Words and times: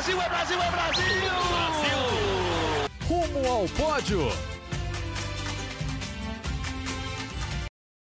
Brasil, 0.00 0.22
é 0.22 0.28
Brasil, 0.30 0.56
é 0.62 0.70
Brasil! 0.70 1.04
Brasil! 1.50 1.98
Rumo 3.06 3.46
ao 3.46 3.68
pódio. 3.68 4.20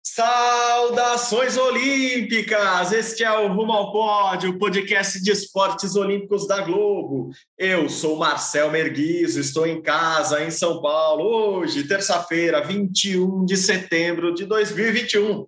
Saudações 0.04 1.56
olímpicas! 1.56 2.90
Este 2.90 3.22
é 3.22 3.30
o 3.38 3.52
Rumo 3.54 3.70
ao 3.70 3.92
Pódio, 3.92 4.50
o 4.50 4.58
podcast 4.58 5.22
de 5.22 5.30
esportes 5.30 5.94
olímpicos 5.94 6.48
da 6.48 6.60
Globo. 6.60 7.30
Eu 7.56 7.88
sou 7.88 8.16
Marcel 8.16 8.68
Merguizo, 8.72 9.38
estou 9.38 9.64
em 9.64 9.80
casa, 9.80 10.42
em 10.42 10.50
São 10.50 10.82
Paulo, 10.82 11.60
hoje, 11.60 11.86
terça-feira, 11.86 12.66
21 12.66 13.44
de 13.44 13.56
setembro 13.56 14.34
de 14.34 14.44
2021. 14.44 15.46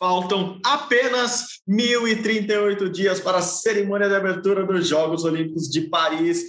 Faltam 0.00 0.58
apenas 0.64 1.60
1.038 1.68 2.90
dias 2.90 3.20
para 3.20 3.38
a 3.38 3.42
cerimônia 3.42 4.08
de 4.08 4.16
abertura 4.16 4.64
dos 4.64 4.88
Jogos 4.88 5.24
Olímpicos 5.24 5.68
de 5.68 5.82
Paris 5.82 6.42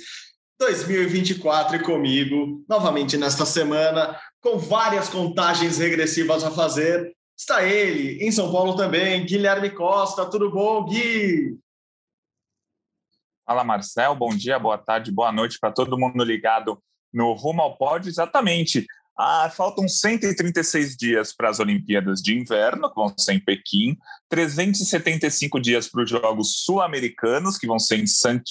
2024 0.58 1.76
e 1.76 1.84
comigo, 1.84 2.64
novamente 2.70 3.18
nesta 3.18 3.46
semana, 3.46 4.18
com 4.40 4.58
várias 4.58 5.10
contagens 5.10 5.78
regressivas 5.78 6.44
a 6.44 6.52
fazer, 6.52 7.14
Está 7.42 7.64
ele, 7.64 8.24
em 8.24 8.32
São 8.32 8.52
Paulo 8.52 8.76
também, 8.76 9.26
Guilherme 9.26 9.72
Costa. 9.72 10.30
Tudo 10.30 10.52
bom, 10.52 10.86
Gui? 10.86 11.58
Fala, 13.44 13.64
Marcel. 13.64 14.14
Bom 14.14 14.30
dia, 14.30 14.60
boa 14.60 14.78
tarde, 14.78 15.12
boa 15.12 15.32
noite 15.32 15.58
para 15.60 15.72
todo 15.72 15.98
mundo 15.98 16.24
ligado 16.24 16.80
no 17.12 17.34
Rumo 17.34 17.64
ao 17.64 17.76
Pódio. 17.76 18.10
Exatamente. 18.10 18.86
Ah, 19.18 19.52
faltam 19.56 19.88
136 19.88 20.96
dias 20.96 21.34
para 21.34 21.50
as 21.50 21.60
Olimpíadas 21.60 22.22
de 22.22 22.38
Inverno, 22.38 22.90
que 22.90 22.96
vão 22.96 23.14
ser 23.18 23.34
em 23.34 23.40
Pequim, 23.40 23.98
375 24.30 25.60
dias 25.60 25.88
para 25.88 26.04
os 26.04 26.10
Jogos 26.10 26.64
Sul-Americanos, 26.64 27.58
que 27.58 27.68
vão 27.68 27.78
ser 27.78 28.00
em, 28.00 28.06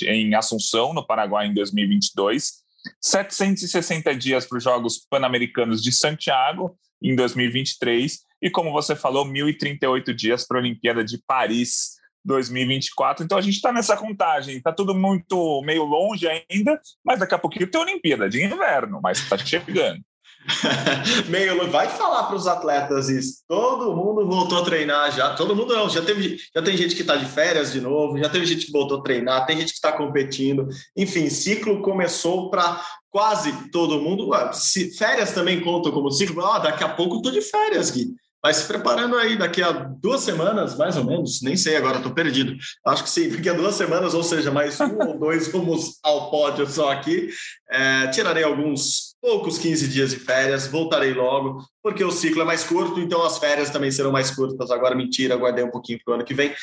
em 0.07 0.35
Assunção, 0.35 0.93
no 0.93 1.05
Paraguai, 1.05 1.47
em 1.47 1.55
2022, 1.55 2.61
760 3.01 4.15
dias 4.15 4.47
para 4.47 4.59
os 4.59 4.65
Jogos 4.65 4.99
Pan-Americanos 5.11 5.83
de 5.83 5.93
Santiago, 5.93 6.79
em 7.03 7.17
2023, 7.17 8.21
e 8.43 8.51
como 8.51 8.73
você 8.73 8.95
falou, 8.95 9.25
1.038 9.25 10.15
dias 10.15 10.47
para 10.47 10.59
a 10.59 10.61
Olimpíada 10.61 11.03
de 11.03 11.19
Paris 11.27 12.01
2024. 12.25 13.25
Então 13.25 13.39
a 13.39 13.41
gente 13.41 13.55
está 13.55 13.73
nessa 13.73 13.97
contagem, 13.97 14.57
está 14.57 14.73
tudo 14.73 14.95
muito 14.95 15.63
meio 15.63 15.85
longe 15.85 16.27
ainda, 16.29 16.81
mas 17.05 17.19
daqui 17.19 17.35
a 17.35 17.39
pouquinho 17.39 17.71
tem 17.71 17.81
Olimpíada 17.81 18.29
de 18.29 18.45
inverno, 18.45 19.01
mas 19.03 19.19
está 19.19 19.37
chegando. 19.39 20.03
meio 21.29 21.71
vai 21.71 21.89
falar 21.89 22.25
para 22.25 22.37
os 22.37 22.47
atletas 22.47 23.09
isso. 23.09 23.43
Todo 23.47 23.95
mundo 23.95 24.27
voltou 24.27 24.59
a 24.59 24.65
treinar 24.65 25.13
já. 25.13 25.35
Todo 25.35 25.55
mundo 25.55 25.75
não. 25.75 25.89
Já 25.89 26.03
teve, 26.03 26.39
já 26.55 26.63
tem 26.63 26.77
gente 26.77 26.95
que 26.95 27.03
está 27.03 27.17
de 27.17 27.27
férias 27.27 27.73
de 27.73 27.81
novo. 27.81 28.19
Já 28.19 28.29
teve 28.29 28.47
gente 28.47 28.67
que 28.67 28.73
voltou 28.73 28.99
a 28.99 29.03
treinar. 29.03 29.47
Tem 29.47 29.59
gente 29.59 29.71
que 29.71 29.75
está 29.75 29.93
competindo. 29.93 30.69
Enfim, 30.97 31.29
ciclo 31.29 31.83
começou 31.83 32.51
para 32.51 32.81
quase 33.11 33.71
todo 33.71 34.01
mundo. 34.01 34.31
Se, 34.53 34.97
férias 34.97 35.33
também 35.33 35.61
contam 35.61 35.93
como 35.93 36.11
ciclo. 36.11 36.45
Ah, 36.45 36.59
daqui 36.59 36.85
a 36.85 36.89
pouco 36.89 37.17
estou 37.17 37.33
de 37.33 37.43
férias, 37.43 37.91
Gui. 37.91 38.15
Vai 38.43 38.55
se 38.55 38.67
preparando 38.67 39.17
aí 39.17 39.37
daqui 39.37 39.63
a 39.63 39.71
duas 39.71 40.23
semanas, 40.23 40.75
mais 40.79 40.97
ou 40.97 41.05
menos, 41.05 41.43
nem 41.43 41.59
sei 41.59 41.77
agora, 41.77 41.99
estou 41.99 42.15
perdido. 42.15 42.57
Acho 42.87 43.05
que 43.05 43.11
sim, 43.11 43.29
daqui 43.29 43.51
a 43.51 43.53
duas 43.53 43.75
semanas, 43.75 44.15
ou 44.15 44.23
seja, 44.23 44.51
mais 44.51 44.81
um 44.81 44.97
ou 45.07 45.19
dois 45.19 45.53
rumos 45.53 45.99
ao 46.03 46.31
pódio 46.31 46.67
só 46.67 46.91
aqui. 46.91 47.29
É, 47.71 48.07
tirarei 48.07 48.43
alguns 48.43 49.10
poucos 49.21 49.59
15 49.59 49.89
dias 49.89 50.11
de 50.11 50.17
férias, 50.17 50.67
voltarei 50.67 51.13
logo, 51.13 51.65
porque 51.83 52.03
o 52.03 52.11
ciclo 52.11 52.43
é 52.43 52.45
mais 52.45 52.65
curto, 52.65 53.01
então 53.01 53.23
as 53.23 53.39
férias 53.39 53.71
também 53.71 53.91
serão 53.91 54.11
mais 54.11 54.31
curtas. 54.31 54.71
Agora, 54.71 54.95
mentira, 54.95 55.35
aguardei 55.35 55.65
um 55.65 55.71
pouquinho 55.71 56.01
para 56.05 56.13
o 56.13 56.15
ano 56.15 56.25
que 56.25 56.35
vem. 56.35 56.55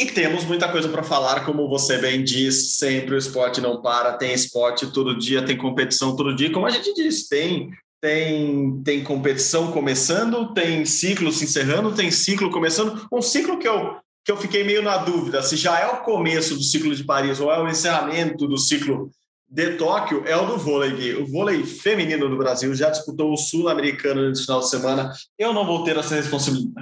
E 0.00 0.06
temos 0.06 0.44
muita 0.44 0.70
coisa 0.70 0.88
para 0.88 1.02
falar, 1.02 1.44
como 1.44 1.68
você 1.68 1.98
bem 1.98 2.22
diz, 2.22 2.76
sempre 2.76 3.14
o 3.14 3.18
esporte 3.18 3.60
não 3.60 3.82
para, 3.82 4.12
tem 4.12 4.32
esporte 4.32 4.92
todo 4.92 5.18
dia, 5.18 5.44
tem 5.44 5.56
competição 5.56 6.14
todo 6.14 6.36
dia, 6.36 6.52
como 6.52 6.66
a 6.66 6.70
gente 6.70 6.94
diz, 6.94 7.26
tem 7.26 7.70
tem, 8.00 8.80
tem 8.82 9.02
competição 9.02 9.72
começando, 9.72 10.52
tem 10.54 10.84
ciclo 10.84 11.32
se 11.32 11.44
encerrando, 11.44 11.94
tem 11.94 12.10
ciclo 12.10 12.50
começando. 12.50 13.08
Um 13.12 13.20
ciclo 13.20 13.58
que 13.58 13.66
eu, 13.66 13.96
que 14.24 14.30
eu 14.30 14.36
fiquei 14.36 14.62
meio 14.62 14.82
na 14.82 14.98
dúvida 14.98 15.42
se 15.42 15.56
já 15.56 15.78
é 15.80 15.86
o 15.86 16.02
começo 16.02 16.54
do 16.54 16.62
ciclo 16.62 16.94
de 16.94 17.04
Paris 17.04 17.40
ou 17.40 17.52
é 17.52 17.60
o 17.60 17.68
encerramento 17.68 18.46
do 18.46 18.56
ciclo 18.56 19.10
de 19.50 19.76
Tóquio, 19.76 20.22
é 20.26 20.36
o 20.36 20.44
do 20.44 20.58
vôlei. 20.58 21.14
O 21.14 21.26
vôlei 21.26 21.64
feminino 21.64 22.28
do 22.28 22.36
Brasil 22.36 22.74
já 22.74 22.90
disputou 22.90 23.32
o 23.32 23.36
Sul-Americano 23.36 24.28
nesse 24.28 24.42
final 24.42 24.60
de 24.60 24.68
semana. 24.68 25.12
Eu 25.38 25.54
não 25.54 25.64
vou 25.64 25.84
ter 25.84 25.96
essa 25.96 26.14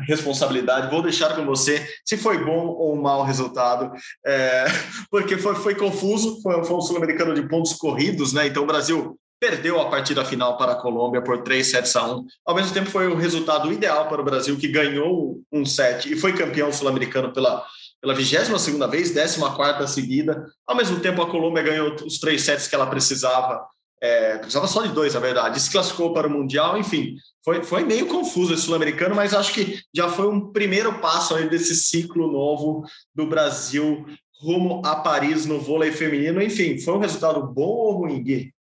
responsabilidade, 0.07 0.91
vou 0.91 1.03
deixar 1.03 1.37
com 1.37 1.45
você 1.45 1.87
se 2.05 2.17
foi 2.17 2.45
bom 2.45 2.67
ou 2.67 2.97
mau 2.97 3.23
resultado, 3.23 3.93
é, 4.27 4.65
porque 5.11 5.39
foi, 5.39 5.55
foi 5.55 5.75
confuso. 5.77 6.41
Foi, 6.43 6.65
foi 6.65 6.77
um 6.77 6.81
Sul-Americano 6.81 7.35
de 7.35 7.49
pontos 7.49 7.73
corridos, 7.75 8.33
né? 8.33 8.49
Então 8.49 8.65
o 8.65 8.67
Brasil 8.67 9.17
perdeu 9.39 9.81
a 9.81 9.89
partida 9.89 10.25
final 10.25 10.57
para 10.57 10.73
a 10.73 10.77
Colômbia 10.77 11.23
por 11.23 11.43
3 11.43 11.71
sets 11.71 11.95
a 11.95 12.07
1. 12.07 12.27
Ao 12.45 12.55
mesmo 12.55 12.73
tempo, 12.73 12.91
foi 12.91 13.07
o 13.07 13.17
resultado 13.17 13.73
ideal 13.73 14.09
para 14.09 14.21
o 14.21 14.25
Brasil, 14.25 14.57
que 14.57 14.67
ganhou 14.67 15.41
um 15.53 15.65
set 15.65 16.11
e 16.11 16.17
foi 16.17 16.33
campeão 16.33 16.73
sul-americano 16.73 17.33
pela, 17.33 17.65
pela 18.07 18.15
22 18.15 18.89
vez, 18.89 19.11
14 19.11 19.93
seguida. 19.93 20.47
Ao 20.65 20.77
mesmo 20.77 21.01
tempo, 21.01 21.21
a 21.21 21.29
Colômbia 21.29 21.63
ganhou 21.63 21.97
os 22.07 22.19
três 22.21 22.43
sets 22.43 22.69
que 22.69 22.75
ela 22.75 22.87
precisava. 22.87 23.67
É, 24.01 24.39
precisava 24.39 24.69
só 24.69 24.83
de 24.83 24.93
dois, 24.93 25.15
na 25.15 25.21
verdade. 25.21 25.61
Se 25.61 25.71
classificou 25.71 26.13
para 26.15 26.29
o 26.29 26.31
Mundial, 26.31 26.79
enfim. 26.79 27.17
Foi, 27.45 27.65
foi 27.65 27.85
meio 27.85 28.07
confuso 28.07 28.55
esse 28.55 28.63
sul-americano, 28.63 29.15
mas 29.15 29.35
acho 29.35 29.53
que 29.53 29.81
já 29.93 30.09
foi 30.09 30.29
um 30.29 30.53
primeiro 30.53 31.01
passo 31.01 31.35
aí 31.35 31.49
desse 31.49 31.75
ciclo 31.75 32.31
novo 32.31 32.85
do 33.13 33.27
Brasil 33.27 34.07
rumo 34.41 34.83
a 34.85 34.97
Paris 34.97 35.47
no 35.47 35.59
vôlei 35.59 35.91
feminino. 35.91 36.41
Enfim, 36.41 36.79
foi 36.79 36.95
um 36.95 37.01
resultado 37.01 37.45
bom 37.53 37.69
ou 37.69 37.93
ruim, 37.99 38.23
Gui? 38.23 38.55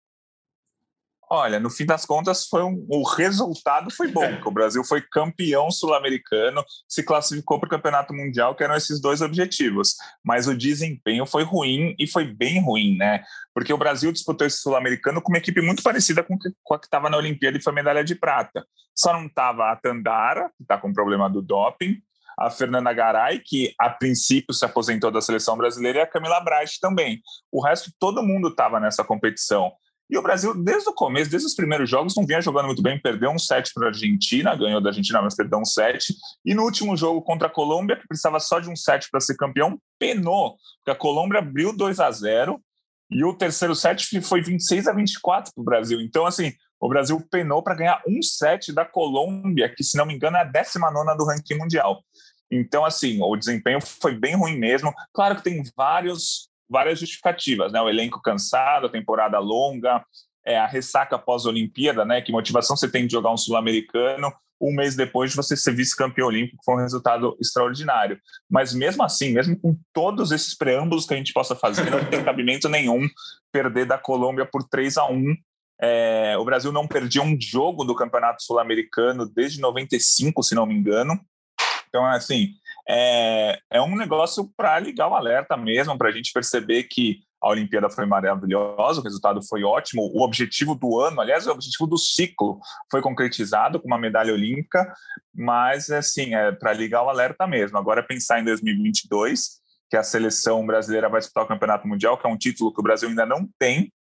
Olha, 1.34 1.58
no 1.58 1.70
fim 1.70 1.86
das 1.86 2.04
contas, 2.04 2.46
foi 2.46 2.62
um, 2.62 2.86
o 2.90 3.02
resultado 3.02 3.90
foi 3.90 4.06
bom, 4.08 4.28
porque 4.34 4.46
o 4.46 4.52
Brasil 4.52 4.84
foi 4.84 5.00
campeão 5.00 5.70
sul-americano, 5.70 6.62
se 6.86 7.02
classificou 7.02 7.58
para 7.58 7.68
o 7.68 7.70
campeonato 7.70 8.12
mundial, 8.12 8.54
que 8.54 8.62
eram 8.62 8.74
esses 8.74 9.00
dois 9.00 9.22
objetivos. 9.22 9.94
Mas 10.22 10.46
o 10.46 10.54
desempenho 10.54 11.24
foi 11.24 11.42
ruim 11.42 11.94
e 11.98 12.06
foi 12.06 12.26
bem 12.26 12.62
ruim, 12.62 12.98
né? 12.98 13.24
Porque 13.54 13.72
o 13.72 13.78
Brasil 13.78 14.12
disputou 14.12 14.46
esse 14.46 14.58
sul-americano 14.58 15.22
com 15.22 15.32
uma 15.32 15.38
equipe 15.38 15.62
muito 15.62 15.82
parecida 15.82 16.22
com, 16.22 16.38
que, 16.38 16.50
a 16.50 16.78
que 16.78 16.84
estava 16.84 17.08
na 17.08 17.16
Olimpíada 17.16 17.56
e 17.56 17.62
foi 17.62 17.72
medalha 17.72 18.04
de 18.04 18.14
prata. 18.14 18.62
Só 18.94 19.14
não 19.14 19.24
estava 19.24 19.72
a 19.72 19.76
Tandara, 19.76 20.50
que 20.58 20.64
está 20.64 20.76
com 20.76 20.92
problema 20.92 21.30
do 21.30 21.40
doping, 21.40 21.96
a 22.38 22.50
Fernanda 22.50 22.92
Garay, 22.92 23.38
que 23.38 23.74
a 23.80 23.88
princípio 23.88 24.52
se 24.52 24.66
aposentou 24.66 25.10
da 25.10 25.22
seleção 25.22 25.56
brasileira, 25.56 26.00
e 26.00 26.02
a 26.02 26.06
Camila 26.06 26.40
Bright 26.40 26.78
também. 26.78 27.22
O 27.50 27.64
resto, 27.64 27.90
todo 27.98 28.22
mundo 28.22 28.48
estava 28.48 28.78
nessa 28.78 29.02
competição. 29.02 29.72
E 30.12 30.18
o 30.18 30.20
Brasil, 30.20 30.52
desde 30.54 30.90
o 30.90 30.92
começo, 30.92 31.30
desde 31.30 31.46
os 31.46 31.54
primeiros 31.54 31.88
jogos, 31.88 32.14
não 32.14 32.26
vinha 32.26 32.42
jogando 32.42 32.66
muito 32.66 32.82
bem, 32.82 33.00
perdeu 33.00 33.30
um 33.30 33.38
set 33.38 33.72
para 33.72 33.86
a 33.86 33.88
Argentina, 33.88 34.54
ganhou 34.54 34.78
da 34.78 34.90
Argentina, 34.90 35.22
mas 35.22 35.34
perdeu 35.34 35.58
um 35.58 35.64
set. 35.64 36.14
E 36.44 36.52
no 36.52 36.64
último 36.64 36.94
jogo 36.98 37.22
contra 37.22 37.48
a 37.48 37.50
Colômbia, 37.50 37.96
que 37.96 38.06
precisava 38.06 38.38
só 38.38 38.60
de 38.60 38.68
um 38.68 38.76
set 38.76 39.08
para 39.10 39.20
ser 39.20 39.36
campeão, 39.36 39.80
penou, 39.98 40.58
porque 40.76 40.90
a 40.90 40.94
Colômbia 40.94 41.38
abriu 41.38 41.74
2 41.74 41.98
a 41.98 42.10
0 42.10 42.62
e 43.10 43.24
o 43.24 43.32
terceiro 43.32 43.74
set 43.74 44.20
foi 44.20 44.42
26 44.42 44.86
a 44.86 44.92
24 44.92 45.50
para 45.54 45.62
o 45.62 45.64
Brasil. 45.64 45.98
Então, 46.02 46.26
assim, 46.26 46.52
o 46.78 46.90
Brasil 46.90 47.18
penou 47.30 47.62
para 47.62 47.74
ganhar 47.74 48.02
um 48.06 48.22
set 48.22 48.70
da 48.70 48.84
Colômbia, 48.84 49.72
que, 49.74 49.82
se 49.82 49.96
não 49.96 50.04
me 50.04 50.12
engano, 50.12 50.36
é 50.36 50.40
a 50.40 50.44
19 50.44 51.16
do 51.16 51.24
ranking 51.24 51.56
mundial. 51.56 52.04
Então, 52.50 52.84
assim, 52.84 53.18
o 53.22 53.34
desempenho 53.34 53.80
foi 53.80 54.14
bem 54.14 54.36
ruim 54.36 54.58
mesmo. 54.58 54.92
Claro 55.14 55.36
que 55.36 55.42
tem 55.42 55.62
vários 55.74 56.51
várias 56.72 56.98
justificativas, 56.98 57.72
né? 57.72 57.80
O 57.80 57.88
elenco 57.88 58.20
cansado, 58.20 58.86
a 58.86 58.90
temporada 58.90 59.38
longa, 59.38 60.04
é, 60.44 60.58
a 60.58 60.66
ressaca 60.66 61.18
pós-Olimpíada, 61.18 62.04
né? 62.04 62.20
Que 62.20 62.32
motivação 62.32 62.76
você 62.76 62.90
tem 62.90 63.06
de 63.06 63.12
jogar 63.12 63.30
um 63.30 63.36
sul-americano 63.36 64.32
um 64.62 64.72
mês 64.72 64.94
depois 64.94 65.30
de 65.30 65.36
você 65.36 65.56
ser 65.56 65.74
vice-campeão 65.74 66.28
olímpico, 66.28 66.62
foi 66.64 66.76
um 66.76 66.78
resultado 66.78 67.36
extraordinário. 67.40 68.16
Mas 68.48 68.72
mesmo 68.72 69.02
assim, 69.02 69.32
mesmo 69.32 69.58
com 69.58 69.76
todos 69.92 70.30
esses 70.30 70.56
preâmbulos 70.56 71.04
que 71.04 71.12
a 71.12 71.16
gente 71.16 71.32
possa 71.32 71.56
fazer, 71.56 71.90
não 71.90 72.04
tem 72.04 72.22
cabimento 72.22 72.68
nenhum 72.68 73.08
perder 73.50 73.86
da 73.86 73.98
Colômbia 73.98 74.46
por 74.46 74.62
3 74.62 74.96
a 74.98 75.06
1 75.06 75.34
é, 75.84 76.36
o 76.38 76.44
Brasil 76.44 76.70
não 76.70 76.86
perdia 76.86 77.20
um 77.20 77.36
jogo 77.40 77.84
do 77.84 77.96
Campeonato 77.96 78.44
Sul-Americano 78.44 79.28
desde 79.28 79.60
95, 79.60 80.40
se 80.40 80.54
não 80.54 80.64
me 80.64 80.74
engano. 80.74 81.20
Então, 81.88 82.06
assim, 82.06 82.54
é, 82.88 83.58
é 83.70 83.80
um 83.80 83.96
negócio 83.96 84.50
para 84.56 84.78
ligar 84.78 85.08
o 85.08 85.14
alerta 85.14 85.56
mesmo, 85.56 85.96
para 85.96 86.08
a 86.08 86.12
gente 86.12 86.32
perceber 86.32 86.84
que 86.84 87.20
a 87.42 87.48
Olimpíada 87.48 87.90
foi 87.90 88.06
maravilhosa, 88.06 89.00
o 89.00 89.02
resultado 89.02 89.40
foi 89.48 89.64
ótimo, 89.64 90.02
o 90.14 90.22
objetivo 90.22 90.76
do 90.76 91.00
ano, 91.00 91.20
aliás, 91.20 91.46
o 91.46 91.50
objetivo 91.50 91.88
do 91.88 91.98
ciclo 91.98 92.60
foi 92.88 93.02
concretizado 93.02 93.80
com 93.80 93.88
uma 93.88 93.98
medalha 93.98 94.32
olímpica, 94.32 94.94
mas, 95.34 95.90
assim, 95.90 96.34
é 96.36 96.52
para 96.52 96.72
ligar 96.72 97.02
o 97.02 97.08
alerta 97.08 97.44
mesmo. 97.46 97.76
Agora, 97.76 98.00
é 98.00 98.04
pensar 98.04 98.40
em 98.40 98.44
2022, 98.44 99.60
que 99.90 99.96
a 99.96 100.04
seleção 100.04 100.64
brasileira 100.64 101.08
vai 101.08 101.20
disputar 101.20 101.44
o 101.44 101.48
Campeonato 101.48 101.88
Mundial, 101.88 102.16
que 102.16 102.26
é 102.26 102.30
um 102.30 102.38
título 102.38 102.72
que 102.72 102.80
o 102.80 102.84
Brasil 102.84 103.08
ainda 103.08 103.26
não 103.26 103.48
tem, 103.58 103.92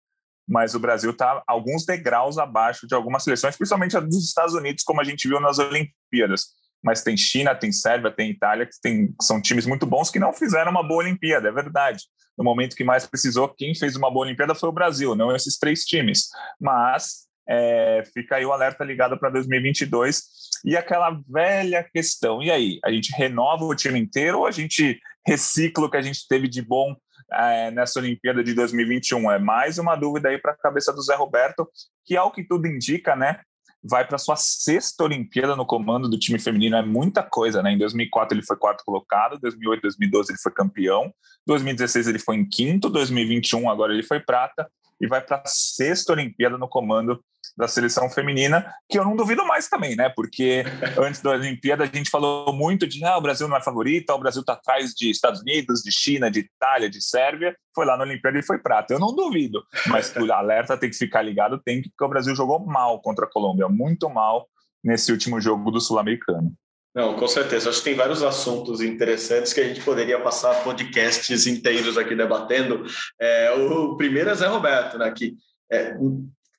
mas 0.47 0.75
o 0.75 0.79
Brasil 0.79 1.11
está 1.11 1.41
alguns 1.47 1.83
degraus 1.83 2.37
abaixo 2.37 2.85
de 2.85 2.93
algumas 2.93 3.23
seleções, 3.23 3.55
principalmente 3.55 3.97
a 3.97 3.99
dos 3.99 4.23
Estados 4.23 4.53
Unidos, 4.53 4.83
como 4.83 5.01
a 5.01 5.03
gente 5.03 5.27
viu 5.27 5.39
nas 5.39 5.57
Olimpíadas. 5.57 6.60
Mas 6.83 7.03
tem 7.03 7.15
China, 7.15 7.55
tem 7.55 7.71
Sérvia, 7.71 8.11
tem 8.11 8.31
Itália, 8.31 8.65
que 8.65 8.79
tem, 8.81 9.13
são 9.21 9.41
times 9.41 9.65
muito 9.65 9.85
bons 9.85 10.09
que 10.09 10.19
não 10.19 10.33
fizeram 10.33 10.71
uma 10.71 10.87
boa 10.87 11.03
Olimpíada, 11.03 11.49
é 11.49 11.51
verdade. 11.51 12.03
No 12.37 12.43
momento 12.43 12.75
que 12.75 12.83
mais 12.83 13.05
precisou, 13.05 13.49
quem 13.49 13.75
fez 13.75 13.95
uma 13.95 14.09
boa 14.09 14.25
Olimpíada 14.25 14.55
foi 14.55 14.69
o 14.69 14.73
Brasil, 14.73 15.15
não 15.15 15.35
esses 15.35 15.57
três 15.57 15.83
times. 15.83 16.29
Mas 16.59 17.27
é, 17.47 18.03
fica 18.13 18.37
aí 18.37 18.45
o 18.45 18.51
alerta 18.51 18.83
ligado 18.83 19.17
para 19.17 19.29
2022 19.29 20.23
e 20.65 20.77
aquela 20.77 21.19
velha 21.27 21.83
questão. 21.83 22.41
E 22.41 22.49
aí, 22.49 22.79
a 22.83 22.91
gente 22.91 23.11
renova 23.15 23.65
o 23.65 23.75
time 23.75 23.99
inteiro 23.99 24.39
ou 24.39 24.45
a 24.47 24.51
gente 24.51 24.99
recicla 25.25 25.85
o 25.85 25.89
que 25.89 25.97
a 25.97 26.01
gente 26.01 26.27
teve 26.27 26.47
de 26.47 26.61
bom 26.61 26.95
é, 27.31 27.71
nessa 27.71 27.99
Olimpíada 27.99 28.43
de 28.43 28.53
2021? 28.53 29.31
É 29.31 29.39
mais 29.39 29.77
uma 29.77 29.95
dúvida 29.95 30.29
aí 30.29 30.37
para 30.37 30.53
a 30.53 30.57
cabeça 30.57 30.93
do 30.93 31.01
Zé 31.01 31.15
Roberto, 31.15 31.69
que 32.05 32.15
ao 32.15 32.31
que 32.31 32.43
tudo 32.43 32.67
indica, 32.67 33.15
né? 33.15 33.41
Vai 33.83 34.07
para 34.07 34.17
sua 34.17 34.35
sexta 34.35 35.03
Olimpíada 35.03 35.55
no 35.55 35.65
comando 35.65 36.07
do 36.07 36.19
time 36.19 36.37
feminino, 36.37 36.75
é 36.75 36.85
muita 36.85 37.23
coisa, 37.23 37.63
né? 37.63 37.71
Em 37.71 37.77
2004 37.77 38.37
ele 38.37 38.45
foi 38.45 38.55
quarto 38.55 38.83
colocado, 38.85 39.39
2008, 39.39 39.81
2012 39.81 40.31
ele 40.31 40.39
foi 40.39 40.51
campeão, 40.51 41.11
2016 41.47 42.07
ele 42.07 42.19
foi 42.19 42.35
em 42.35 42.47
quinto, 42.47 42.89
2021 42.89 43.69
agora 43.69 43.93
ele 43.93 44.03
foi 44.03 44.19
prata 44.19 44.69
e 45.01 45.07
vai 45.07 45.19
para 45.19 45.37
a 45.37 45.43
sexta 45.45 46.13
Olimpíada 46.13 46.57
no 46.57 46.69
comando 46.69 47.19
da 47.57 47.67
seleção 47.67 48.09
feminina, 48.09 48.73
que 48.89 48.97
eu 48.97 49.03
não 49.03 49.15
duvido 49.15 49.45
mais 49.45 49.67
também, 49.67 49.95
né? 49.95 50.09
Porque 50.15 50.63
antes 50.97 51.21
da 51.21 51.31
Olimpíada 51.31 51.83
a 51.83 51.87
gente 51.87 52.09
falou 52.09 52.53
muito 52.53 52.87
de 52.87 53.03
ah, 53.03 53.17
o 53.17 53.21
Brasil 53.21 53.47
não 53.47 53.57
é 53.57 53.61
favorito, 53.61 54.11
o 54.11 54.19
Brasil 54.19 54.41
está 54.41 54.53
atrás 54.53 54.91
de 54.91 55.09
Estados 55.09 55.41
Unidos, 55.41 55.81
de 55.81 55.91
China, 55.91 56.29
de 56.29 56.41
Itália, 56.41 56.89
de 56.89 57.01
Sérvia. 57.01 57.55
Foi 57.75 57.85
lá 57.85 57.97
na 57.97 58.03
Olimpíada 58.03 58.37
e 58.37 58.43
foi 58.43 58.59
prata. 58.59 58.93
Eu 58.93 58.99
não 58.99 59.13
duvido, 59.13 59.63
mas 59.87 60.13
o 60.15 60.31
alerta 60.31 60.77
tem 60.77 60.89
que 60.89 60.95
ficar 60.95 61.21
ligado, 61.21 61.61
tem 61.63 61.81
que, 61.81 61.89
porque 61.89 62.05
o 62.05 62.09
Brasil 62.09 62.35
jogou 62.35 62.65
mal 62.65 63.01
contra 63.01 63.25
a 63.25 63.29
Colômbia, 63.29 63.67
muito 63.67 64.09
mal 64.09 64.47
nesse 64.83 65.11
último 65.11 65.39
jogo 65.41 65.71
do 65.71 65.81
Sul-Americano. 65.81 66.53
Não, 66.93 67.15
com 67.15 67.27
certeza. 67.27 67.69
Acho 67.69 67.79
que 67.79 67.85
tem 67.85 67.95
vários 67.95 68.21
assuntos 68.21 68.81
interessantes 68.81 69.53
que 69.53 69.61
a 69.61 69.63
gente 69.63 69.81
poderia 69.81 70.19
passar 70.19 70.63
podcasts 70.63 71.47
inteiros 71.47 71.97
aqui 71.97 72.15
debatendo. 72.15 72.83
É, 73.19 73.51
o 73.51 73.95
primeiro 73.95 74.29
é 74.29 74.35
Zé 74.35 74.47
Roberto, 74.47 74.97
né? 74.97 75.09
Que 75.11 75.35
é, 75.71 75.95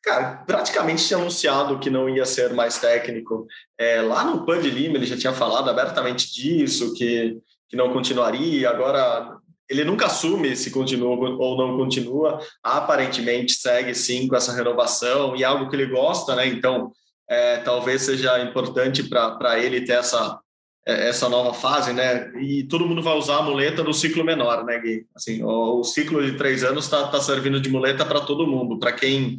cara, 0.03 0.43
praticamente 0.47 1.07
tinha 1.07 1.19
anunciado 1.19 1.79
que 1.79 1.91
não 1.91 2.09
ia 2.09 2.25
ser 2.25 2.55
mais 2.55 2.79
técnico. 2.79 3.47
É, 3.77 4.01
lá 4.01 4.25
no 4.25 4.47
PAN 4.47 4.61
de 4.61 4.71
Lima 4.71 4.97
ele 4.97 5.07
já 5.07 5.19
tinha 5.19 5.35
falado 5.35 5.69
abertamente 5.69 6.33
disso, 6.33 6.95
que, 6.95 7.37
que 7.69 7.77
não 7.77 7.93
continuaria. 7.93 8.71
Agora, 8.71 9.37
ele 9.69 9.85
nunca 9.85 10.07
assume 10.07 10.57
se 10.57 10.71
continua 10.71 11.11
ou 11.11 11.59
não 11.59 11.77
continua. 11.77 12.41
Aparentemente 12.63 13.53
segue 13.53 13.95
sim 13.95 14.27
com 14.27 14.37
essa 14.37 14.55
renovação 14.55 15.37
e 15.37 15.43
é 15.43 15.47
algo 15.47 15.69
que 15.69 15.77
ele 15.77 15.87
gosta, 15.87 16.35
né? 16.35 16.47
Então, 16.47 16.91
é, 17.29 17.59
talvez 17.59 18.03
seja 18.03 18.41
importante 18.41 19.03
para 19.05 19.59
ele 19.59 19.83
ter 19.85 19.95
essa, 19.95 20.41
é, 20.87 21.09
essa 21.09 21.29
nova 21.29 21.55
fase, 21.55 21.93
né? 21.93 22.31
E 22.41 22.65
todo 22.65 22.87
mundo 22.87 23.03
vai 23.03 23.17
usar 23.17 23.39
a 23.39 23.43
muleta 23.43 23.83
no 23.83 23.95
ciclo 23.95 24.25
menor, 24.25 24.65
né, 24.65 24.79
Gui? 24.79 25.07
Assim, 25.15 25.43
o, 25.43 25.81
o 25.81 25.85
ciclo 25.85 26.25
de 26.25 26.37
três 26.37 26.65
anos 26.65 26.85
está 26.85 27.07
tá 27.09 27.21
servindo 27.21 27.61
de 27.61 27.71
muleta 27.71 28.05
para 28.05 28.21
todo 28.21 28.47
mundo. 28.47 28.79
Para 28.79 28.93
quem, 28.93 29.37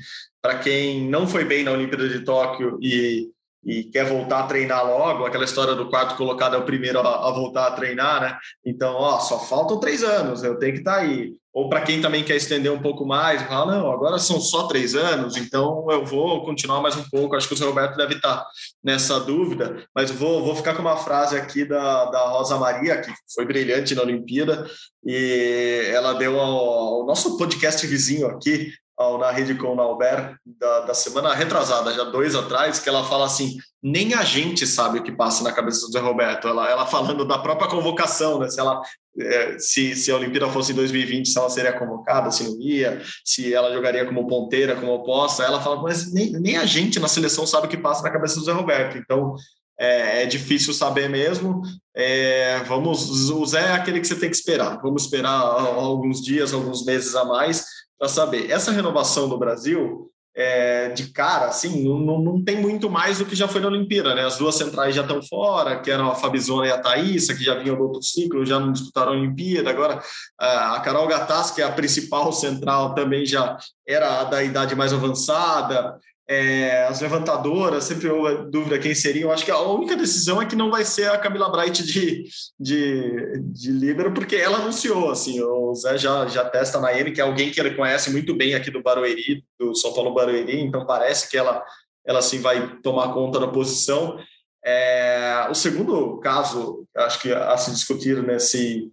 quem 0.64 1.10
não 1.10 1.28
foi 1.28 1.44
bem 1.44 1.64
na 1.64 1.72
Olimpíada 1.72 2.08
de 2.08 2.22
Tóquio 2.22 2.78
e, 2.82 3.30
e 3.66 3.86
quer 3.86 4.06
voltar 4.06 4.40
a 4.40 4.48
treinar 4.48 4.86
logo, 4.86 5.26
aquela 5.26 5.46
história 5.46 5.74
do 5.76 5.90
quarto 5.90 6.16
colocado 6.16 6.56
é 6.56 6.60
o 6.60 6.66
primeiro 6.66 7.00
a, 7.00 7.30
a 7.30 7.32
voltar 7.32 7.68
a 7.68 7.72
treinar, 7.72 8.22
né? 8.22 8.38
Então, 8.66 8.94
ó, 8.96 9.20
só 9.20 9.40
faltam 9.40 9.80
três 9.80 10.04
anos, 10.04 10.44
eu 10.44 10.58
tenho 10.60 10.74
que 10.74 10.80
estar 10.80 10.96
tá 10.96 11.02
aí. 11.02 11.34
Ou 11.54 11.70
para 11.70 11.82
quem 11.82 12.02
também 12.02 12.24
quer 12.24 12.36
estender 12.36 12.72
um 12.72 12.82
pouco 12.82 13.06
mais, 13.06 13.44
fala, 13.44 13.78
não, 13.78 13.92
agora 13.92 14.18
são 14.18 14.42
só 14.42 14.66
três 14.68 14.96
anos, 14.96 15.38
então 15.38 15.86
eu 15.92 16.04
vou 16.04 16.44
continuar 16.44 16.82
mais 16.82 16.96
um 16.98 17.04
pouco. 17.04 17.36
Acho 17.36 17.48
que 17.48 17.54
o 17.54 17.58
Zé 17.58 17.64
Roberto 17.64 17.96
deve 17.96 18.16
estar 18.16 18.44
nessa 18.84 19.20
dúvida, 19.20 19.86
mas 19.96 20.10
vou, 20.10 20.44
vou 20.44 20.56
ficar 20.56 20.74
com 20.74 20.82
uma 20.82 20.98
frase 20.98 21.38
aqui 21.38 21.64
da, 21.64 22.06
da 22.06 22.28
Rosa 22.30 22.58
Maria, 22.58 23.00
que 23.00 23.14
foi 23.36 23.46
brilhante 23.46 23.94
na 23.94 24.02
Olimpíada, 24.02 24.68
e 25.06 25.92
ela 25.94 26.14
deu 26.14 26.40
ao, 26.40 26.58
ao 26.58 27.06
nosso 27.06 27.38
podcast 27.38 27.86
vizinho 27.86 28.26
aqui, 28.28 28.72
ao, 28.98 29.18
na 29.18 29.32
rede 29.32 29.56
com 29.56 29.76
o 29.76 29.82
Albert 29.82 30.38
da, 30.46 30.82
da 30.82 30.94
semana 30.94 31.34
retrasada, 31.34 31.94
já 31.94 32.04
dois 32.04 32.36
atrás, 32.36 32.80
que 32.80 32.90
ela 32.90 33.04
fala 33.04 33.26
assim: 33.26 33.58
nem 33.82 34.14
a 34.14 34.24
gente 34.24 34.66
sabe 34.66 35.00
o 35.00 35.04
que 35.04 35.12
passa 35.12 35.44
na 35.44 35.52
cabeça 35.52 35.86
do 35.86 35.92
Zé 35.92 36.00
Roberto. 36.00 36.48
Ela, 36.48 36.70
ela 36.70 36.86
falando 36.86 37.26
da 37.26 37.40
própria 37.40 37.70
convocação, 37.70 38.40
né? 38.40 38.50
Se 38.50 38.60
ela 38.60 38.82
é, 39.20 39.58
se, 39.60 39.96
se 39.96 40.12
a 40.12 40.16
Olimpíada 40.16 40.50
fosse 40.50 40.72
em 40.72 40.76
2020, 40.76 41.30
se 41.30 41.38
ela 41.38 41.50
seria 41.50 41.78
convocada, 41.78 42.32
se 42.32 42.44
não 42.44 42.60
ia, 42.60 43.02
se 43.24 43.54
ela 43.54 43.74
jogaria 43.74 44.06
como 44.06 44.28
ponteira, 44.28 44.76
como 44.76 44.94
oposta. 44.94 45.44
Ela 45.44 45.62
fala, 45.62 45.82
mas 45.82 46.12
nem, 46.12 46.32
nem 46.32 46.58
a 46.58 46.66
gente 46.66 47.00
na 47.00 47.08
seleção 47.08 47.46
sabe 47.46 47.68
o 47.68 47.70
que 47.70 47.78
passa 47.78 48.04
na 48.04 48.12
cabeça 48.12 48.40
do 48.40 48.46
Zé 48.46 48.52
Roberto. 48.52 48.98
Então 48.98 49.36
é, 49.80 50.24
é 50.24 50.26
difícil 50.26 50.74
saber 50.74 51.10
mesmo. 51.10 51.62
É, 51.96 52.60
vamos, 52.64 53.30
o 53.30 53.46
Zé 53.46 53.62
é 53.62 53.72
aquele 53.74 54.00
que 54.00 54.08
você 54.08 54.16
tem 54.16 54.30
que 54.30 54.36
esperar. 54.36 54.80
Vamos 54.82 55.04
esperar 55.04 55.40
alguns 55.40 56.22
dias, 56.22 56.54
alguns 56.54 56.86
meses 56.86 57.16
a 57.16 57.26
mais 57.26 57.66
para 58.04 58.10
saber. 58.10 58.52
Essa 58.52 58.70
renovação 58.70 59.30
do 59.30 59.38
Brasil, 59.38 60.12
é, 60.36 60.90
de 60.90 61.08
cara, 61.14 61.46
assim, 61.46 61.88
não, 61.88 62.20
não, 62.20 62.44
tem 62.44 62.60
muito 62.60 62.90
mais 62.90 63.20
do 63.20 63.26
que 63.26 63.34
já 63.34 63.48
foi 63.48 63.62
na 63.62 63.68
Olimpíada, 63.68 64.14
né? 64.14 64.26
As 64.26 64.38
duas 64.38 64.56
centrais 64.56 64.94
já 64.94 65.04
estão 65.04 65.22
fora, 65.24 65.80
que 65.80 65.90
eram 65.90 66.12
a 66.12 66.16
Fabizona 66.16 66.68
e 66.68 66.72
a 66.72 66.78
Thaísa, 66.78 67.34
que 67.34 67.42
já 67.42 67.56
vinham 67.56 67.78
do 67.78 67.84
outro 67.84 68.04
ciclo, 68.04 68.46
já 68.46 68.60
não 68.60 68.74
disputaram 68.74 69.14
a 69.14 69.16
Olimpíada. 69.16 69.70
Agora, 69.70 70.04
a 70.38 70.82
Carol 70.82 71.08
Gattas, 71.08 71.52
que 71.52 71.62
é 71.62 71.64
a 71.64 71.72
principal 71.72 72.34
central, 72.34 72.94
também 72.94 73.26
já 73.26 73.56
era 73.88 74.26
da 74.26 74.44
idade 74.44 74.76
mais 74.76 74.92
avançada 74.92 75.98
é, 76.28 76.86
as 76.86 77.02
levantadoras, 77.02 77.84
sempre 77.84 78.10
houve 78.10 78.50
dúvida 78.50 78.80
quem 78.80 78.96
seria. 78.96 79.24
Eu 79.24 79.32
acho 79.32 79.44
que 79.44 79.52
a 79.52 79.60
única 79.60 79.96
decisão 79.96 80.42
é 80.42 80.46
que 80.46 80.56
não 80.56 80.72
vai 80.72 80.86
ser 80.86 81.10
a 81.10 81.18
Camila 81.18 81.52
Bright 81.52 81.84
de, 81.84 82.24
de, 82.60 83.42
de 83.52 83.72
líbero, 83.72 84.14
porque 84.14 84.36
ela 84.36 84.58
anunciou, 84.58 85.12
assim, 85.12 85.42
o 85.42 85.74
Zé 85.76 85.98
já, 85.98 86.26
já 86.28 86.46
testa 86.46 86.80
na 86.80 86.98
M, 86.98 87.12
que 87.12 87.20
é 87.20 87.24
alguém 87.24 87.52
que 87.52 87.60
ele 87.60 87.76
conhece 87.76 88.10
muito 88.10 88.36
bem 88.36 88.56
aqui 88.56 88.72
do 88.72 88.82
Barueri, 88.82 89.44
do 89.60 89.76
São 89.76 89.94
Paulo 89.94 90.14
Barueri, 90.14 90.62
então 90.62 90.86
parece 90.86 91.30
que 91.30 91.38
ela, 91.38 91.64
ela 92.06 92.20
assim 92.20 92.40
vai 92.40 92.78
tomar 92.82 93.14
conta 93.14 93.40
da 93.40 93.48
posição. 93.48 94.18
É, 94.66 95.48
o 95.50 95.54
segundo 95.54 96.20
caso, 96.20 96.88
acho 96.96 97.22
que 97.22 97.34
a 97.34 97.58
se 97.58 97.72
discutir 97.72 98.24
nesse, 98.24 98.90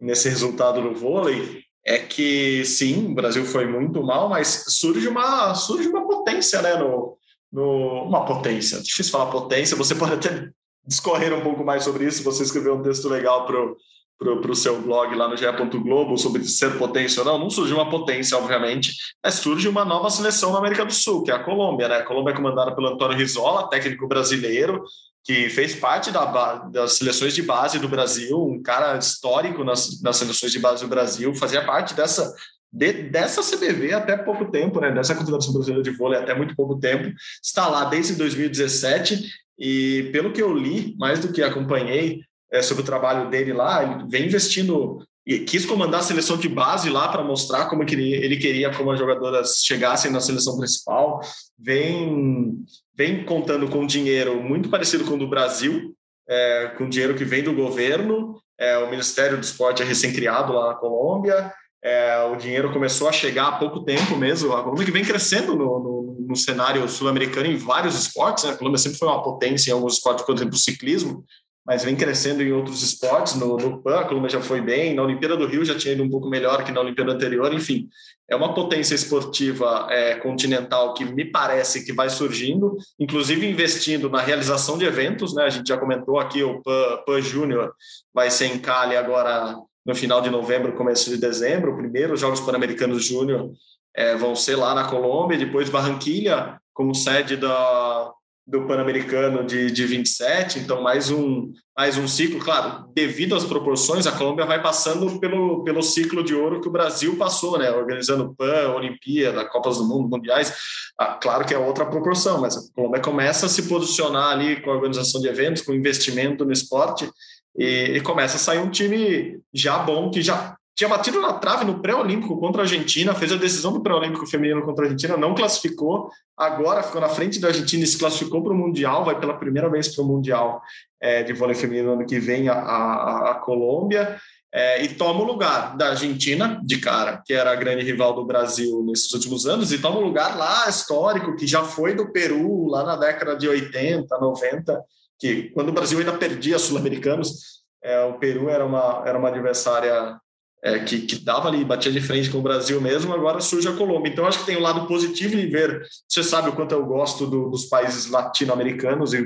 nesse 0.00 0.28
resultado 0.28 0.80
do 0.80 0.94
vôlei, 0.94 1.64
é 1.84 1.98
que 1.98 2.64
sim, 2.64 3.06
o 3.10 3.14
Brasil 3.14 3.44
foi 3.44 3.66
muito 3.66 4.02
mal, 4.02 4.28
mas 4.28 4.64
surge 4.68 5.06
uma 5.06 5.54
surge 5.54 5.88
uma 5.88 6.06
potência, 6.06 6.62
né? 6.62 6.76
No, 6.76 7.18
no, 7.52 8.04
uma 8.04 8.24
potência, 8.24 8.80
difícil 8.80 9.12
falar 9.12 9.30
potência, 9.30 9.76
você 9.76 9.94
pode 9.94 10.14
até 10.14 10.48
discorrer 10.86 11.32
um 11.32 11.42
pouco 11.42 11.64
mais 11.64 11.84
sobre 11.84 12.06
isso, 12.06 12.22
você 12.22 12.42
escreveu 12.42 12.74
um 12.74 12.82
texto 12.82 13.08
legal 13.08 13.46
para 13.46 14.50
o 14.50 14.54
seu 14.54 14.80
blog 14.80 15.14
lá 15.14 15.28
no 15.28 15.36
GE. 15.36 15.44
Globo 15.82 16.16
sobre 16.16 16.44
ser 16.44 16.78
potência 16.78 17.22
ou 17.22 17.26
não, 17.26 17.38
não 17.38 17.50
surgiu 17.50 17.76
uma 17.76 17.90
potência, 17.90 18.36
obviamente, 18.36 18.92
mas 19.22 19.34
surge 19.34 19.68
uma 19.68 19.84
nova 19.84 20.10
seleção 20.10 20.52
na 20.52 20.58
América 20.58 20.84
do 20.84 20.92
Sul, 20.92 21.22
que 21.22 21.30
é 21.30 21.34
a 21.34 21.42
Colômbia. 21.42 21.88
Né? 21.88 21.96
A 21.96 22.02
Colômbia 22.02 22.32
é 22.32 22.36
comandada 22.36 22.74
pelo 22.74 22.88
Antônio 22.88 23.16
Rizola, 23.16 23.68
técnico 23.68 24.06
brasileiro, 24.06 24.82
que 25.24 25.48
fez 25.48 25.74
parte 25.74 26.10
da, 26.10 26.56
das 26.70 26.98
seleções 26.98 27.34
de 27.34 27.42
base 27.42 27.78
do 27.78 27.88
Brasil, 27.88 28.38
um 28.44 28.62
cara 28.62 28.98
histórico 28.98 29.64
nas, 29.64 30.00
nas 30.02 30.18
seleções 30.18 30.52
de 30.52 30.58
base 30.58 30.84
do 30.84 30.88
Brasil, 30.88 31.34
fazia 31.34 31.64
parte 31.64 31.94
dessa, 31.94 32.34
de, 32.70 32.92
dessa 33.04 33.42
CBV 33.42 33.94
até 33.94 34.18
pouco 34.18 34.50
tempo, 34.50 34.78
né, 34.80 34.92
dessa 34.92 35.14
Confederação 35.14 35.54
Brasileira 35.54 35.82
de 35.82 35.96
Vôlei 35.96 36.20
até 36.20 36.34
muito 36.34 36.54
pouco 36.54 36.78
tempo, 36.78 37.10
está 37.42 37.66
lá 37.68 37.86
desde 37.86 38.14
2017 38.16 39.30
e 39.58 40.10
pelo 40.12 40.30
que 40.30 40.42
eu 40.42 40.52
li, 40.52 40.94
mais 40.98 41.18
do 41.20 41.32
que 41.32 41.42
acompanhei 41.42 42.20
é, 42.52 42.60
sobre 42.60 42.82
o 42.82 42.86
trabalho 42.86 43.30
dele 43.30 43.54
lá, 43.54 43.82
ele 43.82 44.04
vem 44.06 44.26
investindo 44.26 44.98
e 45.26 45.38
quis 45.40 45.64
comandar 45.64 46.00
a 46.00 46.04
seleção 46.04 46.36
de 46.36 46.50
base 46.50 46.90
lá 46.90 47.08
para 47.08 47.24
mostrar 47.24 47.64
como 47.70 47.82
ele 47.82 48.36
queria 48.36 48.70
como 48.74 48.90
as 48.90 48.98
jogadoras 48.98 49.62
chegassem 49.64 50.10
na 50.10 50.20
seleção 50.20 50.58
principal, 50.58 51.20
vem 51.58 52.62
vem 52.96 53.24
contando 53.24 53.68
com 53.68 53.86
dinheiro 53.86 54.42
muito 54.42 54.68
parecido 54.68 55.04
com 55.04 55.14
o 55.14 55.18
do 55.18 55.28
Brasil, 55.28 55.94
é, 56.28 56.72
com 56.78 56.88
dinheiro 56.88 57.14
que 57.14 57.24
vem 57.24 57.42
do 57.42 57.54
governo, 57.54 58.40
é, 58.58 58.78
o 58.78 58.90
Ministério 58.90 59.36
do 59.36 59.42
Esporte 59.42 59.82
é 59.82 59.84
recém-criado 59.84 60.52
lá 60.52 60.68
na 60.68 60.74
Colômbia, 60.74 61.52
é, 61.82 62.24
o 62.24 62.36
dinheiro 62.36 62.72
começou 62.72 63.08
a 63.08 63.12
chegar 63.12 63.48
há 63.48 63.58
pouco 63.58 63.84
tempo 63.84 64.16
mesmo, 64.16 64.52
a 64.54 64.62
Colômbia 64.62 64.86
que 64.86 64.92
vem 64.92 65.04
crescendo 65.04 65.54
no, 65.54 65.78
no, 65.78 66.26
no 66.28 66.36
cenário 66.36 66.88
sul-americano 66.88 67.46
em 67.46 67.56
vários 67.56 67.98
esportes, 67.98 68.44
né? 68.44 68.50
a 68.50 68.56
Colômbia 68.56 68.78
sempre 68.78 68.98
foi 68.98 69.08
uma 69.08 69.22
potência 69.22 69.70
em 69.70 69.74
alguns 69.74 69.94
esportes, 69.94 70.24
por 70.24 70.34
exemplo, 70.34 70.54
o 70.54 70.58
ciclismo, 70.58 71.24
mas 71.66 71.82
vem 71.82 71.96
crescendo 71.96 72.42
em 72.42 72.52
outros 72.52 72.82
esportes. 72.82 73.34
No, 73.34 73.56
no 73.56 73.82
PAN, 73.82 74.00
a 74.00 74.04
Colômbia 74.04 74.30
já 74.30 74.40
foi 74.40 74.60
bem, 74.60 74.94
na 74.94 75.02
Olimpíada 75.02 75.36
do 75.36 75.46
Rio 75.46 75.64
já 75.64 75.76
tinha 75.76 75.94
ido 75.94 76.02
um 76.02 76.10
pouco 76.10 76.28
melhor 76.28 76.62
que 76.64 76.70
na 76.70 76.80
Olimpíada 76.80 77.12
anterior. 77.12 77.52
Enfim, 77.54 77.88
é 78.28 78.36
uma 78.36 78.52
potência 78.52 78.94
esportiva 78.94 79.86
é, 79.90 80.16
continental 80.16 80.92
que 80.94 81.04
me 81.04 81.24
parece 81.24 81.84
que 81.84 81.92
vai 81.92 82.10
surgindo, 82.10 82.76
inclusive 82.98 83.48
investindo 83.48 84.10
na 84.10 84.20
realização 84.20 84.76
de 84.76 84.84
eventos. 84.84 85.34
Né? 85.34 85.44
A 85.44 85.50
gente 85.50 85.68
já 85.68 85.78
comentou 85.78 86.18
aqui, 86.18 86.42
o 86.42 86.62
PAN, 86.62 86.98
PAN 87.06 87.20
Júnior 87.22 87.72
vai 88.12 88.30
ser 88.30 88.46
em 88.46 88.58
Cali 88.58 88.96
agora 88.96 89.56
no 89.86 89.94
final 89.94 90.20
de 90.20 90.30
novembro, 90.30 90.74
começo 90.74 91.10
de 91.10 91.16
dezembro. 91.16 91.72
O 91.72 91.76
primeiro, 91.76 92.14
os 92.14 92.20
Jogos 92.20 92.40
Pan-Americanos 92.40 93.04
Júnior 93.04 93.50
é, 93.94 94.16
vão 94.16 94.34
ser 94.34 94.56
lá 94.56 94.74
na 94.74 94.88
Colômbia, 94.88 95.38
depois 95.38 95.70
Barranquilha 95.70 96.58
como 96.74 96.94
sede 96.94 97.36
da 97.36 98.12
do 98.46 98.66
Pan-Americano 98.66 99.42
de, 99.42 99.70
de 99.70 99.86
27, 99.86 100.58
então 100.58 100.82
mais 100.82 101.10
um, 101.10 101.50
mais 101.76 101.96
um 101.96 102.06
ciclo. 102.06 102.38
Claro, 102.38 102.86
devido 102.94 103.34
às 103.34 103.44
proporções, 103.44 104.06
a 104.06 104.12
Colômbia 104.12 104.44
vai 104.44 104.62
passando 104.62 105.18
pelo, 105.18 105.64
pelo 105.64 105.82
ciclo 105.82 106.22
de 106.22 106.34
ouro 106.34 106.60
que 106.60 106.68
o 106.68 106.72
Brasil 106.72 107.16
passou, 107.16 107.58
né? 107.58 107.70
Organizando 107.70 108.34
PAN, 108.34 108.74
Olimpíada, 108.74 109.48
Copas 109.48 109.78
do 109.78 109.84
Mundo, 109.84 110.10
Mundiais. 110.10 110.54
Ah, 110.98 111.14
claro 111.14 111.46
que 111.46 111.54
é 111.54 111.58
outra 111.58 111.86
proporção, 111.86 112.40
mas 112.40 112.56
a 112.56 112.60
Colômbia 112.74 113.00
começa 113.00 113.46
a 113.46 113.48
se 113.48 113.62
posicionar 113.62 114.32
ali 114.32 114.60
com 114.60 114.70
a 114.70 114.74
organização 114.74 115.22
de 115.22 115.28
eventos, 115.28 115.62
com 115.62 115.72
investimento 115.72 116.44
no 116.44 116.52
esporte, 116.52 117.10
e, 117.56 117.94
e 117.96 118.00
começa 118.02 118.36
a 118.36 118.40
sair 118.40 118.58
um 118.58 118.70
time 118.70 119.40
já 119.54 119.78
bom, 119.78 120.10
que 120.10 120.20
já 120.20 120.54
tinha 120.74 120.88
batido 120.88 121.20
na 121.20 121.34
trave 121.34 121.64
no 121.64 121.80
pré-olímpico 121.80 122.38
contra 122.38 122.62
a 122.62 122.64
Argentina, 122.64 123.14
fez 123.14 123.30
a 123.32 123.36
decisão 123.36 123.72
do 123.72 123.80
pré-olímpico 123.80 124.26
feminino 124.26 124.62
contra 124.62 124.84
a 124.84 124.88
Argentina, 124.88 125.16
não 125.16 125.34
classificou, 125.34 126.10
agora 126.36 126.82
ficou 126.82 127.00
na 127.00 127.08
frente 127.08 127.38
da 127.38 127.48
Argentina 127.48 127.84
e 127.84 127.86
se 127.86 127.98
classificou 127.98 128.42
para 128.42 128.52
o 128.52 128.56
Mundial, 128.56 129.04
vai 129.04 129.18
pela 129.18 129.38
primeira 129.38 129.70
vez 129.70 129.94
para 129.94 130.02
o 130.02 130.06
Mundial 130.06 130.60
é, 131.00 131.22
de 131.22 131.32
vôlei 131.32 131.54
feminino 131.54 131.92
ano 131.92 132.06
que 132.06 132.18
vem, 132.18 132.48
a, 132.48 132.54
a, 132.54 133.30
a 133.30 133.34
Colômbia, 133.36 134.18
é, 134.52 134.84
e 134.84 134.88
toma 134.88 135.20
o 135.20 135.24
lugar 135.24 135.76
da 135.76 135.90
Argentina, 135.90 136.60
de 136.64 136.78
cara, 136.78 137.22
que 137.24 137.32
era 137.32 137.52
a 137.52 137.56
grande 137.56 137.84
rival 137.84 138.12
do 138.12 138.24
Brasil 138.24 138.84
nesses 138.84 139.12
últimos 139.12 139.46
anos, 139.46 139.72
e 139.72 139.78
toma 139.78 139.98
o 139.98 140.04
lugar 140.04 140.36
lá 140.36 140.68
histórico, 140.68 141.36
que 141.36 141.46
já 141.46 141.64
foi 141.64 141.94
do 141.94 142.10
Peru, 142.10 142.66
lá 142.66 142.84
na 142.84 142.96
década 142.96 143.36
de 143.36 143.48
80, 143.48 144.16
90, 144.16 144.84
que 145.18 145.50
quando 145.50 145.68
o 145.68 145.72
Brasil 145.72 145.98
ainda 145.98 146.12
perdia 146.12 146.58
sul-americanos, 146.58 147.62
é, 147.82 148.02
o 148.04 148.14
Peru 148.14 148.48
era 148.48 148.64
uma, 148.64 149.02
era 149.04 149.18
uma 149.18 149.28
adversária 149.28 150.18
é, 150.64 150.78
que, 150.78 151.00
que 151.00 151.16
dava 151.16 151.46
ali, 151.46 151.62
batia 151.62 151.92
de 151.92 152.00
frente 152.00 152.30
com 152.30 152.38
o 152.38 152.42
Brasil 152.42 152.80
mesmo, 152.80 153.12
agora 153.12 153.38
surge 153.38 153.68
a 153.68 153.76
Colômbia. 153.76 154.10
Então, 154.10 154.26
acho 154.26 154.38
que 154.38 154.46
tem 154.46 154.56
um 154.56 154.62
lado 154.62 154.86
positivo 154.86 155.36
em 155.36 155.46
ver. 155.46 155.86
Você 156.08 156.24
sabe 156.24 156.48
o 156.48 156.54
quanto 156.54 156.72
eu 156.72 156.86
gosto 156.86 157.26
do, 157.26 157.50
dos 157.50 157.66
países 157.66 158.10
latino-americanos 158.10 159.12
e 159.12 159.18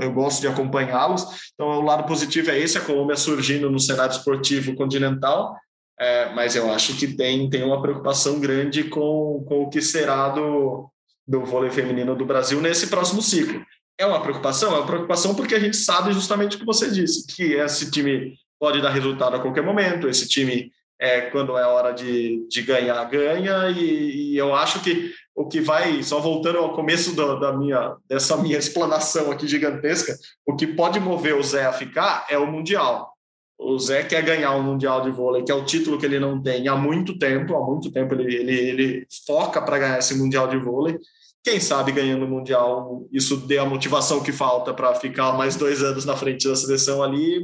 eu 0.00 0.12
gosto 0.14 0.40
de 0.40 0.48
acompanhá-los. 0.48 1.52
Então, 1.52 1.68
o 1.68 1.82
lado 1.82 2.06
positivo 2.06 2.50
é 2.50 2.58
esse: 2.58 2.78
a 2.78 2.80
Colômbia 2.80 3.14
surgindo 3.14 3.70
no 3.70 3.78
cenário 3.78 4.12
esportivo 4.12 4.74
continental. 4.74 5.54
É, 6.00 6.32
mas 6.34 6.56
eu 6.56 6.72
acho 6.72 6.96
que 6.96 7.14
tem, 7.14 7.48
tem 7.50 7.62
uma 7.62 7.80
preocupação 7.82 8.40
grande 8.40 8.84
com, 8.84 9.44
com 9.46 9.62
o 9.62 9.68
que 9.68 9.82
será 9.82 10.30
do, 10.30 10.90
do 11.28 11.44
vôlei 11.44 11.70
feminino 11.70 12.14
do 12.14 12.24
Brasil 12.24 12.60
nesse 12.60 12.86
próximo 12.86 13.20
ciclo. 13.20 13.62
É 13.98 14.06
uma 14.06 14.22
preocupação? 14.22 14.72
É 14.72 14.78
uma 14.78 14.86
preocupação 14.86 15.34
porque 15.34 15.54
a 15.54 15.60
gente 15.60 15.76
sabe 15.76 16.12
justamente 16.12 16.56
o 16.56 16.58
que 16.58 16.66
você 16.66 16.90
disse, 16.90 17.26
que 17.26 17.54
esse 17.54 17.90
time 17.90 18.34
pode 18.58 18.80
dar 18.80 18.90
resultado 18.90 19.36
a 19.36 19.38
qualquer 19.38 19.62
momento, 19.62 20.08
esse 20.08 20.28
time 20.28 20.70
é, 20.98 21.22
quando 21.30 21.56
é 21.58 21.66
hora 21.66 21.92
de, 21.92 22.46
de 22.48 22.62
ganhar, 22.62 23.04
ganha, 23.04 23.70
e, 23.70 24.32
e, 24.32 24.36
eu 24.36 24.54
acho 24.54 24.82
que 24.82 25.12
o 25.34 25.46
que 25.46 25.60
vai, 25.60 26.02
só 26.02 26.18
voltando 26.20 26.58
ao 26.58 26.74
começo 26.74 27.14
do, 27.14 27.38
da 27.38 27.52
minha, 27.52 27.96
dessa 28.08 28.36
minha 28.36 28.56
explanação 28.58 29.30
aqui 29.30 29.46
gigantesca, 29.46 30.16
o 30.46 30.56
que 30.56 30.66
pode 30.66 30.98
mover 30.98 31.36
o 31.36 31.42
Zé 31.42 31.66
a 31.66 31.72
ficar 31.72 32.26
é 32.30 32.38
o 32.38 32.50
Mundial. 32.50 33.12
O 33.58 33.78
Zé 33.78 34.02
quer 34.04 34.22
ganhar 34.22 34.52
o 34.52 34.60
um 34.60 34.62
Mundial 34.62 35.02
de 35.02 35.10
vôlei, 35.10 35.42
que 35.42 35.52
é 35.52 35.54
o 35.54 35.64
título 35.64 35.98
que 35.98 36.06
ele 36.06 36.18
não 36.18 36.42
tem 36.42 36.68
há 36.68 36.76
muito 36.76 37.18
tempo, 37.18 37.54
há 37.56 37.66
muito 37.66 37.90
tempo 37.90 38.14
ele, 38.14 38.34
ele, 38.34 38.52
ele 38.52 39.06
foca 39.26 39.60
para 39.62 39.78
ganhar 39.78 39.98
esse 39.98 40.14
Mundial 40.14 40.48
de 40.48 40.58
vôlei. 40.58 40.98
Quem 41.42 41.60
sabe 41.60 41.92
ganhando 41.92 42.24
o 42.24 42.28
Mundial 42.28 43.06
isso 43.12 43.36
dê 43.36 43.56
a 43.58 43.64
motivação 43.64 44.22
que 44.22 44.32
falta 44.32 44.74
para 44.74 44.94
ficar 44.96 45.32
mais 45.34 45.56
dois 45.56 45.82
anos 45.82 46.04
na 46.04 46.16
frente 46.16 46.48
da 46.48 46.56
seleção 46.56 47.02
ali, 47.02 47.40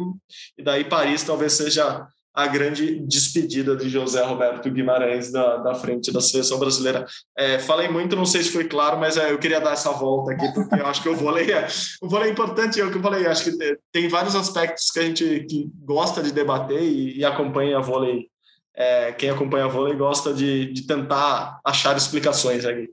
e 0.59 0.63
daí 0.63 0.85
Paris 0.85 1.23
talvez 1.23 1.53
seja 1.53 2.07
a 2.35 2.47
grande 2.47 2.99
despedida 3.01 3.77
de 3.77 3.89
José 3.89 4.23
Roberto 4.25 4.71
Guimarães 4.71 5.31
da, 5.31 5.59
da 5.59 5.75
frente 5.75 6.11
da 6.11 6.21
seleção 6.21 6.59
brasileira. 6.59 7.05
É, 7.37 7.59
falei 7.59 7.89
muito, 7.89 8.17
não 8.17 8.25
sei 8.25 8.43
se 8.43 8.51
foi 8.51 8.65
claro, 8.65 8.99
mas 8.99 9.17
é, 9.17 9.31
eu 9.31 9.39
queria 9.39 9.61
dar 9.61 9.73
essa 9.73 9.93
volta 9.93 10.33
aqui, 10.33 10.51
porque 10.55 10.75
eu 10.75 10.87
acho 10.87 11.03
que 11.03 11.09
o 11.09 11.17
vôlei 11.17 11.53
é, 11.53 11.67
o 12.01 12.09
vôlei 12.09 12.31
é 12.31 12.33
importante, 12.33 12.81
é 12.81 12.85
o 12.85 12.91
que 12.91 12.97
eu 12.97 13.03
falei, 13.03 13.27
acho 13.27 13.45
que 13.45 13.79
tem 13.93 14.09
vários 14.09 14.35
aspectos 14.35 14.91
que 14.91 14.99
a 14.99 15.03
gente 15.03 15.45
que 15.45 15.71
gosta 15.85 16.23
de 16.23 16.33
debater 16.33 16.83
e, 16.83 17.19
e 17.19 17.25
acompanha 17.25 17.81
vôlei, 17.81 18.29
é, 18.75 19.13
quem 19.13 19.29
acompanha 19.29 19.69
vôlei 19.69 19.95
gosta 19.95 20.33
de, 20.33 20.73
de 20.73 20.87
tentar 20.87 21.61
achar 21.65 21.97
explicações 21.97 22.65
aqui. 22.65 22.89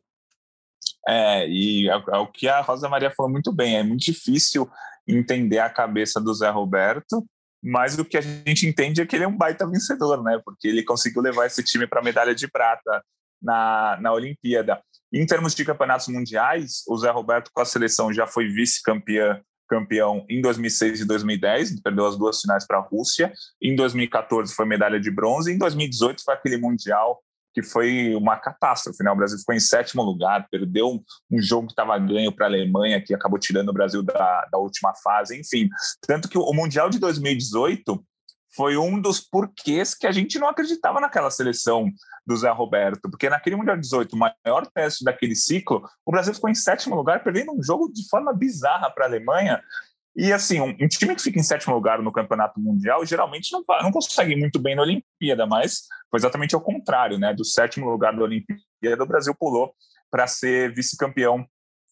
É, 1.08 1.48
e 1.48 1.90
é, 1.90 1.94
é 1.94 2.18
o 2.18 2.28
que 2.28 2.48
a 2.50 2.60
Rosa 2.60 2.90
Maria 2.90 3.10
falou 3.10 3.32
muito 3.32 3.54
bem, 3.54 3.78
é 3.78 3.84
muito 3.84 4.04
difícil 4.04 4.70
entender 5.08 5.60
a 5.60 5.70
cabeça 5.70 6.20
do 6.20 6.34
Zé 6.34 6.50
Roberto, 6.50 7.26
mas 7.64 7.98
o 7.98 8.06
que 8.06 8.18
a 8.18 8.22
gente 8.22 8.68
entende 8.68 9.02
é 9.02 9.06
que 9.06 9.16
ele 9.16 9.26
é 9.26 9.28
um 9.28 9.38
baita 9.38 9.68
vencedor, 9.68 10.24
né? 10.24 10.40
Porque 10.44 10.68
ele 10.68 10.84
conseguiu 10.84 11.22
levar 11.22 11.46
esse 11.46 11.64
time 11.64 11.86
para 11.86 12.00
a 12.00 12.04
medalha 12.04 12.34
de 12.34 12.48
prata 12.48 13.04
na, 13.42 13.98
na 14.02 14.14
Olimpíada. 14.14 14.82
Em 15.12 15.26
termos 15.26 15.56
de 15.56 15.66
campeonatos 15.66 16.08
mundiais, 16.08 16.84
o 16.88 16.98
Zé 16.98 17.10
Roberto 17.10 17.50
com 17.54 17.62
a 17.62 17.66
seleção 17.66 18.14
já 18.14 18.28
foi 18.28 18.48
vice-campeão 18.48 19.42
campeão 19.70 20.26
em 20.28 20.42
2006 20.42 21.02
e 21.02 21.06
2010, 21.06 21.80
perdeu 21.82 22.08
as 22.08 22.18
duas 22.18 22.42
finais 22.42 22.66
para 22.66 22.80
a 22.80 22.82
Rússia. 22.82 23.32
Em 23.62 23.76
2014 23.76 24.54
foi 24.56 24.66
medalha 24.66 25.00
de 25.00 25.12
bronze. 25.12 25.54
Em 25.54 25.60
2018 25.60 26.24
foi 26.24 26.34
aquele 26.34 26.58
mundial 26.58 27.22
que 27.60 27.64
foi 27.64 28.16
uma 28.16 28.38
catástrofe. 28.38 29.04
Né? 29.04 29.12
O 29.12 29.16
Brasil 29.16 29.38
ficou 29.38 29.54
em 29.54 29.60
sétimo 29.60 30.02
lugar, 30.02 30.48
perdeu 30.50 30.88
um, 30.88 31.04
um 31.32 31.42
jogo 31.42 31.68
que 31.68 31.74
estava 31.74 31.98
ganho 32.00 32.32
para 32.32 32.46
a 32.46 32.50
Alemanha, 32.50 33.02
que 33.02 33.14
acabou 33.14 33.38
tirando 33.38 33.70
o 33.70 33.74
Brasil 33.74 34.02
da, 34.02 34.46
da 34.52 34.58
última 34.58 34.94
fase, 35.04 35.40
enfim. 35.40 35.70
Tanto 36.08 36.30
que 36.30 36.38
o 36.38 36.54
Mundial 36.54 36.90
de 36.90 37.00
2018 37.00 38.04
foi 38.56 38.78
um 38.78 39.00
dos 39.00 39.20
porquês 39.20 39.94
que 39.94 40.08
a 40.08 40.12
gente 40.12 40.40
não 40.40 40.48
acreditava 40.48 41.00
naquela 41.00 41.30
seleção 41.30 41.92
do 42.26 42.36
Zé 42.36 42.50
Roberto, 42.50 43.10
porque 43.10 43.30
naquele 43.30 43.56
Mundial 43.56 43.78
18, 43.78 44.16
o 44.16 44.20
maior 44.20 44.66
teste 44.74 45.04
daquele 45.04 45.36
ciclo, 45.36 45.88
o 46.06 46.12
Brasil 46.12 46.34
ficou 46.34 46.50
em 46.50 46.56
sétimo 46.56 46.96
lugar, 46.96 47.24
perdendo 47.24 47.52
um 47.54 47.62
jogo 47.62 47.92
de 47.92 48.08
forma 48.10 48.34
bizarra 48.34 48.90
para 48.90 49.06
a 49.06 49.08
Alemanha, 49.08 49.62
e 50.16 50.34
assim, 50.34 50.60
um, 50.60 50.70
um, 50.70 50.88
time 50.88 51.16
que 51.16 51.22
fica 51.22 51.40
em 51.40 51.44
sétimo 51.44 51.74
lugar 51.74 52.02
no 52.02 52.12
campeonato 52.12 52.60
mundial 52.60 53.06
geralmente 53.06 53.52
não, 53.52 53.64
não 53.82 53.92
consegue 53.92 54.36
muito 54.36 54.60
bem 54.60 54.76
na 54.76 54.82
Olimpíada, 54.82 55.46
mas 55.46 55.84
foi 56.10 56.20
exatamente 56.20 56.56
ao 56.56 56.62
contrário, 56.62 57.18
né? 57.18 57.34
Do 57.34 57.46
sétimo 57.46 57.90
lugar 57.90 58.16
da 58.16 58.24
Olimpíada, 58.24 59.04
o 59.04 59.08
Brasil 59.08 59.34
pulou 59.38 59.74
para 60.10 60.28
ser 60.28 60.74
vice-campeão 60.74 61.46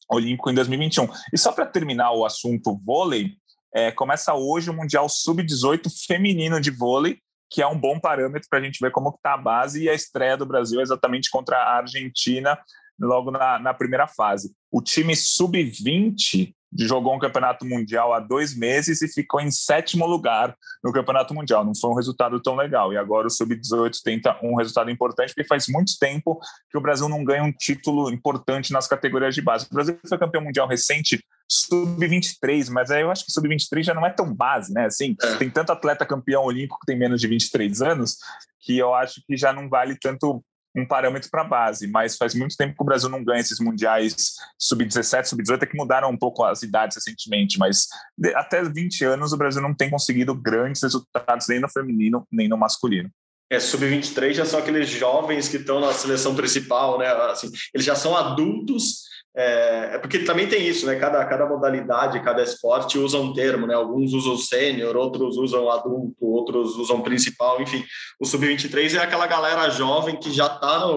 olímpico 0.10 0.50
em 0.50 0.56
2021. 0.56 1.08
E 1.34 1.38
só 1.38 1.52
para 1.52 1.66
terminar 1.66 2.12
o 2.12 2.26
assunto 2.26 2.80
vôlei, 2.84 3.34
é, 3.74 3.92
começa 3.92 4.34
hoje 4.34 4.70
o 4.70 4.74
Mundial 4.74 5.08
Sub-18 5.08 5.88
feminino 6.08 6.60
de 6.60 6.72
vôlei, 6.72 7.20
que 7.50 7.62
é 7.62 7.68
um 7.68 7.80
bom 7.80 8.00
parâmetro 8.00 8.48
para 8.50 8.60
a 8.60 8.62
gente 8.62 8.80
ver 8.82 8.92
como 8.92 9.10
está 9.10 9.36
a 9.36 9.38
base 9.38 9.84
e 9.84 9.90
a 9.90 9.94
estreia 9.94 10.36
do 10.36 10.46
Brasil 10.46 10.80
é 10.80 10.84
exatamente 10.84 11.30
contra 11.30 11.58
a 11.58 11.78
Argentina 11.78 12.58
logo 13.00 13.32
na, 13.32 13.60
na 13.60 13.74
primeira 13.74 14.08
fase. 14.08 14.52
O 14.72 14.82
time 14.82 15.16
sub-20 15.16 16.54
jogou 16.78 17.16
um 17.16 17.20
campeonato 17.20 17.66
mundial 17.66 18.14
há 18.14 18.20
dois 18.20 18.56
meses 18.56 19.02
e 19.02 19.08
ficou 19.08 19.40
em 19.40 19.50
sétimo 19.52 20.06
lugar 20.06 20.56
no 20.84 20.92
campeonato 20.92 21.34
mundial. 21.34 21.64
Não 21.64 21.74
foi 21.76 21.90
um 21.90 21.96
resultado 21.96 22.40
tão 22.42 22.56
legal. 22.56 22.92
E 22.92 22.98
agora 22.98 23.28
o 23.28 23.30
Sub-18 23.30 23.98
tenta 24.04 24.38
um 24.44 24.56
resultado 24.56 24.90
importante, 24.92 25.30
porque 25.30 25.48
faz 25.48 25.68
muito 25.68 25.94
tempo 26.00 26.40
que 26.70 26.78
o 26.78 26.82
Brasil 26.82 27.08
não 27.08 27.24
ganha 27.24 27.44
um 27.44 27.52
título 27.52 28.12
importante 28.12 28.74
nas 28.74 28.88
categorias 28.88 29.34
de 29.34 29.42
base. 29.42 29.66
O 29.66 29.74
Brasil 29.74 29.98
foi 30.08 30.18
campeão 30.18 30.44
mundial 30.44 30.68
recente 30.68 31.24
sub-23, 31.50 32.70
mas 32.70 32.92
aí 32.92 33.02
eu 33.02 33.10
acho 33.10 33.26
que 33.26 33.32
sub-23 33.32 33.84
já 33.84 33.94
não 33.94 34.06
é 34.06 34.10
tão 34.10 34.34
base, 34.34 34.74
né? 34.74 34.86
Assim, 34.86 35.16
é. 35.22 35.36
tem 35.38 35.50
tanto 35.50 35.72
atleta 35.72 36.06
campeão 36.06 36.44
olímpico 36.44 36.78
que 36.80 36.86
tem 36.86 36.98
menos 36.98 37.22
de 37.22 37.28
23 37.28 37.82
anos 37.82 38.18
que 38.60 38.78
eu 38.78 38.94
acho 38.94 39.22
que 39.26 39.38
já 39.38 39.54
não 39.54 39.70
vale 39.70 39.98
tanto 39.98 40.44
um 40.78 40.86
parâmetro 40.86 41.30
para 41.30 41.44
base, 41.44 41.88
mas 41.88 42.16
faz 42.16 42.36
muito 42.36 42.56
tempo 42.56 42.76
que 42.76 42.84
o 42.84 42.86
Brasil 42.86 43.10
não 43.10 43.24
ganha 43.24 43.42
esses 43.42 43.60
mundiais 43.60 44.36
sub-17, 44.60 45.26
sub-18, 45.26 45.64
é 45.64 45.66
que 45.66 45.78
mudaram 45.78 46.10
um 46.10 46.18
pouco 46.18 46.44
as 46.44 46.62
idades 46.62 46.96
recentemente, 46.96 47.58
mas 47.58 47.88
até 48.36 48.64
20 48.64 49.04
anos 49.06 49.34
o 49.34 49.38
Brasil 49.38 49.62
não 49.62 49.74
tem 49.74 49.90
conseguido 49.90 50.36
grandes 50.36 50.84
resultados 50.84 51.48
nem 51.48 51.60
no 51.60 51.70
feminino 51.70 52.28
nem 52.32 52.48
no 52.48 52.58
masculino. 52.58 53.10
É, 53.50 53.60
sub-23 53.60 54.34
já 54.34 54.46
são 54.46 54.60
aqueles 54.60 54.90
jovens 54.90 55.48
que 55.48 55.56
estão 55.56 55.80
na 55.80 55.94
seleção 55.94 56.36
principal, 56.36 57.00
né? 57.00 57.08
Assim, 57.08 57.50
eles 57.74 57.86
já 57.86 57.96
são 57.96 58.16
adultos 58.16 59.04
é, 59.40 59.92
é, 59.94 59.98
porque 60.00 60.20
também 60.20 60.48
tem 60.48 60.68
isso, 60.68 60.88
né? 60.88 60.96
Cada, 60.96 61.24
cada 61.26 61.46
modalidade, 61.46 62.24
cada 62.24 62.42
esporte 62.42 62.98
usa 62.98 63.20
um 63.20 63.34
termo, 63.34 63.68
né? 63.68 63.76
Alguns 63.76 64.12
usam 64.12 64.36
sênior, 64.36 64.96
outros 64.98 65.38
usam 65.38 65.70
adulto, 65.70 66.26
outros 66.26 66.76
usam 66.76 67.04
principal, 67.04 67.62
enfim. 67.62 67.86
O 68.20 68.26
sub-23 68.26 68.96
é 68.96 68.98
aquela 68.98 69.28
galera 69.28 69.70
jovem 69.70 70.20
que 70.20 70.32
já 70.32 70.48
está 70.48 70.90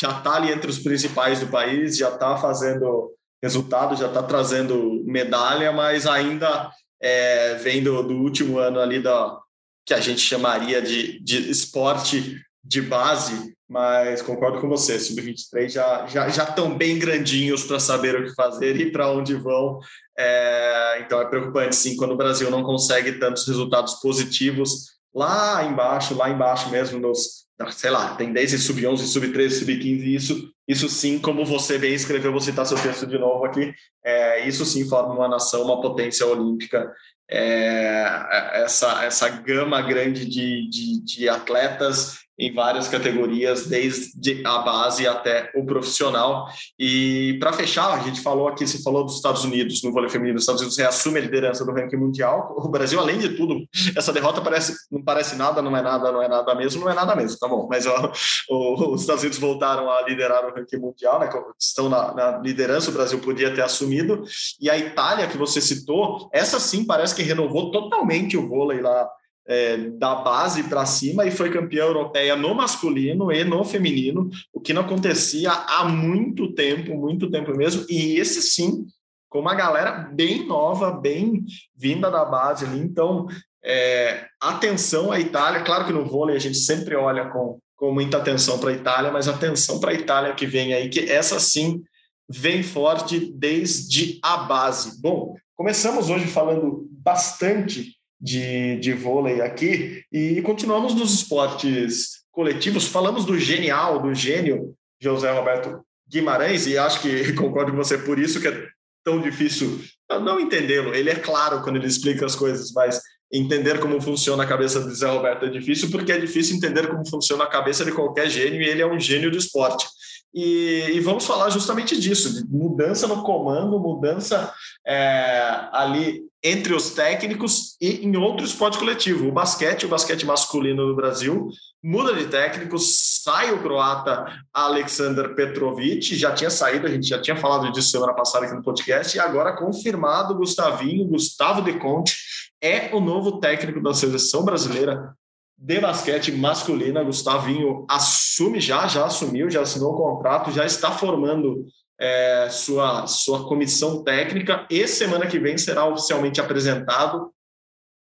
já 0.00 0.20
tá 0.20 0.36
ali 0.36 0.52
entre 0.52 0.70
os 0.70 0.78
principais 0.78 1.40
do 1.40 1.48
país, 1.48 1.96
já 1.96 2.10
está 2.10 2.36
fazendo 2.36 3.10
resultado, 3.42 3.96
já 3.96 4.06
está 4.06 4.22
trazendo 4.22 5.02
medalha, 5.04 5.72
mas 5.72 6.06
ainda 6.06 6.70
é, 7.02 7.56
vem 7.56 7.82
do, 7.82 8.04
do, 8.04 8.14
último 8.14 8.58
ano 8.58 8.78
ali 8.78 9.02
da 9.02 9.36
que 9.84 9.92
a 9.92 10.00
gente 10.00 10.20
chamaria 10.20 10.80
de, 10.80 11.20
de 11.22 11.50
esporte 11.50 12.40
de 12.64 12.80
base, 12.80 13.54
mas 13.68 14.22
concordo 14.22 14.60
com 14.60 14.68
você, 14.68 14.98
sub-23 14.98 15.68
já 15.68 16.06
já 16.06 16.28
já 16.28 16.44
estão 16.44 16.76
bem 16.76 16.98
grandinhos 16.98 17.64
para 17.64 17.78
saber 17.78 18.14
o 18.14 18.24
que 18.24 18.34
fazer 18.34 18.76
e 18.80 18.90
para 18.90 19.10
onde 19.10 19.34
vão. 19.34 19.78
É, 20.18 21.00
então 21.00 21.20
é 21.20 21.26
preocupante 21.26 21.74
sim 21.76 21.96
quando 21.96 22.12
o 22.12 22.16
Brasil 22.16 22.50
não 22.50 22.62
consegue 22.62 23.12
tantos 23.18 23.46
resultados 23.46 23.94
positivos 23.94 24.94
lá 25.14 25.64
embaixo, 25.64 26.16
lá 26.16 26.28
embaixo 26.28 26.70
mesmo, 26.70 26.98
nos, 26.98 27.46
sei 27.72 27.90
lá, 27.90 28.16
tem 28.16 28.32
desde 28.32 28.58
sub-11, 28.58 28.98
sub-13, 29.06 29.50
sub-15, 29.50 30.06
isso, 30.06 30.50
isso 30.66 30.88
sim, 30.88 31.20
como 31.20 31.44
você 31.44 31.78
bem 31.78 31.94
escreveu, 31.94 32.32
vou 32.32 32.40
citar 32.40 32.66
seu 32.66 32.80
texto 32.80 33.06
de 33.06 33.18
novo 33.18 33.44
aqui, 33.44 33.72
é, 34.04 34.46
isso 34.46 34.64
sim 34.64 34.88
forma 34.88 35.14
uma 35.14 35.28
nação, 35.28 35.62
uma 35.62 35.80
potência 35.80 36.26
olímpica, 36.26 36.92
é, 37.30 38.62
essa, 38.64 39.04
essa 39.04 39.28
gama 39.28 39.80
grande 39.82 40.26
de, 40.26 40.68
de, 40.68 41.04
de 41.04 41.28
atletas 41.28 42.23
em 42.38 42.52
várias 42.52 42.88
categorias, 42.88 43.66
desde 43.66 44.42
a 44.44 44.58
base 44.58 45.06
até 45.06 45.50
o 45.54 45.64
profissional. 45.64 46.46
E 46.78 47.36
para 47.38 47.52
fechar, 47.52 47.92
a 47.92 48.00
gente 48.00 48.20
falou 48.20 48.48
aqui, 48.48 48.66
você 48.66 48.82
falou 48.82 49.04
dos 49.04 49.16
Estados 49.16 49.44
Unidos, 49.44 49.82
no 49.82 49.92
vôlei 49.92 50.10
feminino, 50.10 50.36
os 50.36 50.42
Estados 50.42 50.60
Unidos 50.60 50.78
reassume 50.78 51.18
a 51.18 51.22
liderança 51.22 51.64
do 51.64 51.72
ranking 51.72 51.96
mundial. 51.96 52.54
O 52.58 52.68
Brasil, 52.68 52.98
além 52.98 53.18
de 53.18 53.30
tudo, 53.30 53.64
essa 53.96 54.12
derrota 54.12 54.40
parece, 54.40 54.74
não 54.90 55.02
parece 55.02 55.36
nada, 55.36 55.62
não 55.62 55.76
é 55.76 55.82
nada, 55.82 56.10
não 56.10 56.22
é 56.22 56.28
nada 56.28 56.54
mesmo, 56.54 56.84
não 56.84 56.90
é 56.90 56.94
nada 56.94 57.14
mesmo, 57.14 57.38
tá 57.38 57.48
bom. 57.48 57.68
Mas 57.70 57.86
ó, 57.86 58.12
os 58.50 59.00
Estados 59.00 59.22
Unidos 59.22 59.38
voltaram 59.38 59.90
a 59.90 60.02
liderar 60.02 60.44
o 60.44 60.54
ranking 60.54 60.78
mundial, 60.78 61.20
né? 61.20 61.28
Estão 61.58 61.88
na, 61.88 62.14
na 62.14 62.38
liderança, 62.38 62.90
o 62.90 62.94
Brasil 62.94 63.18
podia 63.20 63.54
ter 63.54 63.62
assumido. 63.62 64.24
E 64.60 64.68
a 64.68 64.76
Itália, 64.76 65.28
que 65.28 65.38
você 65.38 65.60
citou, 65.60 66.28
essa 66.32 66.58
sim 66.58 66.84
parece 66.84 67.14
que 67.14 67.22
renovou 67.22 67.70
totalmente 67.70 68.36
o 68.36 68.48
vôlei 68.48 68.80
lá 68.80 69.08
é, 69.46 69.76
da 69.76 70.14
base 70.16 70.64
para 70.64 70.86
cima 70.86 71.26
e 71.26 71.30
foi 71.30 71.50
campeã 71.50 71.84
europeia 71.84 72.34
no 72.34 72.54
masculino 72.54 73.30
e 73.30 73.44
no 73.44 73.64
feminino, 73.64 74.30
o 74.52 74.60
que 74.60 74.72
não 74.72 74.82
acontecia 74.82 75.50
há 75.50 75.84
muito 75.84 76.52
tempo, 76.54 76.96
muito 76.96 77.30
tempo 77.30 77.56
mesmo. 77.56 77.84
E 77.88 78.18
esse 78.18 78.40
sim, 78.42 78.86
com 79.28 79.40
uma 79.40 79.54
galera 79.54 80.10
bem 80.12 80.46
nova, 80.46 80.90
bem 80.90 81.44
vinda 81.76 82.10
da 82.10 82.24
base 82.24 82.64
ali. 82.64 82.78
Então, 82.78 83.26
é, 83.62 84.26
atenção 84.40 85.10
à 85.10 85.20
Itália. 85.20 85.62
Claro 85.62 85.86
que 85.86 85.92
no 85.92 86.06
vôlei 86.06 86.36
a 86.36 86.40
gente 86.40 86.58
sempre 86.58 86.94
olha 86.94 87.28
com, 87.28 87.58
com 87.76 87.92
muita 87.92 88.18
atenção 88.18 88.58
para 88.58 88.70
a 88.70 88.74
Itália, 88.74 89.10
mas 89.10 89.28
atenção 89.28 89.80
para 89.80 89.90
a 89.90 89.94
Itália 89.94 90.34
que 90.34 90.46
vem 90.46 90.74
aí, 90.74 90.88
que 90.88 91.00
essa 91.10 91.38
sim 91.40 91.82
vem 92.28 92.62
forte 92.62 93.32
desde 93.34 94.18
a 94.22 94.38
base. 94.38 95.00
Bom, 95.00 95.34
começamos 95.54 96.08
hoje 96.08 96.26
falando 96.26 96.88
bastante 96.90 97.94
de, 98.24 98.76
de 98.78 98.94
vôlei 98.94 99.42
aqui 99.42 100.02
e 100.10 100.40
continuamos 100.40 100.94
nos 100.94 101.12
esportes 101.12 102.24
coletivos. 102.32 102.86
Falamos 102.86 103.26
do 103.26 103.38
genial, 103.38 104.00
do 104.00 104.14
gênio 104.14 104.74
José 104.98 105.30
Roberto 105.30 105.84
Guimarães, 106.08 106.66
e 106.66 106.78
acho 106.78 107.02
que 107.02 107.34
concordo 107.36 107.72
com 107.72 107.76
você 107.76 107.98
por 107.98 108.18
isso 108.18 108.40
que 108.40 108.48
é 108.48 108.66
tão 109.04 109.20
difícil 109.20 109.78
não 110.22 110.40
entendê-lo. 110.40 110.94
Ele 110.94 111.10
é 111.10 111.16
claro 111.16 111.62
quando 111.62 111.76
ele 111.76 111.86
explica 111.86 112.24
as 112.24 112.34
coisas, 112.34 112.72
mas 112.72 112.98
entender 113.30 113.78
como 113.78 114.00
funciona 114.00 114.44
a 114.44 114.46
cabeça 114.46 114.80
do 114.80 114.88
José 114.88 115.06
Roberto 115.06 115.44
é 115.44 115.50
difícil, 115.50 115.90
porque 115.90 116.10
é 116.10 116.18
difícil 116.18 116.56
entender 116.56 116.86
como 116.86 117.06
funciona 117.06 117.44
a 117.44 117.48
cabeça 117.48 117.84
de 117.84 117.92
qualquer 117.92 118.30
gênio, 118.30 118.62
e 118.62 118.66
ele 118.66 118.80
é 118.80 118.86
um 118.86 118.98
gênio 118.98 119.30
do 119.30 119.36
esporte. 119.36 119.86
E, 120.34 120.90
e 120.94 121.00
vamos 121.00 121.24
falar 121.24 121.48
justamente 121.50 121.98
disso, 121.98 122.34
de 122.34 122.50
mudança 122.50 123.06
no 123.06 123.22
comando, 123.22 123.78
mudança 123.78 124.52
é, 124.84 125.68
ali 125.70 126.24
entre 126.42 126.74
os 126.74 126.90
técnicos 126.90 127.76
e 127.80 128.04
em 128.04 128.16
outro 128.16 128.44
esporte 128.44 128.76
coletivo. 128.76 129.28
O 129.28 129.32
basquete, 129.32 129.86
o 129.86 129.88
basquete 129.88 130.26
masculino 130.26 130.86
do 130.86 130.96
Brasil, 130.96 131.48
muda 131.82 132.12
de 132.12 132.26
técnico, 132.26 132.78
sai 132.78 133.52
o 133.52 133.62
croata 133.62 134.26
Alexander 134.52 135.34
Petrovic, 135.34 136.16
já 136.16 136.32
tinha 136.34 136.50
saído, 136.50 136.86
a 136.86 136.90
gente 136.90 137.06
já 137.06 137.20
tinha 137.20 137.36
falado 137.36 137.70
disso 137.72 137.90
semana 137.90 138.12
passada 138.12 138.44
aqui 138.44 138.54
no 138.54 138.62
podcast, 138.62 139.16
e 139.16 139.20
agora 139.20 139.56
confirmado 139.56 140.34
Gustavinho, 140.34 141.06
Gustavo 141.06 141.62
De 141.62 141.78
Conte, 141.78 142.16
é 142.60 142.94
o 142.94 143.00
novo 143.00 143.38
técnico 143.38 143.80
da 143.80 143.94
seleção 143.94 144.44
brasileira 144.44 145.14
de 145.56 145.80
basquete 145.80 146.32
masculina. 146.32 147.02
Gustavinho 147.02 147.86
assume 147.88 148.60
já, 148.60 148.86
já 148.86 149.06
assumiu, 149.06 149.50
já 149.50 149.62
assinou 149.62 149.92
o 149.92 149.96
contrato, 149.96 150.50
já 150.50 150.64
está 150.64 150.90
formando 150.90 151.66
é, 151.98 152.48
sua, 152.50 153.06
sua 153.06 153.46
comissão 153.46 154.02
técnica 154.02 154.66
e 154.70 154.86
semana 154.86 155.26
que 155.26 155.38
vem 155.38 155.56
será 155.56 155.86
oficialmente 155.86 156.40
apresentado. 156.40 157.30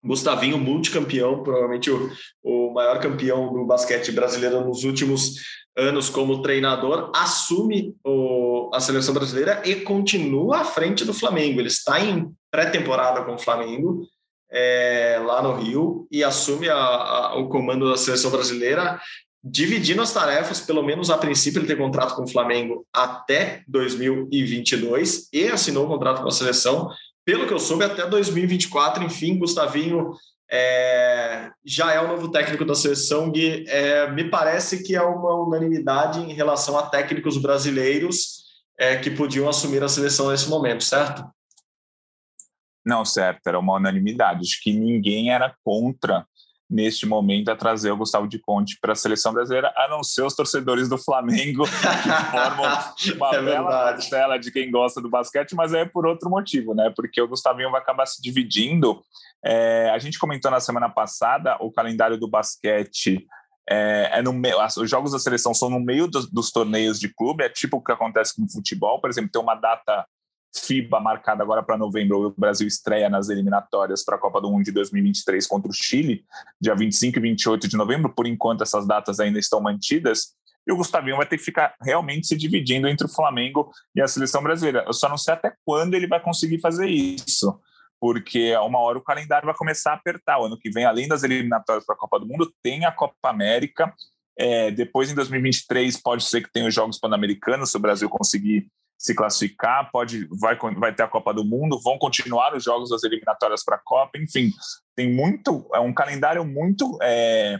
Gustavinho, 0.03 0.57
multicampeão, 0.57 1.43
provavelmente 1.43 1.89
o, 1.89 2.11
o 2.43 2.73
maior 2.73 2.99
campeão 2.99 3.53
do 3.53 3.65
basquete 3.65 4.11
brasileiro 4.11 4.65
nos 4.65 4.83
últimos 4.83 5.35
anos 5.77 6.09
como 6.09 6.41
treinador, 6.41 7.11
assume 7.15 7.95
o, 8.03 8.69
a 8.73 8.79
seleção 8.79 9.13
brasileira 9.13 9.61
e 9.65 9.75
continua 9.77 10.59
à 10.59 10.65
frente 10.65 11.03
do 11.05 11.13
Flamengo. 11.13 11.59
Ele 11.59 11.67
está 11.67 11.99
em 11.99 12.31
pré-temporada 12.51 13.23
com 13.23 13.33
o 13.33 13.39
Flamengo, 13.39 14.05
é, 14.53 15.19
lá 15.25 15.41
no 15.41 15.55
Rio, 15.55 16.07
e 16.11 16.23
assume 16.23 16.69
a, 16.69 16.75
a, 16.75 17.35
o 17.37 17.49
comando 17.49 17.89
da 17.89 17.97
seleção 17.97 18.29
brasileira 18.29 18.99
dividindo 19.43 20.01
as 20.01 20.13
tarefas, 20.13 20.61
pelo 20.61 20.81
menos 20.81 21.09
a 21.09 21.17
princípio 21.17 21.59
ele 21.59 21.67
tem 21.67 21.75
contrato 21.75 22.15
com 22.15 22.23
o 22.23 22.31
Flamengo 22.31 22.85
até 22.93 23.61
2022 23.67 25.27
e 25.33 25.49
assinou 25.49 25.85
o 25.85 25.89
contrato 25.89 26.21
com 26.21 26.29
a 26.29 26.31
seleção, 26.31 26.89
pelo 27.25 27.45
que 27.45 27.53
eu 27.53 27.59
soube, 27.59 27.83
até 27.83 28.07
2024. 28.07 29.03
Enfim, 29.03 29.37
Gustavinho 29.37 30.13
é, 30.49 31.49
já 31.65 31.91
é 31.91 31.99
o 31.99 32.07
novo 32.07 32.31
técnico 32.31 32.63
da 32.63 32.75
seleção 32.75 33.33
e 33.35 33.65
é, 33.67 34.09
me 34.11 34.29
parece 34.29 34.81
que 34.81 34.95
é 34.95 35.01
uma 35.01 35.35
unanimidade 35.35 36.19
em 36.19 36.33
relação 36.33 36.77
a 36.77 36.83
técnicos 36.83 37.37
brasileiros 37.37 38.43
é, 38.79 38.95
que 38.95 39.11
podiam 39.11 39.49
assumir 39.49 39.83
a 39.83 39.89
seleção 39.89 40.29
nesse 40.29 40.49
momento, 40.49 40.83
certo? 40.83 41.25
Não, 42.85 43.05
certo, 43.05 43.47
era 43.47 43.59
uma 43.59 43.75
unanimidade. 43.75 44.41
Acho 44.41 44.61
que 44.61 44.73
ninguém 44.73 45.31
era 45.31 45.55
contra 45.63 46.25
neste 46.73 47.05
momento 47.05 47.49
a 47.49 47.55
trazer 47.55 47.91
o 47.91 47.97
Gustavo 47.97 48.27
de 48.27 48.39
Conte 48.39 48.79
para 48.81 48.93
a 48.93 48.95
seleção 48.95 49.31
brasileira, 49.31 49.71
a 49.77 49.87
não 49.87 50.03
ser 50.03 50.23
os 50.23 50.35
torcedores 50.35 50.89
do 50.89 50.97
Flamengo, 50.97 51.65
que 51.65 52.09
formam 52.31 52.65
uma 53.15 53.35
é 53.35 53.41
bela 53.41 53.69
parcela 53.69 54.37
de 54.39 54.51
quem 54.51 54.71
gosta 54.71 54.99
do 54.99 55.09
basquete, 55.09 55.53
mas 55.53 55.71
é 55.73 55.85
por 55.85 56.07
outro 56.07 56.31
motivo, 56.31 56.73
né? 56.73 56.91
Porque 56.95 57.21
o 57.21 57.27
Gustavinho 57.27 57.69
vai 57.69 57.79
acabar 57.79 58.07
se 58.07 58.19
dividindo. 58.21 59.03
É, 59.45 59.91
a 59.91 59.99
gente 59.99 60.17
comentou 60.17 60.49
na 60.49 60.59
semana 60.59 60.89
passada 60.89 61.57
o 61.59 61.71
calendário 61.71 62.17
do 62.17 62.27
basquete. 62.27 63.23
É, 63.69 64.19
é 64.19 64.21
no 64.23 64.33
meio, 64.33 64.57
os 64.77 64.89
jogos 64.89 65.11
da 65.11 65.19
seleção 65.19 65.53
são 65.53 65.69
no 65.69 65.79
meio 65.79 66.07
dos, 66.07 66.29
dos 66.29 66.51
torneios 66.51 66.99
de 66.99 67.07
clube, 67.07 67.43
é 67.43 67.49
tipo 67.49 67.77
o 67.77 67.83
que 67.83 67.91
acontece 67.91 68.35
com 68.35 68.43
o 68.43 68.51
futebol, 68.51 68.99
por 68.99 69.09
exemplo, 69.09 69.29
tem 69.31 69.41
uma 69.41 69.55
data 69.55 70.05
FIBA 70.55 70.99
marcada 70.99 71.43
agora 71.43 71.63
para 71.63 71.77
novembro. 71.77 72.27
O 72.27 72.33
Brasil 72.37 72.67
estreia 72.67 73.09
nas 73.09 73.29
eliminatórias 73.29 74.03
para 74.03 74.15
a 74.15 74.19
Copa 74.19 74.39
do 74.39 74.51
Mundo 74.51 74.63
de 74.63 74.71
2023 74.71 75.45
contra 75.47 75.69
o 75.69 75.73
Chile, 75.73 76.23
dia 76.61 76.75
25 76.75 77.17
e 77.17 77.21
28 77.21 77.67
de 77.67 77.75
novembro. 77.75 78.13
Por 78.13 78.27
enquanto, 78.27 78.61
essas 78.61 78.87
datas 78.87 79.19
ainda 79.19 79.39
estão 79.39 79.59
mantidas. 79.59 80.35
E 80.65 80.71
o 80.71 80.77
Gustavinho 80.77 81.17
vai 81.17 81.25
ter 81.25 81.37
que 81.37 81.43
ficar 81.43 81.75
realmente 81.81 82.27
se 82.27 82.37
dividindo 82.37 82.87
entre 82.87 83.05
o 83.05 83.09
Flamengo 83.09 83.71
e 83.95 84.01
a 84.01 84.07
seleção 84.07 84.41
brasileira. 84.41 84.83
Eu 84.87 84.93
só 84.93 85.09
não 85.09 85.17
sei 85.17 85.33
até 85.33 85.53
quando 85.65 85.93
ele 85.93 86.07
vai 86.07 86.21
conseguir 86.21 86.59
fazer 86.59 86.87
isso, 86.87 87.59
porque 87.99 88.55
uma 88.57 88.79
hora 88.79 88.97
o 88.97 89.03
calendário 89.03 89.45
vai 89.45 89.55
começar 89.55 89.91
a 89.91 89.95
apertar. 89.95 90.39
O 90.39 90.45
ano 90.45 90.57
que 90.57 90.69
vem, 90.69 90.85
além 90.85 91.07
das 91.07 91.23
eliminatórias 91.23 91.85
para 91.85 91.95
a 91.95 91.97
Copa 91.97 92.19
do 92.19 92.27
Mundo, 92.27 92.53
tem 92.63 92.85
a 92.85 92.91
Copa 92.91 93.15
América. 93.23 93.93
É, 94.37 94.71
depois, 94.71 95.11
em 95.11 95.15
2023, 95.15 96.01
pode 96.01 96.23
ser 96.23 96.41
que 96.41 96.51
tenha 96.51 96.67
os 96.67 96.73
Jogos 96.73 96.97
Pan-Americanos, 96.97 97.71
se 97.71 97.77
o 97.77 97.81
Brasil 97.81 98.09
conseguir 98.09 98.67
se 99.03 99.13
classificar, 99.13 99.91
pode 99.91 100.25
vai, 100.39 100.57
vai 100.77 100.95
ter 100.95 101.03
a 101.03 101.07
Copa 101.09 101.33
do 101.33 101.43
Mundo, 101.43 101.81
vão 101.83 101.97
continuar 101.97 102.55
os 102.55 102.63
jogos 102.63 102.89
das 102.89 103.03
eliminatórias 103.03 103.61
para 103.61 103.75
a 103.75 103.81
Copa, 103.83 104.17
enfim, 104.17 104.49
tem 104.95 105.13
muito, 105.13 105.69
é 105.73 105.79
um 105.79 105.93
calendário 105.93 106.45
muito 106.45 106.97
é, 107.01 107.59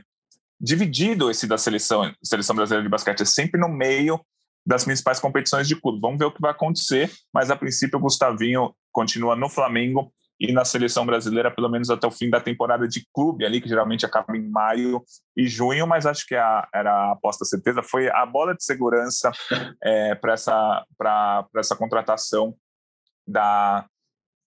dividido 0.59 1.29
esse 1.29 1.45
da 1.45 1.57
seleção, 1.57 2.09
seleção 2.23 2.55
brasileira 2.55 2.83
de 2.83 2.89
basquete, 2.89 3.23
é 3.23 3.25
sempre 3.25 3.59
no 3.59 3.67
meio 3.67 4.21
das 4.65 4.85
principais 4.85 5.19
competições 5.19 5.67
de 5.67 5.75
clube. 5.75 5.99
Vamos 5.99 6.17
ver 6.17 6.25
o 6.25 6.31
que 6.31 6.39
vai 6.39 6.51
acontecer, 6.51 7.11
mas 7.33 7.51
a 7.51 7.55
princípio 7.57 7.99
o 7.99 8.01
Gustavinho 8.01 8.73
continua 8.93 9.35
no 9.35 9.49
Flamengo 9.49 10.13
e 10.39 10.51
na 10.51 10.65
seleção 10.65 11.05
brasileira, 11.05 11.51
pelo 11.51 11.69
menos 11.69 11.89
até 11.89 12.05
o 12.07 12.11
fim 12.11 12.29
da 12.29 12.39
temporada 12.39 12.87
de 12.87 13.05
clube, 13.13 13.45
ali, 13.45 13.61
que 13.61 13.69
geralmente 13.69 14.05
acaba 14.05 14.35
em 14.35 14.49
maio 14.49 15.03
e 15.37 15.47
junho, 15.47 15.87
mas 15.87 16.05
acho 16.05 16.25
que 16.25 16.35
a, 16.35 16.67
era 16.73 16.91
a 16.91 17.11
aposta 17.11 17.45
certeza, 17.45 17.83
foi 17.83 18.09
a 18.09 18.25
bola 18.25 18.55
de 18.55 18.63
segurança 18.63 19.31
é, 19.83 20.15
para 20.15 20.33
essa, 20.33 20.85
essa 21.55 21.75
contratação 21.75 22.55
da 23.27 23.85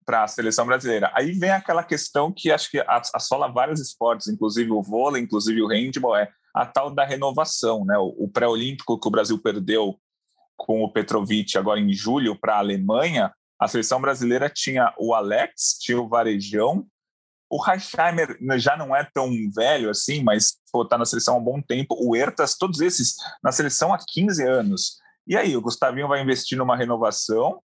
para 0.04 0.24
a 0.24 0.28
seleção 0.28 0.66
brasileira. 0.66 1.12
Aí 1.14 1.30
vem 1.30 1.50
aquela 1.50 1.84
questão 1.84 2.32
que 2.32 2.50
acho 2.50 2.68
que 2.70 2.84
assola 3.14 3.46
vários 3.46 3.80
esportes, 3.80 4.26
inclusive 4.26 4.72
o 4.72 4.82
vôlei, 4.82 5.22
inclusive 5.22 5.62
o 5.62 5.68
handball, 5.68 6.16
é 6.16 6.28
a 6.52 6.66
tal 6.66 6.90
da 6.90 7.04
renovação, 7.04 7.84
né? 7.84 7.96
O, 7.98 8.24
o 8.24 8.28
pré-olímpico 8.28 8.98
que 8.98 9.06
o 9.06 9.10
Brasil 9.10 9.38
perdeu 9.40 9.96
com 10.56 10.82
o 10.82 10.92
Petrovic 10.92 11.56
agora 11.56 11.80
em 11.80 11.92
julho 11.92 12.38
para 12.38 12.54
a 12.54 12.58
Alemanha, 12.58 13.32
a 13.62 13.68
seleção 13.68 14.00
brasileira 14.00 14.50
tinha 14.50 14.92
o 14.98 15.14
Alex, 15.14 15.78
tinha 15.80 16.00
o 16.00 16.08
Varejão, 16.08 16.86
o 17.52 17.60
Reichheimer 17.62 18.38
já 18.58 18.78
não 18.78 18.96
é 18.96 19.06
tão 19.12 19.30
velho 19.54 19.90
assim, 19.90 20.22
mas 20.22 20.56
está 20.74 20.96
na 20.96 21.04
seleção 21.04 21.34
há 21.34 21.38
um 21.38 21.44
bom 21.44 21.60
tempo. 21.60 21.94
O 22.00 22.16
Ertas, 22.16 22.56
todos 22.56 22.80
esses 22.80 23.14
na 23.44 23.52
seleção 23.52 23.92
há 23.92 23.98
15 23.98 24.42
anos. 24.42 24.96
E 25.26 25.36
aí, 25.36 25.54
o 25.54 25.60
Gustavinho 25.60 26.08
vai 26.08 26.22
investir 26.22 26.56
numa 26.56 26.74
renovação 26.74 27.60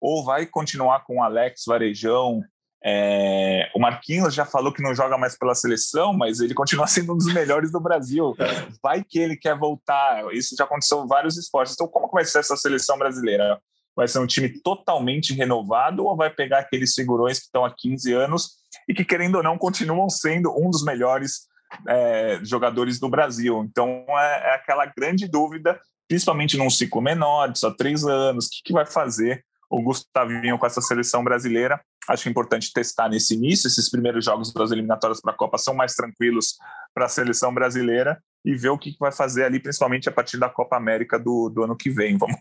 ou 0.00 0.24
vai 0.24 0.44
continuar 0.44 1.04
com 1.04 1.18
o 1.18 1.22
Alex, 1.22 1.62
Varejão 1.66 2.42
É, 2.84 3.70
o 3.74 3.80
Marquinhos 3.80 4.34
já 4.34 4.44
falou 4.44 4.72
que 4.72 4.82
não 4.82 4.94
joga 4.94 5.16
mais 5.16 5.36
pela 5.38 5.54
seleção, 5.54 6.12
mas 6.12 6.40
ele 6.40 6.54
continua 6.54 6.86
sendo 6.88 7.14
um 7.14 7.16
dos 7.16 7.32
melhores 7.32 7.70
do 7.70 7.80
Brasil. 7.80 8.34
Vai 8.82 9.04
que 9.04 9.20
ele 9.20 9.36
quer 9.36 9.56
voltar. 9.56 10.32
Isso 10.34 10.56
já 10.58 10.64
aconteceu 10.64 11.04
em 11.04 11.06
vários 11.06 11.36
esportes. 11.36 11.74
Então, 11.74 11.86
como 11.86 12.10
vai 12.10 12.24
ser 12.24 12.40
essa 12.40 12.56
seleção 12.56 12.98
brasileira? 12.98 13.60
Vai 13.98 14.06
ser 14.06 14.20
um 14.20 14.28
time 14.28 14.48
totalmente 14.48 15.34
renovado 15.34 16.06
ou 16.06 16.16
vai 16.16 16.30
pegar 16.30 16.60
aqueles 16.60 16.94
figurões 16.94 17.40
que 17.40 17.46
estão 17.46 17.64
há 17.64 17.74
15 17.76 18.12
anos 18.12 18.50
e 18.88 18.94
que, 18.94 19.04
querendo 19.04 19.38
ou 19.38 19.42
não, 19.42 19.58
continuam 19.58 20.08
sendo 20.08 20.54
um 20.56 20.70
dos 20.70 20.84
melhores 20.84 21.48
é, 21.88 22.38
jogadores 22.44 23.00
do 23.00 23.08
Brasil? 23.08 23.66
Então, 23.68 24.04
é, 24.08 24.50
é, 24.50 24.54
aquela 24.54 24.86
grande 24.86 25.26
dúvida, 25.26 25.80
principalmente 26.06 26.56
num 26.56 26.70
ciclo 26.70 27.02
menor, 27.02 27.48
de 27.48 27.58
só 27.58 27.72
três 27.72 28.04
anos, 28.04 28.46
o 28.46 28.50
que, 28.50 28.62
que 28.66 28.72
vai 28.72 28.86
fazer 28.86 29.44
o 29.68 29.82
Gustavinho 29.82 30.56
com 30.60 30.66
essa 30.66 30.80
seleção 30.80 31.24
brasileira? 31.24 31.80
Acho 32.08 32.28
importante 32.28 32.72
testar 32.72 33.08
nesse 33.08 33.34
início. 33.34 33.66
Esses 33.66 33.90
primeiros 33.90 34.24
jogos 34.24 34.52
das 34.52 34.70
eliminatórias 34.70 35.20
para 35.20 35.32
a 35.32 35.36
Copa 35.36 35.58
são 35.58 35.74
mais 35.74 35.94
tranquilos 35.96 36.56
para 36.94 37.06
a 37.06 37.08
seleção 37.08 37.52
brasileira 37.52 38.22
e 38.44 38.54
ver 38.54 38.70
o 38.70 38.78
que 38.78 38.96
vai 38.98 39.12
fazer 39.12 39.44
ali, 39.44 39.60
principalmente 39.60 40.08
a 40.08 40.12
partir 40.12 40.38
da 40.38 40.48
Copa 40.48 40.76
América 40.76 41.18
do, 41.18 41.48
do 41.48 41.62
ano 41.62 41.76
que 41.76 41.90
vem. 41.90 42.16
Vamos, 42.18 42.38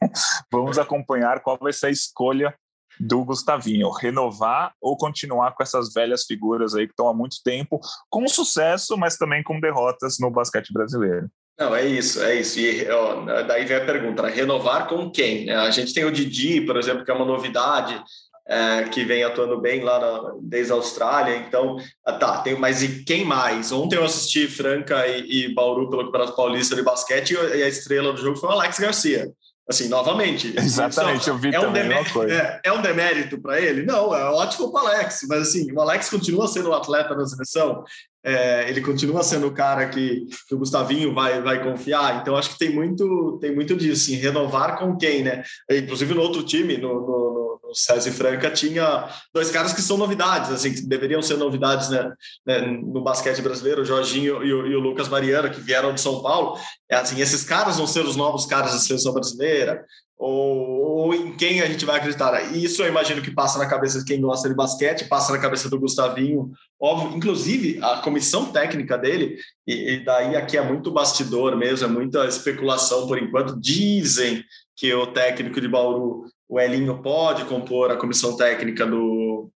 vamos 0.51 0.79
acompanhar 0.79 1.41
qual 1.41 1.57
vai 1.60 1.73
ser 1.73 1.88
a 1.88 1.91
escolha 1.91 2.53
do 2.99 3.23
Gustavinho, 3.23 3.91
renovar 3.91 4.73
ou 4.81 4.97
continuar 4.97 5.53
com 5.53 5.62
essas 5.62 5.93
velhas 5.93 6.25
figuras 6.25 6.73
aí 6.73 6.88
que 6.88 6.93
estão 6.93 7.07
há 7.07 7.13
muito 7.13 7.38
tempo, 7.43 7.79
com 8.10 8.27
sucesso, 8.27 8.97
mas 8.97 9.17
também 9.17 9.43
com 9.43 9.60
derrotas 9.60 10.17
no 10.19 10.31
basquete 10.31 10.73
brasileiro. 10.73 11.29
Não, 11.60 11.75
é 11.75 11.86
isso, 11.86 12.21
é 12.21 12.36
isso. 12.36 12.60
E 12.60 12.88
ó, 12.89 13.25
daí 13.43 13.65
vem 13.65 13.77
a 13.77 13.86
pergunta: 13.86 14.21
né? 14.21 14.29
renovar 14.29 14.88
com 14.88 15.10
quem? 15.10 15.49
A 15.49 15.71
gente 15.71 15.91
tem 15.91 16.05
o 16.05 16.12
Didi, 16.12 16.62
por 16.62 16.77
exemplo, 16.77 17.03
que 17.03 17.10
é 17.10 17.13
uma 17.13 17.25
novidade 17.25 17.99
é, 18.47 18.83
que 18.83 19.03
vem 19.03 19.23
atuando 19.23 19.60
bem 19.60 19.83
lá 19.83 19.99
na, 19.99 20.33
desde 20.41 20.71
a 20.71 20.75
Austrália. 20.75 21.36
Então, 21.36 21.77
ah, 22.05 22.13
tá, 22.13 22.38
tem, 22.39 22.57
mas 22.57 22.81
e 22.81 23.03
quem 23.03 23.25
mais? 23.25 23.71
Ontem 23.71 23.97
eu 23.97 24.05
assisti 24.05 24.47
Franca 24.47 25.05
e, 25.07 25.45
e 25.45 25.53
Bauru 25.53 25.89
pelo 25.89 26.05
Campeonato 26.05 26.36
Paulista 26.36 26.75
de 26.75 26.81
Basquete 26.81 27.33
e 27.33 27.63
a 27.63 27.67
estrela 27.67 28.13
do 28.13 28.21
jogo 28.21 28.38
foi 28.38 28.49
o 28.49 28.53
Alex 28.53 28.79
Garcia. 28.79 29.31
Assim, 29.69 29.89
novamente. 29.89 30.53
Exatamente, 30.57 31.27
eu 31.27 31.38
vi 31.38 31.53
é 31.53 31.60
um 31.60 31.73
demérito, 31.73 32.23
é, 32.23 32.62
é, 32.63 32.71
um 32.71 32.81
demérito 32.81 33.38
para 33.41 33.60
ele? 33.60 33.86
Não, 33.86 34.15
é 34.15 34.23
ótimo 34.23 34.71
para 34.71 34.83
o 34.83 34.88
Alex, 34.88 35.25
mas 35.27 35.49
assim, 35.49 35.69
o 35.73 35.81
Alex 35.81 36.10
continua 36.10 36.47
sendo 36.47 36.69
um 36.69 36.73
atleta 36.73 37.13
na 37.13 37.25
seleção, 37.25 37.83
é, 38.27 38.69
ele 38.69 38.81
continua 38.81 39.23
sendo 39.23 39.47
o 39.47 39.53
cara 39.53 39.87
que, 39.87 40.25
que, 40.47 40.53
o 40.53 40.57
Gustavinho 40.57 41.13
vai, 41.13 41.41
vai 41.41 41.63
confiar, 41.63 42.21
então 42.21 42.35
acho 42.35 42.51
que 42.51 42.59
tem 42.59 42.73
muito, 42.73 43.37
tem 43.39 43.55
muito 43.55 43.75
disso, 43.75 44.03
assim, 44.03 44.15
renovar 44.15 44.77
com 44.77 44.97
quem, 44.97 45.23
né? 45.23 45.43
Inclusive 45.71 46.13
no 46.13 46.21
outro 46.21 46.43
time, 46.43 46.77
no, 46.77 46.93
no 46.93 47.47
o 47.69 47.75
César 47.75 48.11
Franca 48.11 48.49
tinha 48.49 49.09
dois 49.33 49.51
caras 49.51 49.73
que 49.73 49.81
são 49.81 49.97
novidades, 49.97 50.51
assim, 50.51 50.73
que 50.73 50.81
deveriam 50.81 51.21
ser 51.21 51.37
novidades 51.37 51.89
né, 51.89 52.11
né 52.45 52.61
no 52.61 53.01
basquete 53.01 53.41
brasileiro, 53.41 53.81
o 53.81 53.85
Jorginho 53.85 54.43
e 54.43 54.53
o, 54.53 54.67
e 54.67 54.75
o, 54.75 54.79
Lucas 54.79 55.09
Mariano, 55.09 55.49
que 55.49 55.59
vieram 55.59 55.93
de 55.93 56.01
São 56.01 56.21
Paulo. 56.21 56.57
É 56.89 56.95
assim, 56.95 57.19
esses 57.19 57.43
caras 57.43 57.77
vão 57.77 57.87
ser 57.87 58.05
os 58.05 58.15
novos 58.15 58.45
caras 58.45 58.71
da 58.71 58.79
seleção 58.79 59.13
brasileira, 59.13 59.85
ou, 60.17 60.82
ou, 60.82 61.13
em 61.13 61.36
quem 61.38 61.62
a 61.62 61.67
gente 61.67 61.86
vai 61.86 61.97
acreditar. 61.97 62.56
Isso 62.56 62.82
eu 62.82 62.88
imagino 62.88 63.21
que 63.21 63.30
passa 63.30 63.60
na 63.60 63.67
cabeça 63.67 63.99
de 63.99 64.06
quem 64.06 64.19
gosta 64.19 64.49
de 64.49 64.56
basquete, 64.56 65.08
passa 65.08 65.32
na 65.32 65.38
cabeça 65.38 65.69
do 65.69 65.80
Gustavinho, 65.80 66.51
óbvio, 66.80 67.15
inclusive 67.15 67.80
a 67.84 67.97
comissão 67.97 68.51
técnica 68.51 68.97
dele, 68.97 69.38
e, 69.65 69.93
e 69.93 70.03
daí 70.03 70.36
aqui 70.36 70.58
é 70.58 70.62
muito 70.62 70.91
bastidor 70.91 71.56
mesmo, 71.56 71.86
é 71.86 71.89
muita 71.89 72.25
especulação 72.25 73.08
por 73.08 73.21
enquanto, 73.21 73.60
dizem 73.60 74.43
que 74.75 74.91
o 74.93 75.08
técnico 75.08 75.62
de 75.62 75.67
Bauru 75.67 76.25
o 76.49 76.60
Elinho 76.60 77.01
pode 77.01 77.45
compor 77.45 77.91
a 77.91 77.97
comissão 77.97 78.38
técnica 78.38 78.86
do, 78.86 79.51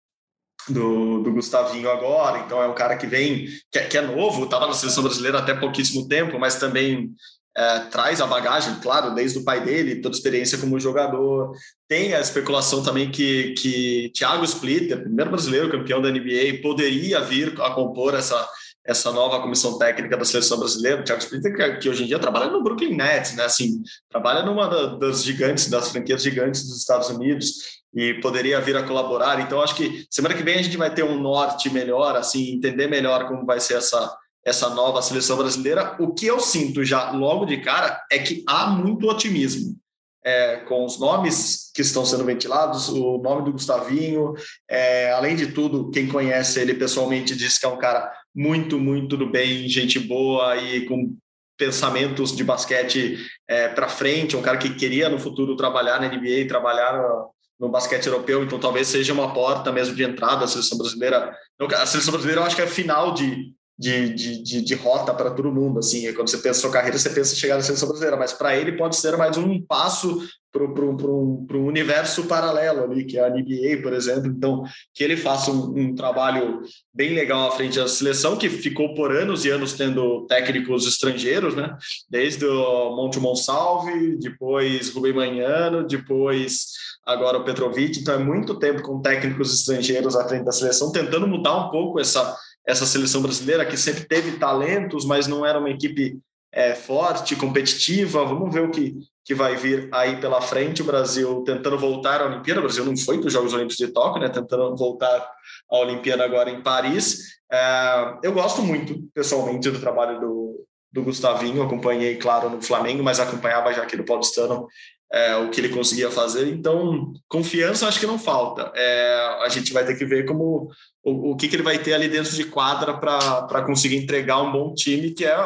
do, 0.69 1.23
do, 1.23 1.33
Gustavinho 1.33 1.91
agora, 1.91 2.41
então 2.41 2.63
é 2.63 2.67
um 2.67 2.75
cara 2.75 2.97
que 2.97 3.07
vem, 3.07 3.47
que 3.71 3.79
é, 3.79 3.85
que 3.87 3.99
é 3.99 4.01
novo, 4.01 4.45
estava 4.45 4.67
na 4.67 4.73
seleção 4.73 5.03
brasileira 5.03 5.39
até 5.39 5.55
pouquíssimo 5.55 6.09
tempo, 6.09 6.39
mas 6.39 6.57
também 6.57 7.11
é, 7.59 7.81
traz 7.91 8.21
a 8.21 8.27
bagagem, 8.27 8.77
claro, 8.77 9.13
desde 9.17 9.41
o 9.41 9.45
pai 9.45 9.61
dele, 9.61 10.01
toda 10.01 10.15
a 10.15 10.17
experiência 10.17 10.59
como 10.59 10.79
jogador. 10.79 11.51
Tem 11.89 12.15
a 12.15 12.21
especulação 12.21 12.85
também 12.85 13.11
que, 13.11 13.53
que 13.55 14.13
Thiago 14.15 14.45
Splitter, 14.45 15.03
primeiro 15.03 15.33
brasileiro 15.33 15.69
campeão 15.69 16.01
da 16.01 16.09
NBA, 16.09 16.63
poderia 16.63 17.21
vir 17.21 17.61
a 17.61 17.71
compor 17.71 18.15
essa, 18.15 18.49
essa 18.87 19.11
nova 19.11 19.43
comissão 19.43 19.77
técnica 19.77 20.17
da 20.17 20.25
seleção 20.25 20.61
brasileira, 20.61 21.03
Thiago 21.03 21.21
Splitter, 21.21 21.57
que, 21.57 21.79
que, 21.79 21.89
hoje 21.89 22.05
em 22.05 22.07
dia 22.07 22.21
trabalha 22.21 22.49
no 22.49 22.63
Brooklyn 22.63 22.95
Nets, 22.95 23.35
né? 23.35 23.45
Assim, 23.45 23.83
trabalha 24.09 24.47
numa 24.47 24.97
das 24.97 25.25
gigantes, 25.25 25.69
das 25.69 25.91
franquias 25.91 26.23
gigantes 26.23 26.63
dos 26.63 26.79
Estados 26.79 27.09
Unidos 27.09 27.81
e 27.93 28.15
poderia 28.21 28.61
vir 28.61 28.77
a 28.77 28.85
colaborar. 28.85 29.41
Então, 29.41 29.61
acho 29.61 29.75
que 29.75 30.07
semana 30.09 30.37
que 30.37 30.45
vem 30.45 30.61
a 30.61 30.63
gente 30.63 30.77
vai 30.77 30.95
ter 30.95 31.03
um 31.03 31.21
norte 31.21 31.71
melhor, 31.71 32.15
assim, 32.15 32.53
entender 32.53 32.87
melhor 32.87 33.27
como 33.27 33.45
vai 33.45 33.59
ser 33.59 33.75
essa 33.79 34.17
essa 34.49 34.71
nova 34.71 35.03
seleção 35.03 35.37
brasileira. 35.37 35.97
O 35.99 36.13
que 36.13 36.27
eu 36.27 36.41
sinto 36.41 36.85
já 36.85 37.11
logo 37.11 37.45
de 37.45 37.59
cara 37.59 38.01
é 38.11 38.19
que 38.19 38.43
há 38.47 38.67
muito 38.67 39.09
otimismo 39.09 39.79
é, 40.25 40.57
com 40.57 40.85
os 40.85 40.99
nomes 40.99 41.71
que 41.75 41.83
estão 41.83 42.05
sendo 42.05 42.25
ventilados, 42.25 42.89
o 42.89 43.19
nome 43.19 43.45
do 43.45 43.53
Gustavinho, 43.53 44.35
é, 44.69 45.13
além 45.13 45.37
de 45.37 45.49
tudo, 45.53 45.91
quem 45.91 46.07
conhece 46.07 46.61
ele 46.61 46.75
pessoalmente 46.75 47.37
diz 47.37 47.59
que 47.59 47.65
é 47.65 47.69
um 47.69 47.79
cara 47.79 48.13
muito, 48.35 48.79
muito 48.79 49.17
do 49.17 49.31
bem, 49.31 49.69
gente 49.69 49.99
boa 49.99 50.57
e 50.57 50.87
com 50.87 51.17
pensamentos 51.57 52.37
de 52.37 52.45
basquete 52.45 53.19
é, 53.49 53.69
para 53.69 53.89
frente, 53.89 54.37
um 54.37 54.43
cara 54.43 54.59
que 54.59 54.75
queria 54.75 55.09
no 55.09 55.19
futuro 55.19 55.57
trabalhar 55.57 56.01
na 56.01 56.09
NBA, 56.09 56.47
trabalhar 56.47 56.99
no, 56.99 57.31
no 57.61 57.69
basquete 57.69 58.07
europeu, 58.07 58.45
então 58.45 58.61
talvez 58.61 58.87
seja 58.87 59.13
uma 59.13 59.33
porta 59.33 59.73
mesmo 59.73 59.95
de 59.97 60.05
entrada 60.05 60.41
da 60.41 60.47
seleção 60.47 60.79
brasileira. 60.79 61.35
A 61.61 61.87
seleção 61.87 62.13
brasileira 62.13 62.43
eu 62.43 62.45
acho 62.45 62.55
que 62.55 62.63
é 62.63 62.67
final 62.67 63.13
de, 63.13 63.53
de, 63.79 64.13
de, 64.13 64.43
de, 64.43 64.63
de 64.63 64.75
rota 64.75 65.15
para 65.15 65.31
todo 65.31 65.53
mundo. 65.53 65.79
Assim, 65.79 66.13
quando 66.13 66.29
você 66.29 66.39
pensa 66.39 66.61
sua 66.61 66.73
carreira, 66.73 66.99
você 66.99 67.11
pensa 67.11 67.33
em 67.33 67.37
chegar 67.37 67.57
na 67.57 67.63
seleção 67.63 67.89
brasileira, 67.89 68.17
mas 68.17 68.33
para 68.33 68.57
ele 68.57 68.73
pode 68.73 68.97
ser 68.97 69.17
mais 69.17 69.37
um 69.37 69.63
passo 69.63 70.21
para 70.51 70.65
um, 70.65 71.47
um 71.53 71.67
universo 71.67 72.25
paralelo 72.25 72.83
ali, 72.83 73.05
que 73.05 73.19
é 73.19 73.25
a 73.25 73.31
NBA, 73.31 73.83
por 73.83 73.93
exemplo. 73.93 74.27
Então, 74.27 74.65
que 74.95 75.05
ele 75.05 75.17
faça 75.17 75.53
um, 75.53 75.79
um, 75.79 75.95
trabalho 75.95 76.63
bem 76.93 77.15
legal 77.15 77.49
à 77.49 77.53
frente 77.53 77.79
da 77.79 77.87
seleção, 77.87 78.37
que 78.37 78.49
ficou 78.49 78.95
por 78.95 79.15
anos 79.15 79.45
e 79.45 79.51
anos 79.51 79.75
tendo 79.75 80.27
técnicos 80.27 80.87
estrangeiros, 80.87 81.55
né? 81.55 81.77
Desde 82.09 82.47
o 82.47 82.97
Monte 82.97 83.21
Monsalve, 83.21 84.17
depois 84.19 84.91
Rubem 84.91 85.13
Manhano, 85.13 85.87
depois 85.87 86.73
agora 87.05 87.39
o 87.39 87.45
Petrovic. 87.45 88.01
Então, 88.01 88.15
é 88.15 88.19
muito 88.19 88.59
tempo 88.59 88.83
com 88.83 89.01
técnicos 89.01 89.55
estrangeiros 89.55 90.17
à 90.17 90.27
frente 90.27 90.45
da 90.45 90.53
seleção, 90.53 90.91
tentando 90.91 91.29
mudar 91.29 91.67
um 91.67 91.71
pouco 91.71 92.01
essa 92.01 92.37
essa 92.69 92.85
seleção 92.85 93.23
brasileira 93.23 93.65
que 93.65 93.79
sempre 93.79 94.05
teve 94.05 94.33
talentos, 94.33 95.07
mas 95.07 95.27
não 95.27 95.45
era 95.45 95.59
uma 95.59 95.71
equipe 95.71 96.19
é, 96.53 96.75
forte, 96.75 97.35
competitiva. 97.35 98.27
Vamos 98.27 98.53
ver 98.53 98.63
o 98.63 98.71
que, 98.71 98.95
que 99.25 99.35
vai 99.35 99.57
vir 99.57 99.89
aí 99.91 100.21
pela 100.21 100.43
frente. 100.43 100.83
O 100.83 100.85
Brasil 100.85 101.43
tentando 101.47 101.79
voltar 101.79 102.21
à 102.21 102.27
Olimpíada. 102.27 102.61
O 102.61 102.65
Brasil 102.65 102.85
não 102.85 102.95
foi 102.95 103.17
para 103.17 103.29
os 103.29 103.33
Jogos 103.33 103.55
Olímpicos 103.55 103.79
de 103.79 103.89
Tóquio, 103.89 104.21
né? 104.21 104.29
Tentando 104.29 104.77
voltar 104.77 105.27
à 105.71 105.79
Olimpíada 105.79 106.23
agora 106.23 106.51
em 106.51 106.61
Paris. 106.61 107.39
É, 107.51 108.19
eu 108.23 108.35
gosto 108.35 108.61
muito, 108.61 109.03
pessoalmente, 109.15 109.71
do 109.71 109.81
trabalho 109.81 110.21
do, 110.21 110.67
do 110.93 111.03
Gustavinho. 111.03 111.63
Acompanhei, 111.63 112.17
claro, 112.17 112.51
no 112.51 112.61
Flamengo, 112.61 113.03
mas 113.03 113.19
acompanhava 113.19 113.73
já 113.73 113.83
aqui 113.83 113.97
no 113.97 114.05
Paulistano 114.05 114.69
é, 115.13 115.37
o 115.37 115.51
que 115.51 115.61
ele 115.61 115.71
conseguia 115.71 116.11
fazer. 116.11 116.49
Então, 116.49 117.13
confiança 117.29 117.87
acho 117.89 118.01
que 118.01 118.07
não 118.07 118.19
falta. 118.19 118.71
É, 118.75 119.39
a 119.43 119.49
gente 119.49 119.73
vai 119.73 119.85
ter 119.85 119.97
que 119.97 120.05
ver 120.05 120.27
como 120.27 120.71
o, 121.03 121.33
o 121.33 121.37
que, 121.37 121.49
que 121.49 121.57
ele 121.57 121.63
vai 121.63 121.79
ter 121.79 121.95
ali 121.95 122.09
dentro 122.09 122.33
de 122.33 122.45
quadra 122.45 122.97
para 122.99 123.63
conseguir 123.63 123.97
entregar 123.97 124.43
um 124.43 124.53
bom 124.53 124.75
time, 124.75 125.13
que 125.13 125.25
é 125.25 125.37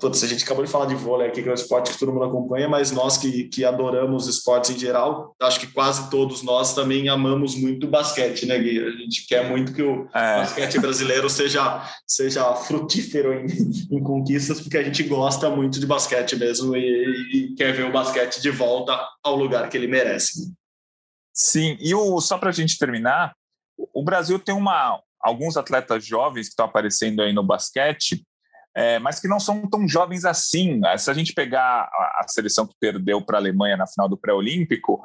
Putz, 0.00 0.24
a 0.24 0.26
gente 0.26 0.42
acabou 0.42 0.64
de 0.64 0.70
falar 0.70 0.86
de 0.86 0.94
vôlei 0.94 1.28
aqui, 1.28 1.42
que 1.42 1.48
é 1.50 1.52
um 1.52 1.54
esporte 1.54 1.92
que 1.92 1.98
todo 1.98 2.10
mundo 2.10 2.24
acompanha, 2.24 2.66
mas 2.66 2.92
nós 2.92 3.18
que, 3.18 3.44
que 3.44 3.62
adoramos 3.62 4.26
esportes 4.26 4.70
em 4.70 4.78
geral, 4.78 5.36
acho 5.38 5.60
que 5.60 5.66
quase 5.66 6.08
todos 6.08 6.42
nós 6.42 6.74
também 6.74 7.10
amamos 7.10 7.54
muito 7.54 7.86
basquete, 7.86 8.46
né, 8.46 8.58
Gui? 8.58 8.82
A 8.82 8.90
gente 8.92 9.26
quer 9.26 9.50
muito 9.50 9.74
que 9.74 9.82
o 9.82 10.08
é. 10.14 10.36
basquete 10.38 10.80
brasileiro 10.80 11.28
seja, 11.28 11.86
seja 12.06 12.54
frutífero 12.54 13.34
em, 13.34 13.46
em, 13.90 14.02
conquistas, 14.02 14.62
porque 14.62 14.78
a 14.78 14.82
gente 14.82 15.02
gosta 15.02 15.50
muito 15.50 15.78
de 15.78 15.86
basquete 15.86 16.36
mesmo 16.36 16.74
e, 16.74 17.34
e 17.34 17.54
quer 17.54 17.74
ver 17.74 17.84
o 17.84 17.92
basquete 17.92 18.40
de 18.40 18.50
volta 18.50 18.98
ao 19.22 19.36
lugar 19.36 19.68
que 19.68 19.76
ele 19.76 19.86
merece. 19.86 20.54
Sim, 21.34 21.76
e 21.80 21.94
o, 21.94 22.18
só 22.22 22.38
para 22.38 22.48
a 22.48 22.52
gente 22.52 22.78
terminar, 22.78 23.34
o 23.92 24.02
Brasil 24.02 24.38
tem 24.38 24.54
uma, 24.54 24.98
alguns 25.20 25.58
atletas 25.58 26.02
jovens 26.02 26.46
que 26.46 26.52
estão 26.52 26.64
aparecendo 26.64 27.20
aí 27.20 27.30
no 27.34 27.42
basquete, 27.42 28.25
é, 28.76 28.98
mas 28.98 29.18
que 29.18 29.26
não 29.26 29.40
são 29.40 29.66
tão 29.70 29.88
jovens 29.88 30.26
assim. 30.26 30.82
Se 30.98 31.10
a 31.10 31.14
gente 31.14 31.32
pegar 31.32 31.88
a, 31.90 32.20
a 32.22 32.28
seleção 32.28 32.66
que 32.66 32.74
perdeu 32.78 33.24
para 33.24 33.38
a 33.38 33.40
Alemanha 33.40 33.74
na 33.74 33.86
final 33.86 34.06
do 34.06 34.18
pré-olímpico, 34.18 35.02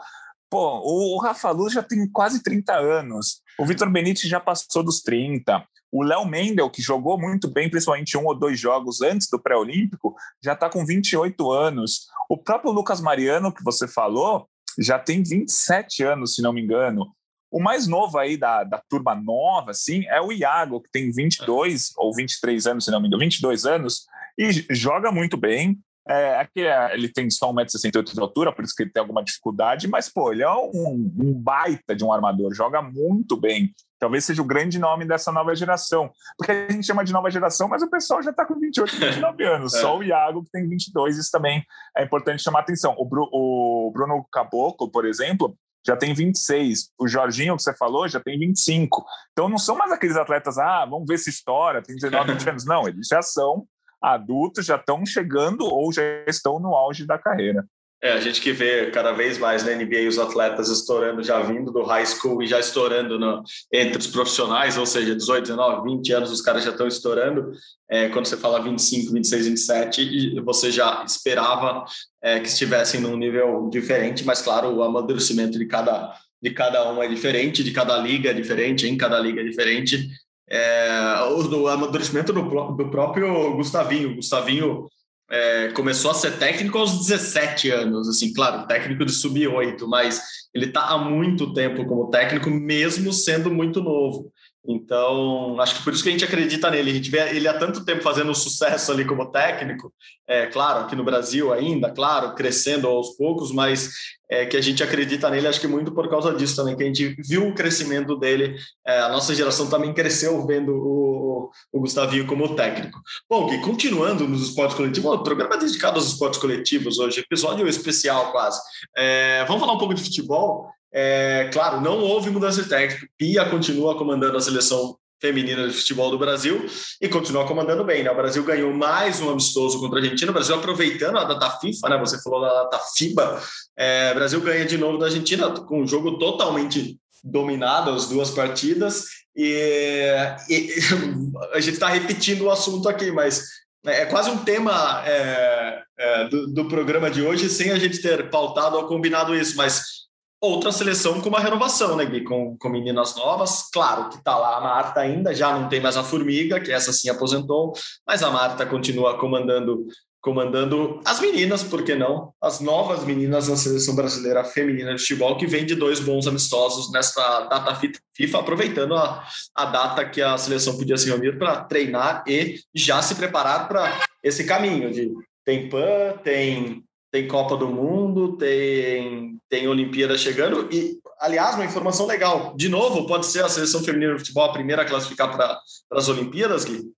pô, 0.49 0.81
o, 0.83 1.15
o 1.15 1.21
Rafa 1.21 1.49
Luz 1.51 1.73
já 1.73 1.81
tem 1.81 2.05
quase 2.11 2.43
30 2.43 2.73
anos, 2.73 3.41
o 3.57 3.65
Vitor 3.65 3.89
Benite 3.89 4.27
já 4.27 4.41
passou 4.41 4.83
dos 4.83 5.01
30, 5.01 5.65
o 5.89 6.03
Léo 6.03 6.25
Mendel, 6.25 6.69
que 6.69 6.81
jogou 6.81 7.17
muito 7.17 7.49
bem, 7.49 7.69
principalmente 7.69 8.17
um 8.17 8.25
ou 8.25 8.37
dois 8.37 8.59
jogos 8.59 9.01
antes 9.01 9.29
do 9.29 9.41
pré-olímpico, 9.41 10.15
já 10.43 10.51
está 10.51 10.69
com 10.69 10.85
28 10.85 11.51
anos. 11.51 12.07
O 12.29 12.37
próprio 12.37 12.71
Lucas 12.71 12.99
Mariano, 12.99 13.53
que 13.53 13.63
você 13.63 13.87
falou, 13.87 14.47
já 14.77 14.99
tem 14.99 15.23
27 15.23 16.03
anos, 16.03 16.35
se 16.35 16.41
não 16.41 16.53
me 16.53 16.61
engano. 16.61 17.13
O 17.51 17.61
mais 17.61 17.85
novo 17.85 18.17
aí 18.17 18.37
da, 18.37 18.63
da 18.63 18.81
turma 18.89 19.13
nova, 19.13 19.71
assim, 19.71 20.05
é 20.07 20.21
o 20.21 20.31
Iago, 20.31 20.81
que 20.81 20.89
tem 20.89 21.11
22 21.11 21.91
ou 21.97 22.15
23 22.15 22.65
anos, 22.65 22.85
se 22.85 22.91
não 22.91 23.01
me 23.01 23.07
engano, 23.07 23.21
22 23.21 23.65
anos, 23.65 24.05
e 24.37 24.49
joga 24.73 25.11
muito 25.11 25.35
bem. 25.35 25.77
É, 26.07 26.39
aqui 26.39 26.61
é, 26.61 26.93
ele 26.93 27.09
tem 27.09 27.29
só 27.29 27.53
1,68m 27.53 28.13
de 28.13 28.19
altura, 28.19 28.51
por 28.51 28.63
isso 28.63 28.73
que 28.75 28.83
ele 28.83 28.91
tem 28.91 29.01
alguma 29.01 29.23
dificuldade, 29.23 29.87
mas, 29.87 30.09
pô, 30.09 30.31
ele 30.31 30.43
é 30.43 30.49
um, 30.49 31.11
um 31.19 31.33
baita 31.33 31.95
de 31.95 32.03
um 32.03 32.11
armador, 32.11 32.53
joga 32.53 32.81
muito 32.81 33.35
bem. 33.35 33.71
Talvez 33.99 34.25
seja 34.25 34.41
o 34.41 34.45
grande 34.45 34.79
nome 34.79 35.05
dessa 35.05 35.31
nova 35.31 35.55
geração. 35.55 36.09
Porque 36.35 36.51
a 36.51 36.71
gente 36.71 36.87
chama 36.87 37.03
de 37.03 37.13
nova 37.13 37.29
geração, 37.29 37.67
mas 37.67 37.83
o 37.83 37.89
pessoal 37.89 38.23
já 38.23 38.31
está 38.31 38.43
com 38.43 38.59
28, 38.59 38.95
29 38.95 39.43
anos. 39.45 39.75
É. 39.77 39.81
Só 39.81 39.97
o 39.97 40.03
Iago 40.03 40.43
que 40.43 40.49
tem 40.49 40.67
22, 40.67 41.17
isso 41.17 41.29
também 41.31 41.63
é 41.95 42.03
importante 42.03 42.41
chamar 42.41 42.61
atenção. 42.61 42.95
O, 42.97 43.05
Bru, 43.05 43.29
o 43.31 43.91
Bruno 43.93 44.25
Caboclo, 44.31 44.89
por 44.89 45.05
exemplo, 45.05 45.55
já 45.85 45.95
tem 45.95 46.13
26. 46.13 46.91
O 46.99 47.07
Jorginho, 47.07 47.55
que 47.55 47.63
você 47.63 47.73
falou, 47.75 48.07
já 48.07 48.19
tem 48.19 48.37
25. 48.37 49.03
Então 49.31 49.49
não 49.49 49.57
são 49.57 49.75
mais 49.75 49.91
aqueles 49.91 50.15
atletas, 50.15 50.57
ah, 50.57 50.85
vamos 50.85 51.07
ver 51.07 51.17
se 51.17 51.29
estoura, 51.29 51.81
tem 51.81 51.95
19, 51.95 52.33
20 52.33 52.49
anos. 52.49 52.65
Não, 52.65 52.87
eles 52.87 53.07
já 53.07 53.21
são 53.21 53.65
adultos, 54.01 54.65
já 54.65 54.77
estão 54.77 55.05
chegando 55.05 55.65
ou 55.65 55.91
já 55.91 56.01
estão 56.27 56.59
no 56.59 56.75
auge 56.75 57.05
da 57.05 57.17
carreira. 57.17 57.65
É, 58.03 58.13
a 58.13 58.19
gente 58.19 58.41
que 58.41 58.51
vê 58.51 58.89
cada 58.89 59.11
vez 59.11 59.37
mais 59.37 59.63
na 59.63 59.75
NBA 59.75 60.07
os 60.09 60.17
atletas 60.17 60.69
estourando, 60.69 61.21
já 61.21 61.39
vindo 61.39 61.71
do 61.71 61.83
high 61.83 62.05
school 62.05 62.41
e 62.41 62.47
já 62.47 62.59
estourando 62.59 63.19
no, 63.19 63.43
entre 63.71 63.99
os 63.99 64.07
profissionais, 64.07 64.75
ou 64.75 64.87
seja, 64.87 65.15
18, 65.15 65.43
19, 65.43 65.97
20 65.97 66.13
anos, 66.13 66.31
os 66.31 66.41
caras 66.41 66.63
já 66.63 66.71
estão 66.71 66.87
estourando. 66.87 67.51
É, 67.87 68.09
quando 68.09 68.25
você 68.25 68.37
fala 68.37 68.59
25, 68.59 69.13
26, 69.13 69.45
27, 69.45 70.41
você 70.41 70.71
já 70.71 71.03
esperava 71.05 71.85
é, 72.23 72.39
que 72.39 72.47
estivessem 72.47 72.99
num 72.99 73.15
nível 73.15 73.69
diferente, 73.69 74.25
mas 74.25 74.41
claro, 74.41 74.75
o 74.75 74.81
amadurecimento 74.81 75.59
de 75.59 75.67
cada, 75.67 76.11
de 76.41 76.49
cada 76.49 76.91
um 76.91 77.03
é 77.03 77.07
diferente, 77.07 77.63
de 77.63 77.71
cada 77.71 77.95
liga 77.97 78.31
é 78.31 78.33
diferente, 78.33 78.87
em 78.87 78.97
cada 78.97 79.19
liga 79.19 79.41
é 79.41 79.43
diferente. 79.43 80.09
É, 80.49 80.89
o, 81.29 81.67
amadurecimento 81.67 82.33
do, 82.33 82.41
do 82.41 82.89
próprio 82.89 83.53
Gustavinho. 83.55 84.15
Gustavinho 84.15 84.87
é, 85.31 85.69
começou 85.69 86.11
a 86.11 86.13
ser 86.13 86.37
técnico 86.37 86.77
aos 86.77 87.07
17 87.07 87.69
anos, 87.69 88.09
assim, 88.09 88.33
claro, 88.33 88.67
técnico 88.67 89.05
de 89.05 89.13
sub-8, 89.13 89.87
mas 89.87 90.21
ele 90.53 90.65
está 90.65 90.89
há 90.89 90.97
muito 90.97 91.53
tempo 91.53 91.85
como 91.85 92.09
técnico, 92.09 92.49
mesmo 92.49 93.13
sendo 93.13 93.49
muito 93.49 93.81
novo. 93.81 94.31
Então, 94.67 95.59
acho 95.59 95.77
que 95.77 95.83
por 95.83 95.91
isso 95.91 96.03
que 96.03 96.09
a 96.09 96.11
gente 96.11 96.23
acredita 96.23 96.69
nele. 96.69 96.91
A 96.91 96.93
gente 96.93 97.09
vê 97.09 97.35
ele 97.35 97.47
há 97.47 97.57
tanto 97.57 97.83
tempo 97.83 98.03
fazendo 98.03 98.33
sucesso 98.35 98.91
ali 98.91 99.03
como 99.03 99.31
técnico, 99.31 99.91
é 100.27 100.45
claro, 100.45 100.85
aqui 100.85 100.95
no 100.95 101.03
Brasil 101.03 101.51
ainda, 101.51 101.89
claro, 101.89 102.35
crescendo 102.35 102.87
aos 102.87 103.17
poucos, 103.17 103.51
mas 103.51 103.89
é, 104.29 104.45
que 104.45 104.55
a 104.55 104.61
gente 104.61 104.81
acredita 104.81 105.29
nele, 105.29 105.47
acho 105.47 105.59
que 105.59 105.67
muito 105.67 105.91
por 105.91 106.07
causa 106.09 106.33
disso 106.33 106.55
também, 106.55 106.77
que 106.77 106.83
a 106.83 106.85
gente 106.85 107.15
viu 107.27 107.47
o 107.47 107.55
crescimento 107.55 108.15
dele. 108.15 108.55
É, 108.85 108.99
a 108.99 109.09
nossa 109.09 109.35
geração 109.35 109.69
também 109.69 109.93
cresceu 109.93 110.45
vendo 110.45 110.73
o, 110.73 111.51
o 111.73 111.79
Gustavinho 111.79 112.27
como 112.27 112.55
técnico. 112.55 112.99
Bom, 113.29 113.47
Gui, 113.47 113.59
continuando 113.61 114.27
nos 114.27 114.43
esportes 114.43 114.77
coletivos, 114.77 115.11
o 115.11 115.23
programa 115.23 115.55
é 115.55 115.59
dedicado 115.59 115.97
aos 115.97 116.07
esportes 116.07 116.39
coletivos 116.39 116.99
hoje, 116.99 117.19
episódio 117.19 117.67
especial 117.67 118.31
quase. 118.31 118.61
É, 118.95 119.43
vamos 119.45 119.59
falar 119.59 119.73
um 119.73 119.79
pouco 119.79 119.93
de 119.93 120.03
futebol. 120.03 120.69
É, 120.93 121.49
claro, 121.53 121.81
não 121.81 121.99
houve 121.99 122.29
mudança 122.29 122.63
de 122.63 122.69
técnico. 122.69 123.07
Pia 123.17 123.45
continua 123.45 123.97
comandando 123.97 124.37
a 124.37 124.41
seleção 124.41 124.97
feminina 125.21 125.67
de 125.67 125.73
futebol 125.73 126.09
do 126.09 126.17
Brasil 126.17 126.65
e 126.99 127.07
continua 127.07 127.45
comandando 127.45 127.83
bem. 127.83 128.03
Né? 128.03 128.09
O 128.09 128.15
Brasil 128.15 128.43
ganhou 128.43 128.73
mais 128.73 129.21
um 129.21 129.29
amistoso 129.29 129.79
contra 129.79 129.99
a 129.99 130.01
Argentina. 130.01 130.31
O 130.31 130.33
Brasil 130.33 130.55
aproveitando 130.55 131.17
a 131.17 131.23
data 131.23 131.49
FIFA, 131.59 131.89
né? 131.89 131.97
Você 131.99 132.21
falou 132.21 132.41
da 132.41 132.63
data 132.63 132.79
FIBA. 132.97 133.41
É, 133.77 134.11
o 134.11 134.15
Brasil 134.15 134.41
ganha 134.41 134.65
de 134.65 134.77
novo 134.77 134.97
da 134.97 135.05
Argentina 135.05 135.51
com 135.51 135.83
um 135.83 135.87
jogo 135.87 136.17
totalmente 136.17 136.97
dominado 137.23 137.91
as 137.91 138.07
duas 138.07 138.31
partidas 138.31 139.05
e, 139.35 140.09
e 140.49 140.75
a 141.53 141.59
gente 141.59 141.75
está 141.75 141.87
repetindo 141.87 142.43
o 142.43 142.51
assunto 142.51 142.89
aqui, 142.89 143.11
mas 143.11 143.43
é 143.85 144.05
quase 144.05 144.29
um 144.29 144.37
tema 144.39 145.03
é, 145.05 145.81
é, 145.97 146.29
do, 146.29 146.47
do 146.47 146.67
programa 146.67 147.09
de 147.09 147.21
hoje 147.21 147.49
sem 147.49 147.71
a 147.71 147.77
gente 147.77 148.01
ter 148.01 148.29
pautado 148.29 148.75
ou 148.75 148.87
combinado 148.87 149.35
isso, 149.35 149.55
mas 149.55 150.00
outra 150.41 150.71
seleção 150.71 151.21
com 151.21 151.29
uma 151.29 151.39
renovação, 151.39 151.95
né, 151.95 152.05
Gui? 152.05 152.23
Com, 152.23 152.57
com 152.57 152.69
meninas 152.69 153.15
novas. 153.15 153.69
Claro 153.71 154.09
que 154.09 154.23
tá 154.23 154.35
lá 154.35 154.57
a 154.57 154.61
Marta 154.61 154.99
ainda, 154.99 155.33
já 155.33 155.57
não 155.57 155.69
tem 155.69 155.79
mais 155.79 155.95
a 155.95 156.03
Formiga, 156.03 156.59
que 156.59 156.71
essa 156.71 156.91
sim 156.91 157.09
aposentou, 157.09 157.73
mas 158.05 158.23
a 158.23 158.31
Marta 158.31 158.65
continua 158.65 159.17
comandando 159.17 159.85
comandando 160.21 161.01
as 161.03 161.19
meninas, 161.19 161.63
por 161.63 161.83
que 161.83 161.95
não? 161.95 162.31
As 162.39 162.59
novas 162.59 163.03
meninas 163.03 163.47
da 163.47 163.55
seleção 163.55 163.95
brasileira 163.95 164.43
feminina 164.43 164.93
de 164.93 165.01
futebol, 165.01 165.35
que 165.35 165.47
vem 165.47 165.65
de 165.65 165.73
dois 165.73 165.99
bons 165.99 166.27
amistosos 166.27 166.91
nesta 166.91 167.41
data 167.45 167.75
FIFA, 168.13 168.39
aproveitando 168.39 168.93
a, 168.93 169.25
a 169.55 169.65
data 169.65 170.07
que 170.07 170.21
a 170.21 170.37
seleção 170.37 170.77
podia 170.77 170.95
se 170.95 171.09
reunir 171.09 171.39
para 171.39 171.63
treinar 171.63 172.23
e 172.27 172.59
já 172.73 173.01
se 173.01 173.15
preparar 173.15 173.67
para 173.67 173.99
esse 174.23 174.43
caminho 174.43 174.91
de 174.91 175.11
tem 175.43 175.67
PAN, 175.67 176.17
tem 176.23 176.83
tem 177.11 177.27
Copa 177.27 177.57
do 177.57 177.67
Mundo, 177.67 178.37
tem, 178.37 179.37
tem 179.49 179.67
Olimpíada 179.67 180.17
chegando. 180.17 180.73
E, 180.73 180.97
aliás, 181.19 181.55
uma 181.55 181.65
informação 181.65 182.07
legal: 182.07 182.55
de 182.55 182.69
novo, 182.69 183.05
pode 183.05 183.25
ser 183.25 183.43
a 183.43 183.49
seleção 183.49 183.83
feminina 183.83 184.13
de 184.13 184.19
futebol 184.19 184.45
a 184.45 184.53
primeira 184.53 184.83
a 184.83 184.85
classificar 184.85 185.29
para 185.31 185.59
as 185.91 186.07
Olimpíadas, 186.07 186.63
Gui? 186.63 186.91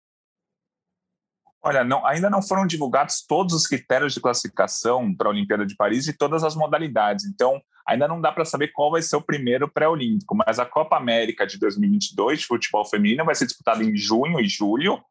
Olha, 1.66 1.84
não, 1.84 2.06
ainda 2.06 2.30
não 2.30 2.42
foram 2.42 2.68
divulgados 2.68 3.26
todos 3.26 3.56
os 3.56 3.66
critérios 3.66 4.14
de 4.14 4.20
classificação 4.20 5.16
para 5.16 5.30
a 5.30 5.32
Olimpíada 5.32 5.66
de 5.66 5.76
Paris 5.78 6.08
e 6.08 6.14
todas 6.16 6.44
as 6.44 6.56
modalidades. 6.56 7.24
Então, 7.24 7.60
ainda 7.88 8.06
não 8.06 8.20
dá 8.20 8.34
para 8.34 8.44
saber 8.44 8.68
qual 8.74 8.92
vai 8.92 9.02
ser 9.02 9.16
o 9.16 9.22
primeiro 9.22 9.72
pré-olímpico. 9.72 10.36
Mas 10.36 10.60
a 10.60 10.66
Copa 10.66 10.98
América 10.98 11.48
de 11.48 11.58
2022 11.58 12.42
de 12.42 12.48
futebol 12.48 12.84
feminino 12.86 13.24
vai 13.24 13.34
ser 13.34 13.46
disputada 13.46 13.82
em 13.82 13.96
junho 13.96 14.42
e 14.42 14.48
julho 14.48 15.02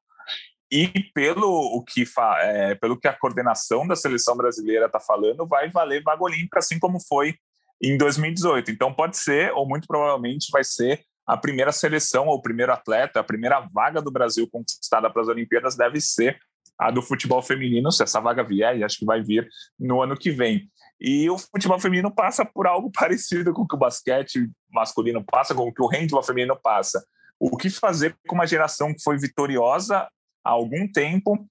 e 0.72 0.88
pelo 1.12 1.76
o 1.76 1.84
que 1.84 2.06
fa, 2.06 2.38
é, 2.40 2.74
pelo 2.74 2.98
que 2.98 3.06
a 3.06 3.12
coordenação 3.12 3.86
da 3.86 3.94
seleção 3.94 4.34
brasileira 4.34 4.86
está 4.86 4.98
falando, 4.98 5.46
vai 5.46 5.68
valer 5.68 6.02
vaga 6.02 6.24
olímpica, 6.24 6.60
assim 6.60 6.78
como 6.78 6.98
foi 6.98 7.34
em 7.82 7.98
2018. 7.98 8.70
Então 8.70 8.94
pode 8.94 9.18
ser, 9.18 9.52
ou 9.52 9.68
muito 9.68 9.86
provavelmente 9.86 10.48
vai 10.50 10.64
ser 10.64 11.04
a 11.26 11.36
primeira 11.36 11.72
seleção 11.72 12.26
ou 12.26 12.36
o 12.36 12.42
primeiro 12.42 12.72
atleta, 12.72 13.20
a 13.20 13.24
primeira 13.24 13.60
vaga 13.60 14.00
do 14.00 14.10
Brasil 14.10 14.48
conquistada 14.50 15.10
para 15.10 15.20
as 15.20 15.28
Olimpíadas 15.28 15.76
deve 15.76 16.00
ser 16.00 16.38
a 16.78 16.90
do 16.90 17.02
futebol 17.02 17.42
feminino, 17.42 17.92
se 17.92 18.02
essa 18.02 18.18
vaga 18.18 18.42
vier, 18.42 18.78
e 18.78 18.82
acho 18.82 18.98
que 18.98 19.04
vai 19.04 19.22
vir 19.22 19.46
no 19.78 20.00
ano 20.00 20.16
que 20.16 20.30
vem. 20.30 20.70
E 20.98 21.28
o 21.28 21.36
futebol 21.36 21.78
feminino 21.78 22.10
passa 22.10 22.46
por 22.46 22.66
algo 22.66 22.90
parecido 22.98 23.52
com 23.52 23.62
o 23.62 23.68
que 23.68 23.76
o 23.76 23.78
basquete 23.78 24.50
masculino 24.70 25.22
passa, 25.22 25.54
com 25.54 25.68
o 25.68 25.72
que 25.72 25.82
o 25.82 25.86
handball 25.86 26.22
feminino 26.22 26.58
passa. 26.60 27.04
O 27.38 27.58
que 27.58 27.68
fazer 27.68 28.16
com 28.26 28.36
uma 28.36 28.46
geração 28.46 28.94
que 28.94 29.02
foi 29.02 29.18
vitoriosa 29.18 30.08
há 30.44 30.50
algum 30.50 30.90
tempo 30.90 31.46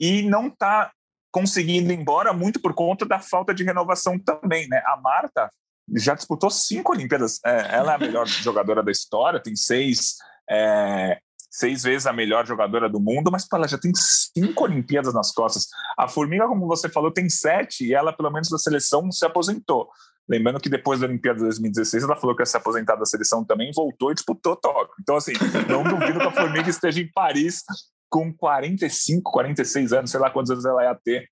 e 0.00 0.22
não 0.22 0.48
está 0.48 0.92
conseguindo 1.30 1.92
ir 1.92 1.98
embora 1.98 2.32
muito 2.32 2.60
por 2.60 2.74
conta 2.74 3.04
da 3.04 3.20
falta 3.20 3.54
de 3.54 3.64
renovação 3.64 4.18
também, 4.18 4.68
né? 4.68 4.82
A 4.86 4.96
Marta 4.96 5.50
já 5.96 6.14
disputou 6.14 6.50
cinco 6.50 6.92
Olimpíadas. 6.92 7.40
É, 7.44 7.76
ela 7.76 7.92
é 7.92 7.94
a 7.96 7.98
melhor 7.98 8.26
jogadora 8.42 8.82
da 8.82 8.90
história, 8.90 9.42
tem 9.42 9.54
seis, 9.56 10.16
é, 10.48 11.18
seis 11.50 11.82
vezes 11.82 12.06
a 12.06 12.12
melhor 12.12 12.46
jogadora 12.46 12.88
do 12.88 13.00
mundo, 13.00 13.30
mas 13.30 13.46
pô, 13.46 13.56
ela 13.56 13.68
já 13.68 13.78
tem 13.78 13.92
cinco 13.94 14.64
Olimpíadas 14.64 15.14
nas 15.14 15.32
costas. 15.32 15.66
A 15.98 16.08
Formiga, 16.08 16.46
como 16.48 16.66
você 16.66 16.88
falou, 16.88 17.10
tem 17.10 17.28
sete 17.28 17.86
e 17.86 17.94
ela, 17.94 18.12
pelo 18.12 18.30
menos 18.30 18.48
da 18.48 18.58
seleção, 18.58 19.10
se 19.10 19.24
aposentou. 19.24 19.88
Lembrando 20.28 20.60
que 20.60 20.68
depois 20.68 21.00
da 21.00 21.06
Olimpíada 21.06 21.38
de 21.38 21.44
2016, 21.44 22.04
ela 22.04 22.14
falou 22.14 22.36
que 22.36 22.42
ia 22.42 22.46
se 22.46 22.56
aposentar 22.56 22.96
da 22.96 23.06
seleção 23.06 23.42
também, 23.44 23.72
voltou 23.74 24.10
e 24.10 24.14
disputou 24.14 24.56
Tóquio. 24.56 24.94
Então, 25.00 25.16
assim, 25.16 25.32
não 25.66 25.82
duvido 25.82 26.18
que 26.18 26.26
a 26.26 26.32
Formiga 26.32 26.68
esteja 26.68 27.00
em 27.00 27.10
Paris 27.10 27.62
com 28.08 28.32
45, 28.32 29.30
46 29.30 29.92
anos, 29.92 30.10
sei 30.10 30.20
lá 30.20 30.30
quantos 30.30 30.50
anos 30.50 30.64
ela 30.64 30.84
ia 30.84 30.94
ter 30.94 31.28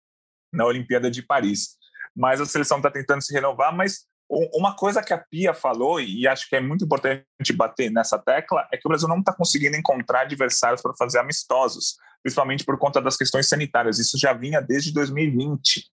na 0.53 0.65
Olimpíada 0.65 1.11
de 1.11 1.23
Paris. 1.23 1.77
Mas 2.15 2.41
a 2.41 2.47
seleção 2.47 2.79
está 2.79 2.91
tentando 2.91 3.23
se 3.23 3.33
renovar, 3.33 3.75
mas 3.75 4.07
uma 4.29 4.75
coisa 4.75 5.03
que 5.03 5.13
a 5.13 5.19
Pia 5.19 5.55
falou, 5.55 6.01
e 6.01 6.27
acho 6.27 6.49
que 6.49 6.57
é 6.57 6.61
muito 6.61 6.85
importante 6.85 7.25
bater 7.55 7.91
nessa 7.91 8.19
tecla, 8.19 8.67
é 8.73 8.77
que 8.77 8.87
o 8.87 8.89
Brasil 8.89 9.07
não 9.07 9.21
está 9.21 9.33
conseguindo 9.33 9.77
encontrar 9.77 10.23
adversários 10.23 10.83
para 10.83 10.93
fazer 10.99 11.19
amistosos, 11.19 11.97
principalmente 12.23 12.65
por 12.65 12.77
conta 12.77 13.01
das 13.01 13.17
questões 13.17 13.49
sanitárias. 13.49 13.99
Isso 13.99 14.19
já 14.19 14.33
vinha 14.33 14.61
desde 14.61 14.93
2020. 14.93 15.85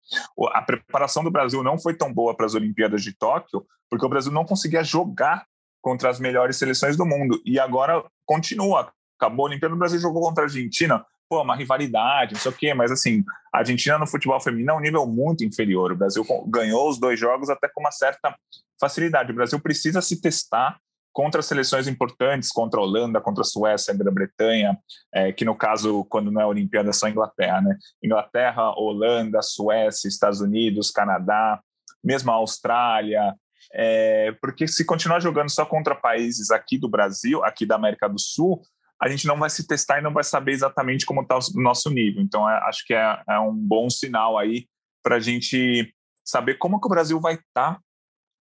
A 0.53 0.61
preparação 0.63 1.23
do 1.23 1.29
Brasil 1.29 1.61
não 1.61 1.79
foi 1.79 1.95
tão 1.95 2.11
boa 2.11 2.35
para 2.35 2.47
as 2.47 2.55
Olimpíadas 2.55 3.03
de 3.03 3.13
Tóquio, 3.15 3.65
porque 3.87 4.05
o 4.05 4.09
Brasil 4.09 4.31
não 4.31 4.45
conseguia 4.45 4.83
jogar 4.83 5.45
contra 5.79 6.09
as 6.09 6.19
melhores 6.19 6.57
seleções 6.57 6.97
do 6.97 7.05
mundo. 7.05 7.39
E 7.45 7.59
agora 7.59 8.03
continua 8.25 8.91
acabou 9.23 9.45
a 9.45 9.49
Olimpíada, 9.49 9.73
o 9.73 9.77
Brasil 9.77 9.99
jogou 9.99 10.21
contra 10.21 10.43
a 10.43 10.47
Argentina, 10.47 11.05
pô, 11.29 11.41
uma 11.41 11.55
rivalidade, 11.55 12.33
não 12.33 12.41
sei 12.41 12.51
o 12.51 12.55
quê, 12.55 12.73
mas 12.73 12.91
assim, 12.91 13.23
a 13.53 13.59
Argentina 13.59 13.97
no 13.97 14.05
futebol 14.05 14.39
feminino 14.39 14.71
é 14.71 14.75
um 14.75 14.79
nível 14.79 15.05
muito 15.07 15.43
inferior. 15.43 15.91
O 15.91 15.95
Brasil 15.95 16.25
ganhou 16.47 16.89
os 16.89 16.99
dois 16.99 17.19
jogos 17.19 17.49
até 17.49 17.67
com 17.67 17.79
uma 17.79 17.91
certa 17.91 18.35
facilidade. 18.79 19.31
O 19.31 19.35
Brasil 19.35 19.59
precisa 19.59 20.01
se 20.01 20.21
testar 20.21 20.77
contra 21.11 21.41
seleções 21.41 21.87
importantes, 21.87 22.51
contra 22.51 22.79
a 22.79 22.83
Holanda, 22.83 23.21
contra 23.21 23.41
a 23.41 23.45
Suécia, 23.45 23.93
a 23.93 23.97
Grã-Bretanha, 23.97 24.77
é, 25.13 25.31
que 25.31 25.45
no 25.45 25.55
caso, 25.55 26.03
quando 26.05 26.31
não 26.31 26.41
é 26.41 26.45
Olimpíada, 26.45 26.89
é 26.89 26.93
só 26.93 27.07
Inglaterra, 27.07 27.61
né? 27.61 27.77
Inglaterra, 28.03 28.73
Holanda, 28.75 29.41
Suécia, 29.41 30.07
Estados 30.07 30.41
Unidos, 30.41 30.91
Canadá, 30.91 31.61
mesmo 32.03 32.31
a 32.31 32.35
Austrália, 32.35 33.33
É, 33.75 34.35
porque 34.41 34.67
se 34.67 34.85
continuar 34.85 35.21
jogando 35.21 35.49
só 35.49 35.65
contra 35.65 35.95
países 35.95 36.51
aqui 36.51 36.77
do 36.77 36.89
Brasil, 36.89 37.43
aqui 37.43 37.65
da 37.65 37.75
América 37.75 38.09
do 38.09 38.19
Sul, 38.19 38.61
a 39.03 39.09
gente 39.09 39.27
não 39.27 39.37
vai 39.37 39.49
se 39.49 39.67
testar 39.67 39.99
e 39.99 40.01
não 40.01 40.13
vai 40.13 40.23
saber 40.23 40.53
exatamente 40.53 41.05
como 41.05 41.23
está 41.23 41.37
o 41.37 41.61
nosso 41.61 41.89
nível. 41.89 42.21
Então, 42.21 42.49
é, 42.49 42.57
acho 42.69 42.85
que 42.87 42.93
é, 42.93 43.21
é, 43.29 43.37
um 43.37 43.53
bom 43.53 43.89
sinal 43.89 44.37
aí 44.37 44.65
para 45.03 45.17
a 45.17 45.19
gente 45.19 45.93
saber 46.23 46.57
como 46.57 46.79
que 46.79 46.87
o 46.87 46.89
Brasil 46.89 47.19
vai 47.19 47.33
estar 47.33 47.73
tá, 47.73 47.79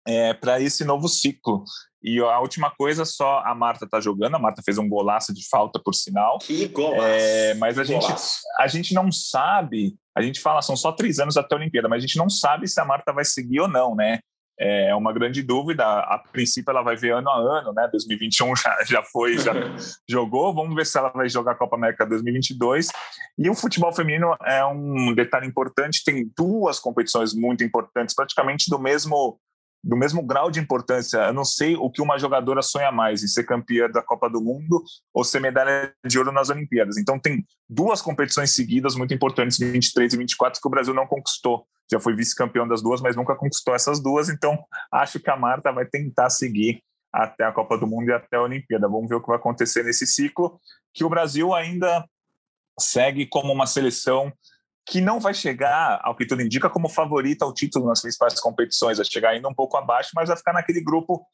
é, 0.05 0.33
para 0.33 0.59
esse 0.59 0.83
novo 0.83 1.07
ciclo. 1.07 1.63
E 2.03 2.19
a 2.19 2.41
última 2.41 2.69
coisa, 2.71 3.05
só 3.05 3.39
a 3.39 3.55
Marta 3.55 3.85
está 3.85 4.01
jogando. 4.01 4.35
A 4.35 4.39
Marta 4.39 4.61
fez 4.61 4.77
um 4.77 4.89
golaço 4.89 5.33
de 5.33 5.47
falta, 5.47 5.79
por 5.79 5.95
sinal. 5.95 6.39
Que 6.39 6.67
golaço! 6.67 7.03
É, 7.03 7.53
mas 7.53 7.79
a 7.79 7.85
gente, 7.85 8.13
a 8.59 8.67
gente 8.67 8.93
não 8.93 9.09
sabe. 9.13 9.95
A 10.13 10.21
gente 10.21 10.41
fala, 10.41 10.61
são 10.61 10.75
só 10.75 10.91
três 10.91 11.19
anos 11.19 11.37
até 11.37 11.55
a 11.55 11.57
Olimpíada, 11.57 11.87
mas 11.87 12.03
a 12.03 12.05
gente 12.05 12.17
não 12.17 12.29
sabe 12.29 12.67
se 12.67 12.81
a 12.81 12.85
Marta 12.85 13.13
vai 13.13 13.23
seguir 13.23 13.61
ou 13.61 13.67
não, 13.69 13.95
né? 13.95 14.19
É 14.59 14.93
uma 14.93 15.13
grande 15.13 15.41
dúvida. 15.41 15.85
A 15.85 16.17
princípio, 16.17 16.69
ela 16.69 16.81
vai 16.81 16.95
ver 16.95 17.13
ano 17.13 17.29
a 17.29 17.59
ano, 17.59 17.73
né? 17.73 17.87
2021 17.89 18.55
já, 18.57 18.77
já 18.85 19.03
foi, 19.03 19.37
já 19.37 19.53
jogou. 20.07 20.53
Vamos 20.53 20.75
ver 20.75 20.85
se 20.85 20.97
ela 20.97 21.09
vai 21.09 21.29
jogar 21.29 21.53
a 21.53 21.55
Copa 21.55 21.77
América 21.77 22.05
2022. 22.05 22.89
E 23.37 23.49
o 23.49 23.55
futebol 23.55 23.93
feminino 23.93 24.35
é 24.43 24.63
um 24.65 25.13
detalhe 25.15 25.47
importante. 25.47 26.03
Tem 26.03 26.29
duas 26.37 26.79
competições 26.79 27.33
muito 27.33 27.63
importantes, 27.63 28.13
praticamente 28.13 28.69
do 28.69 28.77
mesmo 28.77 29.39
do 29.81 29.95
mesmo 29.95 30.21
grau 30.21 30.51
de 30.51 30.59
importância. 30.59 31.19
Eu 31.19 31.33
não 31.33 31.45
sei 31.45 31.75
o 31.75 31.89
que 31.89 32.01
uma 32.01 32.17
jogadora 32.17 32.61
sonha 32.61 32.91
mais, 32.91 33.23
em 33.23 33.27
ser 33.27 33.45
campeã 33.45 33.89
da 33.89 34.01
Copa 34.01 34.29
do 34.29 34.41
Mundo 34.41 34.83
ou 35.13 35.23
ser 35.23 35.39
medalha 35.39 35.93
de 36.05 36.17
ouro 36.17 36.31
nas 36.31 36.49
Olimpíadas. 36.49 36.97
Então 36.97 37.17
tem 37.17 37.45
duas 37.69 38.01
competições 38.01 38.53
seguidas 38.53 38.95
muito 38.95 39.13
importantes, 39.13 39.57
23 39.57 40.13
e 40.13 40.17
24, 40.17 40.61
que 40.61 40.67
o 40.67 40.71
Brasil 40.71 40.93
não 40.93 41.07
conquistou. 41.07 41.65
Já 41.91 41.99
foi 41.99 42.15
vice-campeão 42.15 42.67
das 42.67 42.81
duas, 42.81 43.01
mas 43.01 43.15
nunca 43.15 43.35
conquistou 43.35 43.73
essas 43.73 44.01
duas. 44.01 44.29
Então 44.29 44.57
acho 44.91 45.19
que 45.19 45.29
a 45.29 45.35
Marta 45.35 45.71
vai 45.71 45.85
tentar 45.85 46.29
seguir 46.29 46.81
até 47.11 47.43
a 47.43 47.51
Copa 47.51 47.77
do 47.77 47.87
Mundo 47.87 48.09
e 48.09 48.13
até 48.13 48.37
a 48.37 48.41
Olimpíada. 48.41 48.87
Vamos 48.87 49.09
ver 49.09 49.15
o 49.15 49.21
que 49.21 49.27
vai 49.27 49.37
acontecer 49.37 49.83
nesse 49.83 50.05
ciclo, 50.05 50.59
que 50.93 51.03
o 51.03 51.09
Brasil 51.09 51.53
ainda 51.53 52.05
segue 52.79 53.25
como 53.25 53.51
uma 53.51 53.65
seleção 53.65 54.31
que 54.85 55.01
não 55.01 55.19
vai 55.19 55.35
chegar, 55.35 55.99
ao 56.03 56.15
que 56.15 56.25
tudo 56.25 56.41
indica, 56.41 56.69
como 56.69 56.89
favorita 56.89 57.45
ao 57.45 57.53
título 57.53 57.87
nas 57.87 58.01
principais 58.01 58.39
competições, 58.39 58.97
vai 58.97 59.05
chegar 59.05 59.29
ainda 59.29 59.47
um 59.47 59.53
pouco 59.53 59.77
abaixo, 59.77 60.09
mas 60.15 60.29
vai 60.29 60.37
ficar 60.37 60.53
naquele 60.53 60.81
grupo 60.81 61.27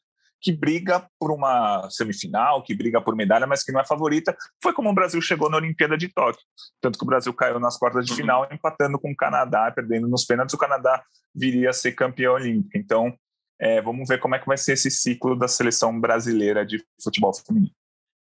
que 0.46 0.52
briga 0.52 1.04
por 1.18 1.32
uma 1.32 1.90
semifinal, 1.90 2.62
que 2.62 2.72
briga 2.72 3.00
por 3.00 3.16
medalha, 3.16 3.48
mas 3.48 3.64
que 3.64 3.72
não 3.72 3.80
é 3.80 3.84
favorita. 3.84 4.36
Foi 4.62 4.72
como 4.72 4.88
o 4.88 4.94
Brasil 4.94 5.20
chegou 5.20 5.50
na 5.50 5.56
Olimpíada 5.56 5.98
de 5.98 6.08
Tóquio. 6.08 6.40
Tanto 6.80 6.96
que 6.96 7.04
o 7.04 7.06
Brasil 7.06 7.34
caiu 7.34 7.58
nas 7.58 7.76
quartas 7.76 8.06
de 8.06 8.12
uhum. 8.12 8.16
final, 8.16 8.48
empatando 8.52 8.96
com 8.96 9.10
o 9.10 9.16
Canadá, 9.16 9.72
perdendo 9.74 10.06
nos 10.06 10.24
pênaltis, 10.24 10.54
o 10.54 10.58
Canadá 10.58 11.02
viria 11.34 11.70
a 11.70 11.72
ser 11.72 11.96
campeão 11.96 12.34
olímpico. 12.34 12.78
Então, 12.78 13.12
é, 13.60 13.82
vamos 13.82 14.08
ver 14.08 14.20
como 14.20 14.36
é 14.36 14.38
que 14.38 14.46
vai 14.46 14.56
ser 14.56 14.74
esse 14.74 14.88
ciclo 14.88 15.36
da 15.36 15.48
seleção 15.48 16.00
brasileira 16.00 16.64
de 16.64 16.80
futebol 17.02 17.34
feminino. 17.34 17.72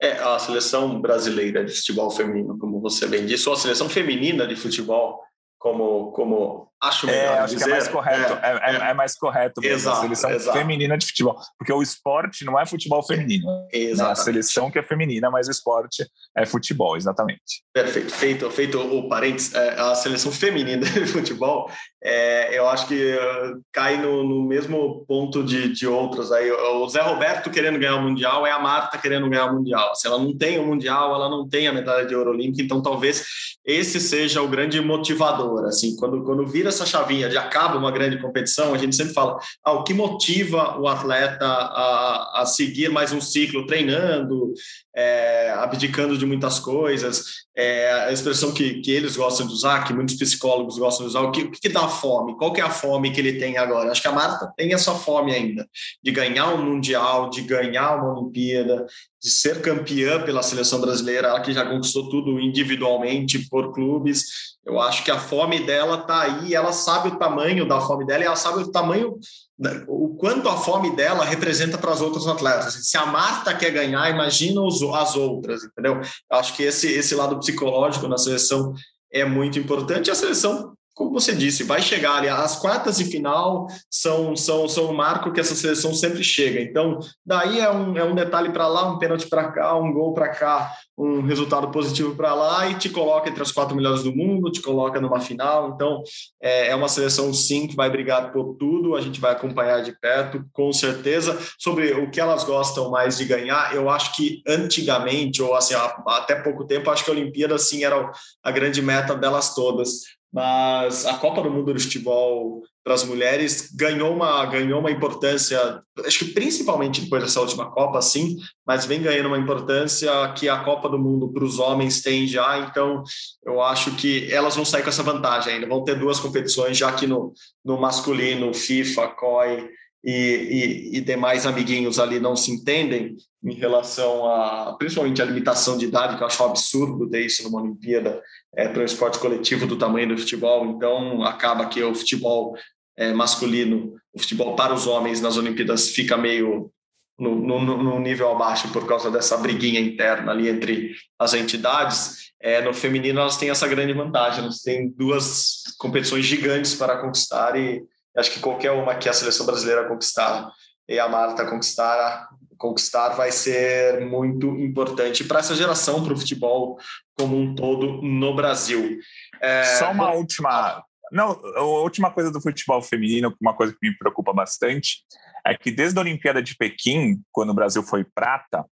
É, 0.01 0.13
a 0.19 0.39
seleção 0.39 1.01
brasileira 1.01 1.65
de 1.65 1.73
futebol 1.73 2.09
feminino, 2.09 2.57
como 2.57 2.79
você 2.79 3.05
bem 3.05 3.25
disse, 3.25 3.49
ou 3.49 3.55
a 3.55 3.57
seleção 3.57 3.89
feminina 3.89 4.47
de 4.47 4.55
futebol, 4.55 5.21
como, 5.59 6.13
como 6.13 6.71
acho 6.83 7.07
melhor 7.07 7.35
é, 7.35 7.39
acho 7.39 7.53
dizer. 7.53 7.65
que 7.65 7.71
é 7.71 7.73
mais 7.73 7.87
correto. 7.87 8.33
É, 8.33 8.51
é, 8.51 8.75
é, 8.75 8.89
é 8.89 8.93
mais 8.93 9.15
correto 9.15 9.61
mesmo. 9.61 9.75
Exato, 9.75 9.97
a 9.97 10.01
seleção 10.01 10.31
exato. 10.31 10.57
feminina 10.57 10.97
de 10.97 11.05
futebol. 11.05 11.39
Porque 11.57 11.71
o 11.71 11.81
esporte 11.81 12.43
não 12.45 12.59
é 12.59 12.65
futebol 12.65 13.01
feminino. 13.03 13.47
É 13.71 13.91
a 13.91 14.15
seleção 14.15 14.69
que 14.69 14.77
é 14.77 14.83
feminina, 14.83 15.29
mas 15.29 15.47
o 15.47 15.51
esporte 15.51 16.05
é 16.37 16.45
futebol, 16.45 16.97
exatamente. 16.97 17.63
Perfeito. 17.73 18.11
Feito, 18.11 18.51
feito 18.51 18.79
o 18.79 19.07
parênteses, 19.07 19.53
é, 19.53 19.79
a 19.79 19.95
seleção 19.95 20.31
feminina 20.31 20.85
de 20.85 21.07
futebol, 21.07 21.69
é, 22.03 22.57
eu 22.57 22.67
acho 22.67 22.87
que 22.87 23.15
uh, 23.15 23.61
cai 23.71 23.95
no, 23.97 24.23
no, 24.23 24.43
mesmo 24.43 25.05
ponto 25.07 25.41
de, 25.41 25.71
de 25.73 25.87
outras. 25.87 26.31
Aí, 26.33 26.51
o 26.51 26.87
Zé 26.89 27.01
Roberto 27.01 27.49
querendo 27.49 27.79
ganhar 27.79 27.95
o 27.95 28.01
Mundial 28.01 28.45
é 28.45 28.51
a 28.51 28.59
Marta 28.59 28.97
querendo 28.97 29.29
ganhar 29.29 29.45
o 29.45 29.55
Mundial. 29.55 29.95
Se 29.95 30.07
ela 30.07 30.17
não 30.17 30.35
tem 30.35 30.59
o 30.59 30.65
Mundial, 30.65 31.15
ela 31.15 31.29
não 31.29 31.47
tem 31.47 31.65
a 31.65 31.73
medalha 31.73 32.05
de 32.05 32.13
ouro 32.13 32.31
olímpica, 32.31 32.61
então 32.61 32.81
talvez 32.81 33.23
esse 33.65 34.01
seja 34.01 34.41
o 34.41 34.49
grande 34.49 34.81
motivador. 34.81 35.65
Assim, 35.65 35.95
quando, 35.95 36.23
quando 36.23 36.45
vira 36.45 36.72
essa 36.73 36.85
chavinha 36.85 37.29
de 37.29 37.37
acaba 37.37 37.77
uma 37.77 37.91
grande 37.91 38.19
competição, 38.19 38.73
a 38.73 38.77
gente 38.77 38.95
sempre 38.95 39.13
fala 39.13 39.39
ah, 39.63 39.73
o 39.73 39.83
que 39.83 39.93
motiva 39.93 40.79
o 40.79 40.87
atleta 40.87 41.45
a, 41.45 42.41
a 42.41 42.45
seguir 42.45 42.89
mais 42.89 43.11
um 43.11 43.21
ciclo 43.21 43.65
treinando, 43.65 44.53
é, 44.95 45.51
abdicando 45.51 46.17
de 46.17 46.25
muitas 46.25 46.59
coisas, 46.59 47.43
é, 47.55 47.91
a 47.91 48.11
expressão 48.11 48.51
que, 48.51 48.81
que 48.81 48.91
eles 48.91 49.15
gostam 49.15 49.47
de 49.47 49.53
usar, 49.53 49.83
que 49.83 49.93
muitos 49.93 50.15
psicólogos 50.15 50.77
gostam 50.77 51.05
de 51.05 51.09
usar, 51.09 51.21
o 51.21 51.31
que, 51.31 51.49
que 51.49 51.69
dá 51.69 51.87
fome? 51.87 52.35
Qual 52.37 52.51
que 52.51 52.61
é 52.61 52.63
a 52.63 52.69
fome 52.69 53.11
que 53.11 53.19
ele 53.19 53.39
tem 53.39 53.57
agora? 53.57 53.91
Acho 53.91 54.01
que 54.01 54.07
a 54.07 54.11
Marta 54.11 54.51
tem 54.57 54.73
essa 54.73 54.93
fome 54.93 55.33
ainda, 55.33 55.67
de 56.03 56.11
ganhar 56.11 56.53
um 56.53 56.63
Mundial, 56.63 57.29
de 57.29 57.41
ganhar 57.41 57.95
uma 57.95 58.19
Olimpíada, 58.19 58.85
de 59.21 59.29
ser 59.29 59.61
campeã 59.61 60.21
pela 60.21 60.43
seleção 60.43 60.81
brasileira, 60.81 61.27
ela 61.27 61.41
que 61.41 61.53
já 61.53 61.65
conquistou 61.65 62.09
tudo 62.09 62.39
individualmente 62.39 63.47
por 63.49 63.73
clubes, 63.73 64.52
eu 64.65 64.79
acho 64.79 65.03
que 65.03 65.11
a 65.11 65.19
fome 65.19 65.65
dela 65.65 65.97
está 65.97 66.21
aí, 66.21 66.53
ela 66.53 66.71
sabe 66.71 67.09
o 67.09 67.17
tamanho 67.17 67.67
da 67.67 67.81
fome 67.81 68.05
dela 68.05 68.23
e 68.23 68.25
ela 68.25 68.35
sabe 68.35 68.63
o 68.63 68.71
tamanho, 68.71 69.17
né, 69.59 69.83
o 69.87 70.15
quanto 70.15 70.47
a 70.47 70.57
fome 70.57 70.95
dela 70.95 71.25
representa 71.25 71.77
para 71.77 71.91
as 71.91 72.01
outras 72.01 72.27
atletas. 72.27 72.73
Se 72.87 72.97
a 72.97 73.05
Marta 73.05 73.53
quer 73.53 73.71
ganhar, 73.71 74.09
imagina 74.09 74.61
as 74.65 75.15
outras, 75.15 75.63
entendeu? 75.63 75.99
Eu 76.31 76.37
acho 76.37 76.55
que 76.55 76.63
esse, 76.63 76.87
esse 76.87 77.13
lado 77.13 77.37
psicológico 77.39 78.07
na 78.07 78.17
seleção 78.17 78.73
é 79.11 79.25
muito 79.25 79.59
importante. 79.59 80.09
A 80.09 80.15
seleção 80.15 80.73
como 80.93 81.11
você 81.11 81.33
disse, 81.33 81.63
vai 81.63 81.81
chegar 81.81 82.17
ali. 82.17 82.29
As 82.29 82.59
quartas 82.59 82.97
de 82.97 83.05
final 83.05 83.67
são, 83.89 84.35
são, 84.35 84.67
são 84.67 84.91
um 84.91 84.93
marco 84.93 85.31
que 85.31 85.39
essa 85.39 85.55
seleção 85.55 85.93
sempre 85.93 86.23
chega. 86.23 86.61
Então, 86.61 86.99
daí 87.25 87.59
é 87.59 87.71
um, 87.71 87.97
é 87.97 88.03
um 88.03 88.13
detalhe 88.13 88.51
para 88.51 88.67
lá, 88.67 88.91
um 88.91 88.99
pênalti 88.99 89.27
para 89.27 89.51
cá, 89.51 89.75
um 89.75 89.91
gol 89.91 90.13
para 90.13 90.29
cá, 90.29 90.71
um 90.95 91.21
resultado 91.21 91.71
positivo 91.71 92.15
para 92.15 92.35
lá 92.35 92.69
e 92.69 92.75
te 92.75 92.89
coloca 92.89 93.27
entre 93.27 93.41
as 93.41 93.51
quatro 93.51 93.75
melhores 93.75 94.03
do 94.03 94.15
mundo, 94.15 94.51
te 94.51 94.61
coloca 94.61 95.01
numa 95.01 95.19
final. 95.19 95.71
Então, 95.73 96.03
é, 96.41 96.67
é 96.67 96.75
uma 96.75 96.87
seleção, 96.87 97.33
sim, 97.33 97.65
que 97.65 97.75
vai 97.75 97.89
brigar 97.89 98.31
por 98.31 98.55
tudo. 98.55 98.95
A 98.95 99.01
gente 99.01 99.19
vai 99.19 99.31
acompanhar 99.31 99.81
de 99.81 99.99
perto, 99.99 100.45
com 100.53 100.71
certeza. 100.71 101.39
Sobre 101.57 101.93
o 101.93 102.11
que 102.11 102.21
elas 102.21 102.43
gostam 102.43 102.91
mais 102.91 103.17
de 103.17 103.25
ganhar, 103.25 103.73
eu 103.73 103.89
acho 103.89 104.15
que 104.15 104.43
antigamente, 104.47 105.41
ou 105.41 105.55
assim, 105.55 105.73
até 106.07 106.35
pouco 106.35 106.65
tempo, 106.65 106.91
acho 106.91 107.03
que 107.03 107.09
a 107.09 107.13
Olimpíada, 107.13 107.57
sim, 107.57 107.83
era 107.83 108.11
a 108.43 108.51
grande 108.51 108.79
meta 108.79 109.15
delas 109.15 109.55
todas 109.55 110.03
mas 110.33 111.05
a 111.05 111.13
Copa 111.13 111.43
do 111.43 111.51
Mundo 111.51 111.71
de 111.73 111.83
Futebol 111.83 112.63
para 112.83 112.95
as 112.95 113.03
mulheres 113.05 113.71
ganhou 113.73 114.11
uma, 114.13 114.45
ganhou 114.45 114.79
uma 114.79 114.91
importância, 114.91 115.81
acho 116.05 116.25
que 116.25 116.33
principalmente 116.33 117.01
depois 117.01 117.23
dessa 117.23 117.39
última 117.39 117.71
Copa, 117.71 118.01
sim, 118.01 118.37
mas 118.65 118.85
vem 118.85 119.01
ganhando 119.01 119.27
uma 119.27 119.37
importância 119.37 120.11
que 120.35 120.49
a 120.49 120.57
Copa 120.57 120.89
do 120.89 120.97
Mundo 120.97 121.31
para 121.31 121.45
os 121.45 121.59
homens 121.59 122.01
tem 122.01 122.27
já, 122.27 122.57
então 122.59 123.03
eu 123.45 123.61
acho 123.61 123.95
que 123.95 124.29
elas 124.33 124.55
vão 124.55 124.65
sair 124.65 124.81
com 124.81 124.89
essa 124.89 125.03
vantagem 125.03 125.53
ainda, 125.53 125.67
vão 125.67 125.83
ter 125.83 125.97
duas 125.97 126.19
competições, 126.19 126.77
já 126.77 126.91
que 126.91 127.05
no, 127.05 127.31
no 127.63 127.79
masculino, 127.79 128.53
FIFA, 128.53 129.07
COI 129.09 129.69
e, 130.03 130.91
e, 130.91 130.97
e 130.97 131.01
demais 131.01 131.45
amiguinhos 131.45 131.97
ali 131.97 132.19
não 132.19 132.35
se 132.35 132.51
entendem 132.51 133.15
em 133.43 133.53
relação 133.53 134.25
a, 134.25 134.75
principalmente 134.77 135.21
a 135.21 135.25
limitação 135.25 135.77
de 135.77 135.85
idade, 135.85 136.17
que 136.17 136.23
eu 136.23 136.27
acho 136.27 136.41
um 136.43 136.47
absurdo 136.47 137.09
ter 137.09 137.25
isso 137.25 137.43
numa 137.43 137.61
Olimpíada, 137.61 138.21
é, 138.55 138.67
para 138.67 138.81
um 138.81 138.85
esporte 138.85 139.19
coletivo 139.19 139.65
do 139.65 139.77
tamanho 139.77 140.09
do 140.09 140.17
futebol, 140.17 140.65
então 140.65 141.23
acaba 141.23 141.65
que 141.67 141.81
o 141.81 141.95
futebol 141.95 142.55
é, 142.97 143.13
masculino, 143.13 143.93
o 144.13 144.19
futebol 144.19 144.55
para 144.55 144.73
os 144.73 144.87
homens 144.87 145.21
nas 145.21 145.37
Olimpíadas 145.37 145.89
fica 145.89 146.17
meio 146.17 146.71
no, 147.17 147.35
no, 147.35 147.83
no, 147.83 147.99
nível 147.99 148.31
abaixo 148.31 148.71
por 148.71 148.87
causa 148.87 149.09
dessa 149.11 149.37
briguinha 149.37 149.79
interna 149.79 150.31
ali 150.31 150.49
entre 150.49 150.91
as 151.19 151.33
entidades. 151.33 152.31
É, 152.41 152.61
no 152.61 152.73
feminino 152.73 153.19
elas 153.19 153.37
têm 153.37 153.49
essa 153.49 153.67
grande 153.67 153.93
vantagem, 153.93 154.43
elas 154.43 154.61
têm 154.61 154.89
duas 154.89 155.63
competições 155.77 156.25
gigantes 156.25 156.75
para 156.75 156.97
conquistar 156.97 157.55
e 157.57 157.83
acho 158.17 158.31
que 158.31 158.39
qualquer 158.39 158.71
uma 158.71 158.95
que 158.95 159.09
a 159.09 159.13
seleção 159.13 159.45
brasileira 159.45 159.87
conquistar 159.87 160.51
e 160.87 160.99
a 160.99 161.07
Marta 161.07 161.45
conquistar, 161.45 162.27
conquistar 162.57 163.09
vai 163.09 163.31
ser 163.31 164.05
muito 164.05 164.47
importante 164.59 165.23
para 165.23 165.39
essa 165.39 165.55
geração, 165.55 166.03
para 166.03 166.13
o 166.13 166.17
futebol 166.17 166.77
como 167.17 167.37
um 167.37 167.55
todo 167.55 168.01
no 168.01 168.35
Brasil. 168.35 168.99
É... 169.41 169.63
Só 169.77 169.91
uma 169.91 170.11
última. 170.11 170.83
Não, 171.11 171.31
a 171.55 171.61
última 171.61 172.11
coisa 172.11 172.31
do 172.31 172.41
futebol 172.41 172.81
feminino, 172.81 173.35
uma 173.39 173.55
coisa 173.55 173.73
que 173.73 173.87
me 173.87 173.97
preocupa 173.97 174.33
bastante, 174.33 175.03
é 175.45 175.55
que 175.55 175.69
desde 175.69 175.97
a 175.97 176.01
Olimpíada 176.01 176.41
de 176.41 176.55
Pequim, 176.55 177.21
quando 177.31 177.51
o 177.51 177.53
Brasil 177.53 177.83
foi 177.83 178.03
prata, 178.03 178.65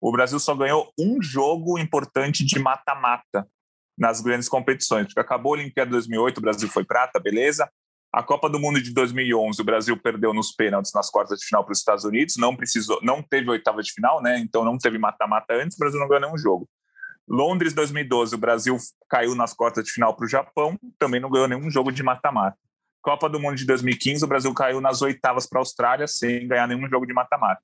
o 0.00 0.10
Brasil 0.10 0.38
só 0.38 0.54
ganhou 0.54 0.90
um 0.98 1.22
jogo 1.22 1.78
importante 1.78 2.44
de 2.44 2.58
mata-mata 2.58 3.46
nas 3.96 4.20
grandes 4.20 4.48
competições. 4.48 5.06
Porque 5.06 5.20
acabou 5.20 5.54
a 5.54 5.58
Olimpíada 5.58 5.88
de 5.88 5.92
2008, 5.92 6.38
o 6.38 6.40
Brasil 6.40 6.68
foi 6.68 6.84
prata, 6.84 7.20
beleza. 7.20 7.70
A 8.16 8.22
Copa 8.22 8.48
do 8.48 8.58
Mundo 8.58 8.80
de 8.80 8.94
2011, 8.94 9.60
o 9.60 9.64
Brasil 9.64 9.94
perdeu 9.94 10.32
nos 10.32 10.50
pênaltis 10.50 10.90
nas 10.94 11.10
quartas 11.10 11.38
de 11.38 11.44
final 11.44 11.62
para 11.62 11.72
os 11.72 11.80
Estados 11.80 12.02
Unidos, 12.02 12.38
não 12.38 12.56
precisou, 12.56 12.98
não 13.02 13.22
teve 13.22 13.50
oitava 13.50 13.82
de 13.82 13.92
final, 13.92 14.22
né? 14.22 14.38
Então 14.38 14.64
não 14.64 14.78
teve 14.78 14.96
mata-mata 14.96 15.52
antes, 15.52 15.76
o 15.76 15.78
Brasil 15.78 16.00
não 16.00 16.08
ganhou 16.08 16.22
nenhum 16.22 16.38
jogo. 16.38 16.66
Londres 17.28 17.74
2012, 17.74 18.34
o 18.34 18.38
Brasil 18.38 18.78
caiu 19.06 19.34
nas 19.34 19.52
quartas 19.52 19.84
de 19.84 19.90
final 19.90 20.16
para 20.16 20.24
o 20.24 20.28
Japão, 20.30 20.78
também 20.98 21.20
não 21.20 21.30
ganhou 21.30 21.46
nenhum 21.46 21.70
jogo 21.70 21.92
de 21.92 22.02
mata-mata. 22.02 22.56
Copa 23.02 23.28
do 23.28 23.38
Mundo 23.38 23.54
de 23.54 23.66
2015, 23.66 24.24
o 24.24 24.26
Brasil 24.26 24.54
caiu 24.54 24.80
nas 24.80 25.02
oitavas 25.02 25.46
para 25.46 25.58
a 25.58 25.60
Austrália 25.60 26.08
sem 26.08 26.48
ganhar 26.48 26.66
nenhum 26.66 26.88
jogo 26.88 27.04
de 27.04 27.12
mata-mata. 27.12 27.60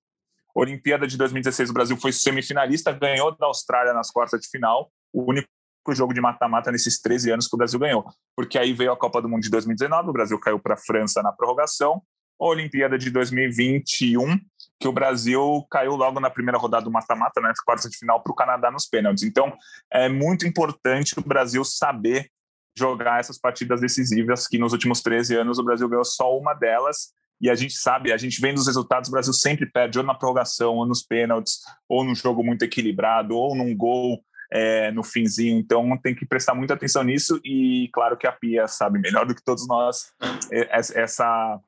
Olimpíada 0.54 1.06
de 1.06 1.16
2016, 1.16 1.70
o 1.70 1.72
Brasil 1.72 1.96
foi 1.96 2.12
semifinalista, 2.12 2.92
ganhou 2.92 3.34
da 3.38 3.46
Austrália 3.46 3.94
nas 3.94 4.10
quartas 4.10 4.38
de 4.38 4.48
final, 4.50 4.92
o 5.14 5.30
único 5.30 5.48
jogo 5.90 6.14
de 6.14 6.20
mata-mata 6.20 6.70
nesses 6.70 7.00
13 7.00 7.32
anos 7.32 7.48
que 7.48 7.54
o 7.54 7.58
Brasil 7.58 7.78
ganhou. 7.78 8.04
Porque 8.36 8.58
aí 8.58 8.72
veio 8.72 8.92
a 8.92 8.96
Copa 8.96 9.20
do 9.20 9.28
Mundo 9.28 9.42
de 9.42 9.50
2019, 9.50 10.10
o 10.10 10.12
Brasil 10.12 10.38
caiu 10.38 10.60
para 10.60 10.74
a 10.74 10.76
França 10.76 11.22
na 11.22 11.32
prorrogação, 11.32 12.00
a 12.40 12.44
Olimpíada 12.46 12.98
de 12.98 13.10
2021, 13.10 14.38
que 14.78 14.88
o 14.88 14.92
Brasil 14.92 15.64
caiu 15.70 15.94
logo 15.94 16.20
na 16.20 16.30
primeira 16.30 16.58
rodada 16.58 16.84
do 16.84 16.90
mata-mata, 16.90 17.40
né, 17.40 17.52
quartas 17.64 17.90
de 17.90 17.96
final, 17.96 18.22
para 18.22 18.32
o 18.32 18.36
Canadá 18.36 18.70
nos 18.70 18.86
pênaltis. 18.86 19.22
Então, 19.22 19.52
é 19.92 20.08
muito 20.08 20.46
importante 20.46 21.18
o 21.18 21.22
Brasil 21.22 21.64
saber 21.64 22.28
jogar 22.76 23.20
essas 23.20 23.38
partidas 23.38 23.80
decisivas, 23.80 24.48
que 24.48 24.58
nos 24.58 24.72
últimos 24.72 25.02
13 25.02 25.36
anos 25.36 25.58
o 25.58 25.64
Brasil 25.64 25.88
ganhou 25.88 26.04
só 26.04 26.36
uma 26.36 26.54
delas, 26.54 27.12
e 27.40 27.50
a 27.50 27.54
gente 27.54 27.74
sabe, 27.74 28.12
a 28.12 28.16
gente 28.16 28.40
vendo 28.40 28.58
os 28.58 28.66
resultados, 28.66 29.08
o 29.08 29.12
Brasil 29.12 29.32
sempre 29.32 29.66
perde 29.66 29.98
ou 29.98 30.04
na 30.04 30.14
prorrogação, 30.14 30.76
ou 30.76 30.86
nos 30.86 31.02
pênaltis, 31.02 31.58
ou 31.88 32.04
num 32.04 32.14
jogo 32.14 32.42
muito 32.42 32.64
equilibrado, 32.64 33.36
ou 33.36 33.54
num 33.54 33.76
gol 33.76 34.22
é, 34.52 34.92
no 34.92 35.02
finzinho. 35.02 35.58
Então 35.58 35.96
tem 35.96 36.14
que 36.14 36.26
prestar 36.26 36.54
muita 36.54 36.74
atenção 36.74 37.02
nisso 37.02 37.40
e 37.42 37.88
claro 37.92 38.16
que 38.16 38.26
a 38.26 38.32
Pia 38.32 38.68
sabe 38.68 38.98
melhor 38.98 39.24
do 39.24 39.34
que 39.34 39.42
todos 39.42 39.66
nós 39.66 40.12
é, 40.52 40.68
essa 41.00 41.58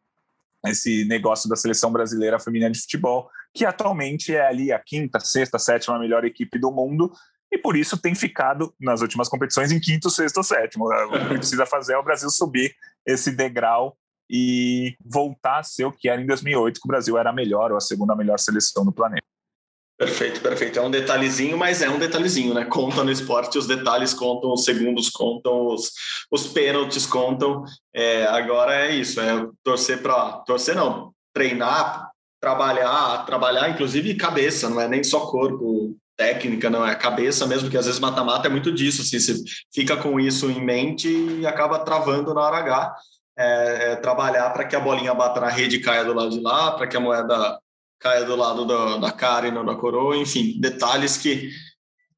esse 0.67 1.05
negócio 1.05 1.49
da 1.49 1.57
seleção 1.57 1.93
brasileira 1.93 2.41
feminina 2.41 2.71
de 2.71 2.81
futebol, 2.81 3.29
que 3.53 3.67
atualmente 3.67 4.35
é 4.35 4.47
ali 4.47 4.73
a 4.73 4.79
quinta, 4.79 5.21
sexta, 5.21 5.59
sétima 5.59 5.99
melhor 5.99 6.25
equipe 6.25 6.59
do 6.59 6.71
mundo 6.71 7.13
e 7.53 7.59
por 7.59 7.77
isso 7.77 8.01
tem 8.01 8.15
ficado 8.15 8.75
nas 8.81 9.03
últimas 9.03 9.29
competições 9.29 9.71
em 9.71 9.79
quinto, 9.79 10.09
sexto, 10.09 10.43
sétimo. 10.43 10.87
O 10.87 11.29
que 11.29 11.37
precisa 11.37 11.67
fazer 11.67 11.95
é 11.95 11.99
o 11.99 12.03
Brasil 12.03 12.31
subir 12.31 12.75
esse 13.07 13.31
degrau 13.31 13.97
e 14.29 14.97
voltar 15.05 15.59
a 15.59 15.63
ser 15.63 15.85
o 15.85 15.93
que 15.93 16.09
era 16.09 16.21
em 16.21 16.27
2008, 16.27 16.81
que 16.81 16.87
o 16.87 16.89
Brasil 16.89 17.19
era 17.19 17.29
a 17.29 17.33
melhor 17.33 17.71
ou 17.71 17.77
a 17.77 17.81
segunda 17.81 18.17
melhor 18.17 18.39
seleção 18.39 18.85
do 18.85 18.93
planeta. 18.93 19.27
Perfeito, 19.97 20.41
perfeito. 20.41 20.79
É 20.79 20.83
um 20.83 20.91
detalhezinho, 20.91 21.57
mas 21.57 21.81
é 21.81 21.89
um 21.89 21.99
detalhezinho, 21.99 22.53
né? 22.53 22.65
Conta 22.65 23.05
no 23.05 23.13
esporte, 23.13 23.59
os 23.59 23.67
detalhes 23.67 24.13
contam, 24.13 24.53
os 24.53 24.65
segundos 24.65 25.09
contam, 25.09 25.69
os, 25.69 25.93
os 26.31 26.49
pênaltis 26.49 27.07
contam. 27.07 27.65
É, 27.95 28.27
agora 28.27 28.75
é 28.75 28.95
isso, 28.95 29.21
é 29.21 29.47
torcer 29.63 30.03
para. 30.03 30.39
Torcer 30.47 30.75
não, 30.75 31.13
treinar, 31.33 32.11
trabalhar, 32.41 33.25
trabalhar, 33.25 33.71
inclusive 33.71 34.15
cabeça, 34.17 34.69
não 34.69 34.81
é 34.81 34.89
nem 34.89 35.05
só 35.05 35.21
corpo, 35.27 35.97
técnica, 36.17 36.69
não 36.69 36.87
é 36.87 36.95
cabeça 36.95 37.47
mesmo, 37.47 37.71
que 37.71 37.77
às 37.77 37.87
vezes 37.87 38.01
mata-mata 38.01 38.49
é 38.49 38.51
muito 38.51 38.73
disso, 38.73 39.03
assim, 39.03 39.19
você 39.19 39.43
fica 39.73 39.97
com 39.97 40.19
isso 40.19 40.51
em 40.51 40.65
mente 40.65 41.09
e 41.09 41.47
acaba 41.47 41.79
travando 41.79 42.35
na 42.35 42.41
hora 42.41 42.59
H 42.59 42.95
é, 43.37 43.93
é 43.93 43.97
trabalhar 43.97 44.51
para 44.51 44.65
que 44.65 44.77
a 44.77 44.81
bolinha 44.81 45.15
bata 45.15 45.41
na 45.41 45.49
rede 45.49 45.77
e 45.77 45.81
caia 45.81 46.05
do 46.05 46.15
lado 46.15 46.31
de 46.31 46.41
lá, 46.41 46.73
para 46.73 46.87
que 46.87 46.97
a 46.97 47.01
moeda 47.01 47.59
caia 48.05 48.25
do 48.27 48.37
lado 48.37 48.67
da, 48.67 48.99
da 48.99 49.11
cara 49.11 49.49
e 49.49 49.51
não 49.51 49.65
da 49.65 49.75
coroa, 49.75 50.15
enfim, 50.15 50.61
detalhes 50.61 51.17
que 51.17 51.51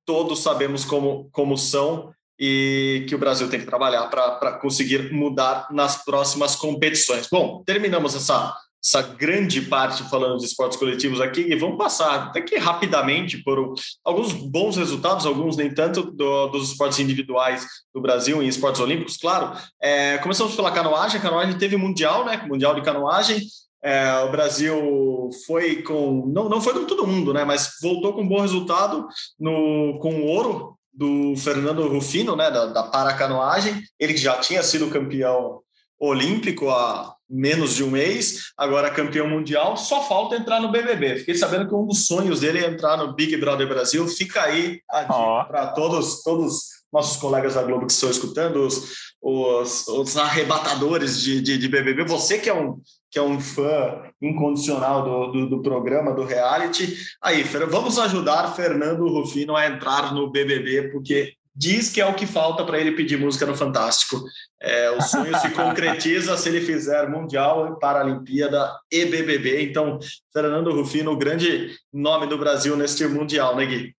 todos 0.05 0.41
sabemos 0.41 0.85
como, 0.85 1.29
como 1.31 1.57
são 1.57 2.13
e 2.39 3.07
que 3.09 3.15
o 3.15 3.19
Brasil 3.19 3.49
tem 3.49 3.61
que 3.61 3.67
trabalhar 3.67 4.09
para 4.09 4.59
conseguir 4.59 5.13
mudar 5.13 5.69
nas 5.71 6.05
próximas 6.05 6.57
competições. 6.57 7.29
Bom, 7.31 7.63
terminamos 7.65 8.17
essa 8.17 8.53
essa 8.85 9.03
grande 9.03 9.63
parte 9.63 10.09
falando 10.09 10.39
de 10.39 10.45
esportes 10.45 10.79
coletivos 10.79 11.21
aqui 11.21 11.41
e 11.41 11.57
vamos 11.57 11.77
passar 11.77 12.27
até 12.27 12.41
que 12.41 12.57
rapidamente 12.57 13.43
por 13.43 13.75
alguns 14.05 14.33
bons 14.33 14.77
resultados, 14.77 15.27
alguns 15.27 15.57
nem 15.57 15.75
tanto, 15.75 16.13
do, 16.13 16.47
dos 16.49 16.71
esportes 16.71 17.01
individuais 17.01 17.67
do 17.93 18.01
Brasil 18.01 18.41
em 18.41 18.47
esportes 18.47 18.81
olímpicos, 18.81 19.17
claro. 19.17 19.59
É, 19.83 20.19
começamos 20.19 20.55
pela 20.55 20.71
canoagem, 20.71 21.19
a 21.19 21.23
canoagem 21.23 21.59
teve 21.59 21.77
mundial, 21.77 22.25
né? 22.25 22.45
Mundial 22.47 22.77
de 22.77 22.83
canoagem. 22.83 23.41
É, 23.87 24.19
o 24.19 24.33
Brasil 24.33 25.31
foi 25.47 25.81
com 25.81 26.27
não, 26.27 26.49
não 26.49 26.61
foi 26.61 26.73
com 26.73 26.87
todo 26.87 27.07
mundo, 27.07 27.33
né? 27.33 27.45
Mas 27.45 27.75
voltou 27.81 28.13
com 28.13 28.23
um 28.23 28.29
bom 28.29 28.41
resultado 28.41 29.07
no 29.39 29.97
com 30.01 30.23
o 30.23 30.27
ouro 30.27 30.77
do 30.93 31.37
Fernando 31.37 31.87
Rufino, 31.87 32.35
né? 32.35 32.51
Da, 32.51 32.67
da 32.67 32.83
paracanoagem. 32.83 33.81
Ele 33.97 34.17
já 34.17 34.39
tinha 34.39 34.61
sido 34.65 34.91
campeão 34.91 35.61
olímpico 36.01 36.69
há 36.69 37.15
menos 37.31 37.77
de 37.77 37.85
um 37.85 37.91
mês, 37.91 38.53
agora 38.57 38.91
campeão 38.91 39.29
mundial, 39.29 39.77
só 39.77 40.03
falta 40.03 40.35
entrar 40.35 40.61
no 40.61 40.73
BBB. 40.73 41.19
Fiquei 41.19 41.37
sabendo 41.37 41.69
que 41.69 41.75
um 41.75 41.87
dos 41.87 42.07
sonhos 42.07 42.41
dele 42.41 42.65
é 42.65 42.69
entrar 42.69 42.97
no 42.97 43.15
Big 43.15 43.37
Brother 43.37 43.69
Brasil. 43.69 44.07
Fica 44.09 44.43
aí 44.43 44.81
oh. 45.09 45.45
para 45.47 45.69
todos, 45.69 46.25
todos 46.25 46.76
nossos 46.97 47.19
colegas 47.19 47.55
da 47.55 47.63
Globo 47.63 47.87
que 47.87 47.93
estão 47.93 48.11
escutando, 48.11 48.67
os, 48.67 49.13
os, 49.21 49.87
os 49.89 50.17
arrebatadores 50.17 51.21
de, 51.21 51.43
de, 51.43 51.59
de, 51.59 51.69
BBB. 51.69 52.05
Você 52.05 52.39
que 52.39 52.49
é 52.49 52.55
um 52.55 52.81
que 53.11 53.19
é 53.19 53.23
um 53.23 53.41
fã 53.41 54.03
incondicional 54.21 55.03
do, 55.05 55.33
do, 55.33 55.49
do 55.49 55.63
programa, 55.63 56.13
do 56.13 56.25
reality. 56.25 56.97
Aí, 57.23 57.43
vamos 57.43 57.99
ajudar 57.99 58.55
Fernando 58.55 59.09
Rufino 59.09 59.55
a 59.57 59.67
entrar 59.67 60.13
no 60.13 60.31
BBB, 60.31 60.91
porque 60.91 61.35
diz 61.55 61.89
que 61.89 62.01
é 62.01 62.07
o 62.07 62.15
que 62.15 62.27
falta 62.27 62.65
para 62.65 62.79
ele 62.79 62.93
pedir 62.93 63.19
música 63.19 63.47
no 63.47 63.55
Fantástico. 63.55 64.23
É, 64.61 64.91
o 64.91 65.01
sonho 65.01 65.35
se 65.39 65.49
concretiza 65.55 66.37
se 66.37 66.49
ele 66.49 66.61
fizer 66.61 67.09
Mundial, 67.09 67.79
Paralimpíada 67.79 68.71
e 68.91 69.07
BBB. 69.07 69.63
Então, 69.63 69.99
Fernando 70.33 70.73
Rufino, 70.73 71.13
o 71.13 71.17
grande 71.17 71.75
nome 71.93 72.27
do 72.27 72.37
Brasil 72.37 72.77
neste 72.77 73.07
Mundial, 73.07 73.57
né, 73.57 73.65
Gui? 73.65 73.97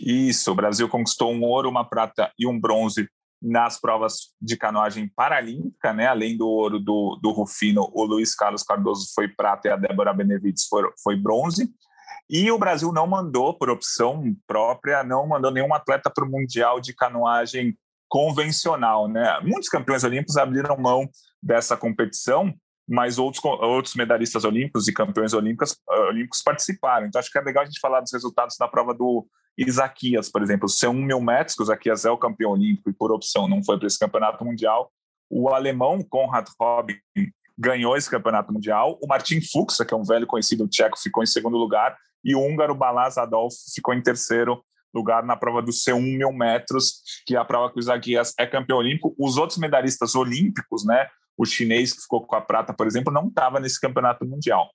Isso, 0.00 0.52
o 0.52 0.54
Brasil 0.54 0.88
conquistou 0.88 1.32
um 1.32 1.42
ouro, 1.42 1.68
uma 1.68 1.88
prata 1.88 2.32
e 2.38 2.46
um 2.46 2.58
bronze 2.58 3.08
nas 3.40 3.80
provas 3.80 4.32
de 4.40 4.56
canoagem 4.56 5.08
paralímpica, 5.14 5.92
né? 5.92 6.06
Além 6.06 6.36
do 6.36 6.46
ouro 6.46 6.80
do, 6.80 7.18
do 7.22 7.30
Rufino, 7.30 7.88
o 7.94 8.04
Luiz 8.04 8.34
Carlos 8.34 8.62
Cardoso 8.62 9.12
foi 9.14 9.28
prata 9.28 9.68
e 9.68 9.70
a 9.70 9.76
Débora 9.76 10.12
Benevides 10.12 10.66
foi, 10.66 10.82
foi 11.02 11.16
bronze. 11.16 11.72
E 12.28 12.50
o 12.50 12.58
Brasil 12.58 12.92
não 12.92 13.06
mandou, 13.06 13.54
por 13.54 13.70
opção 13.70 14.34
própria, 14.46 15.02
não 15.02 15.26
mandou 15.26 15.50
nenhum 15.50 15.72
atleta 15.72 16.10
para 16.10 16.24
o 16.24 16.30
Mundial 16.30 16.80
de 16.80 16.94
Canoagem 16.94 17.76
convencional. 18.08 19.08
Né? 19.08 19.40
Muitos 19.42 19.68
campeões 19.68 20.04
olímpicos 20.04 20.36
abriram 20.36 20.76
mão 20.76 21.08
dessa 21.42 21.76
competição, 21.76 22.52
mas 22.86 23.18
outros, 23.18 23.42
outros 23.44 23.94
medalhistas 23.94 24.44
olímpicos 24.44 24.88
e 24.88 24.92
campeões 24.92 25.32
olímpicos, 25.32 25.76
olímpicos 25.88 26.42
participaram. 26.42 27.06
Então, 27.06 27.18
acho 27.18 27.30
que 27.30 27.38
é 27.38 27.42
legal 27.42 27.62
a 27.62 27.66
gente 27.66 27.80
falar 27.80 28.00
dos 28.00 28.12
resultados 28.12 28.56
da 28.58 28.68
prova 28.68 28.92
do 28.92 29.26
Isaquias, 29.58 30.30
por 30.30 30.42
exemplo. 30.42 30.68
Ser 30.68 30.88
um 30.88 30.94
mil 30.94 31.20
metros, 31.20 31.56
que 31.56 31.62
o 31.62 31.64
Isaquias 31.64 32.04
é 32.04 32.10
o 32.10 32.16
campeão 32.16 32.52
olímpico 32.52 32.88
e, 32.88 32.92
por 32.92 33.10
opção, 33.10 33.48
não 33.48 33.62
foi 33.62 33.76
para 33.76 33.88
esse 33.88 33.98
campeonato 33.98 34.44
mundial. 34.44 34.90
O 35.28 35.48
alemão 35.48 36.00
Konrad 36.02 36.46
Robin 36.58 36.96
ganhou 37.58 37.96
esse 37.96 38.08
campeonato 38.08 38.52
mundial. 38.52 38.98
O 39.02 39.06
Martin 39.08 39.40
Fuchs, 39.40 39.76
que 39.78 39.92
é 39.92 39.96
um 39.96 40.04
velho 40.04 40.26
conhecido 40.26 40.68
tcheco, 40.68 40.98
ficou 40.98 41.22
em 41.22 41.26
segundo 41.26 41.56
lugar 41.56 41.96
e 42.24 42.34
o 42.34 42.40
húngaro 42.40 42.74
Balaz 42.74 43.18
Adolfo 43.18 43.56
ficou 43.74 43.92
em 43.92 44.02
terceiro 44.02 44.62
lugar 44.94 45.22
na 45.22 45.36
prova 45.36 45.60
do 45.60 45.70
C1 45.70 46.00
mil 46.00 46.32
metros, 46.32 47.02
que 47.26 47.36
é 47.36 47.38
a 47.38 47.44
prova 47.44 47.70
que 47.70 47.78
o 47.78 47.80
Isaguias 47.80 48.32
é 48.38 48.46
campeão 48.46 48.78
olímpico. 48.78 49.14
Os 49.18 49.36
outros 49.36 49.58
medalhistas 49.58 50.14
olímpicos, 50.14 50.84
né, 50.84 51.08
o 51.36 51.44
chinês 51.44 51.92
que 51.92 52.02
ficou 52.02 52.26
com 52.26 52.36
a 52.36 52.40
prata, 52.40 52.72
por 52.72 52.86
exemplo, 52.86 53.12
não 53.12 53.28
estava 53.28 53.60
nesse 53.60 53.80
campeonato 53.80 54.26
mundial. 54.26 54.70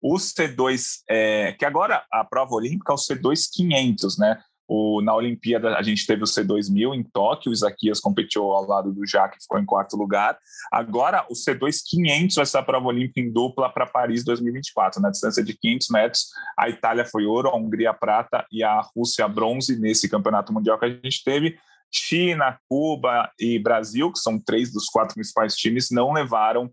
O 0.00 0.14
C2, 0.16 1.00
é, 1.08 1.52
que 1.52 1.64
agora 1.64 2.04
a 2.12 2.24
prova 2.24 2.54
olímpica 2.54 2.92
é 2.92 2.94
o 2.94 2.98
C2 2.98 3.48
500, 3.52 4.18
né? 4.18 4.38
O, 4.68 5.00
na 5.00 5.14
Olimpíada, 5.14 5.76
a 5.76 5.82
gente 5.82 6.04
teve 6.04 6.24
o 6.24 6.26
C2000 6.26 6.92
em 6.92 7.02
Tóquio, 7.04 7.50
o 7.50 7.52
Isaquias 7.52 8.00
competiu 8.00 8.50
ao 8.50 8.66
lado 8.66 8.92
do 8.92 9.06
Jaque, 9.06 9.40
ficou 9.40 9.60
em 9.60 9.64
quarto 9.64 9.96
lugar. 9.96 10.36
Agora, 10.72 11.24
o 11.30 11.34
C2 11.34 11.82
500 11.86 12.34
vai 12.34 12.46
ser 12.46 12.58
a 12.58 12.62
prova 12.62 12.88
olímpica 12.88 13.20
em 13.20 13.32
dupla 13.32 13.70
para 13.70 13.86
Paris 13.86 14.24
2024, 14.24 15.00
na 15.00 15.10
distância 15.10 15.42
de 15.42 15.56
500 15.56 15.88
metros. 15.90 16.26
A 16.58 16.68
Itália 16.68 17.04
foi 17.04 17.24
ouro, 17.26 17.48
a 17.48 17.56
Hungria 17.56 17.94
prata 17.94 18.44
e 18.50 18.64
a 18.64 18.80
Rússia 18.96 19.28
bronze 19.28 19.78
nesse 19.78 20.08
campeonato 20.08 20.52
mundial 20.52 20.78
que 20.78 20.86
a 20.86 20.90
gente 20.90 21.22
teve. 21.24 21.56
China, 21.92 22.58
Cuba 22.68 23.30
e 23.38 23.60
Brasil, 23.60 24.12
que 24.12 24.18
são 24.18 24.36
três 24.38 24.72
dos 24.72 24.86
quatro 24.86 25.14
principais 25.14 25.54
times, 25.54 25.90
não 25.92 26.12
levaram 26.12 26.70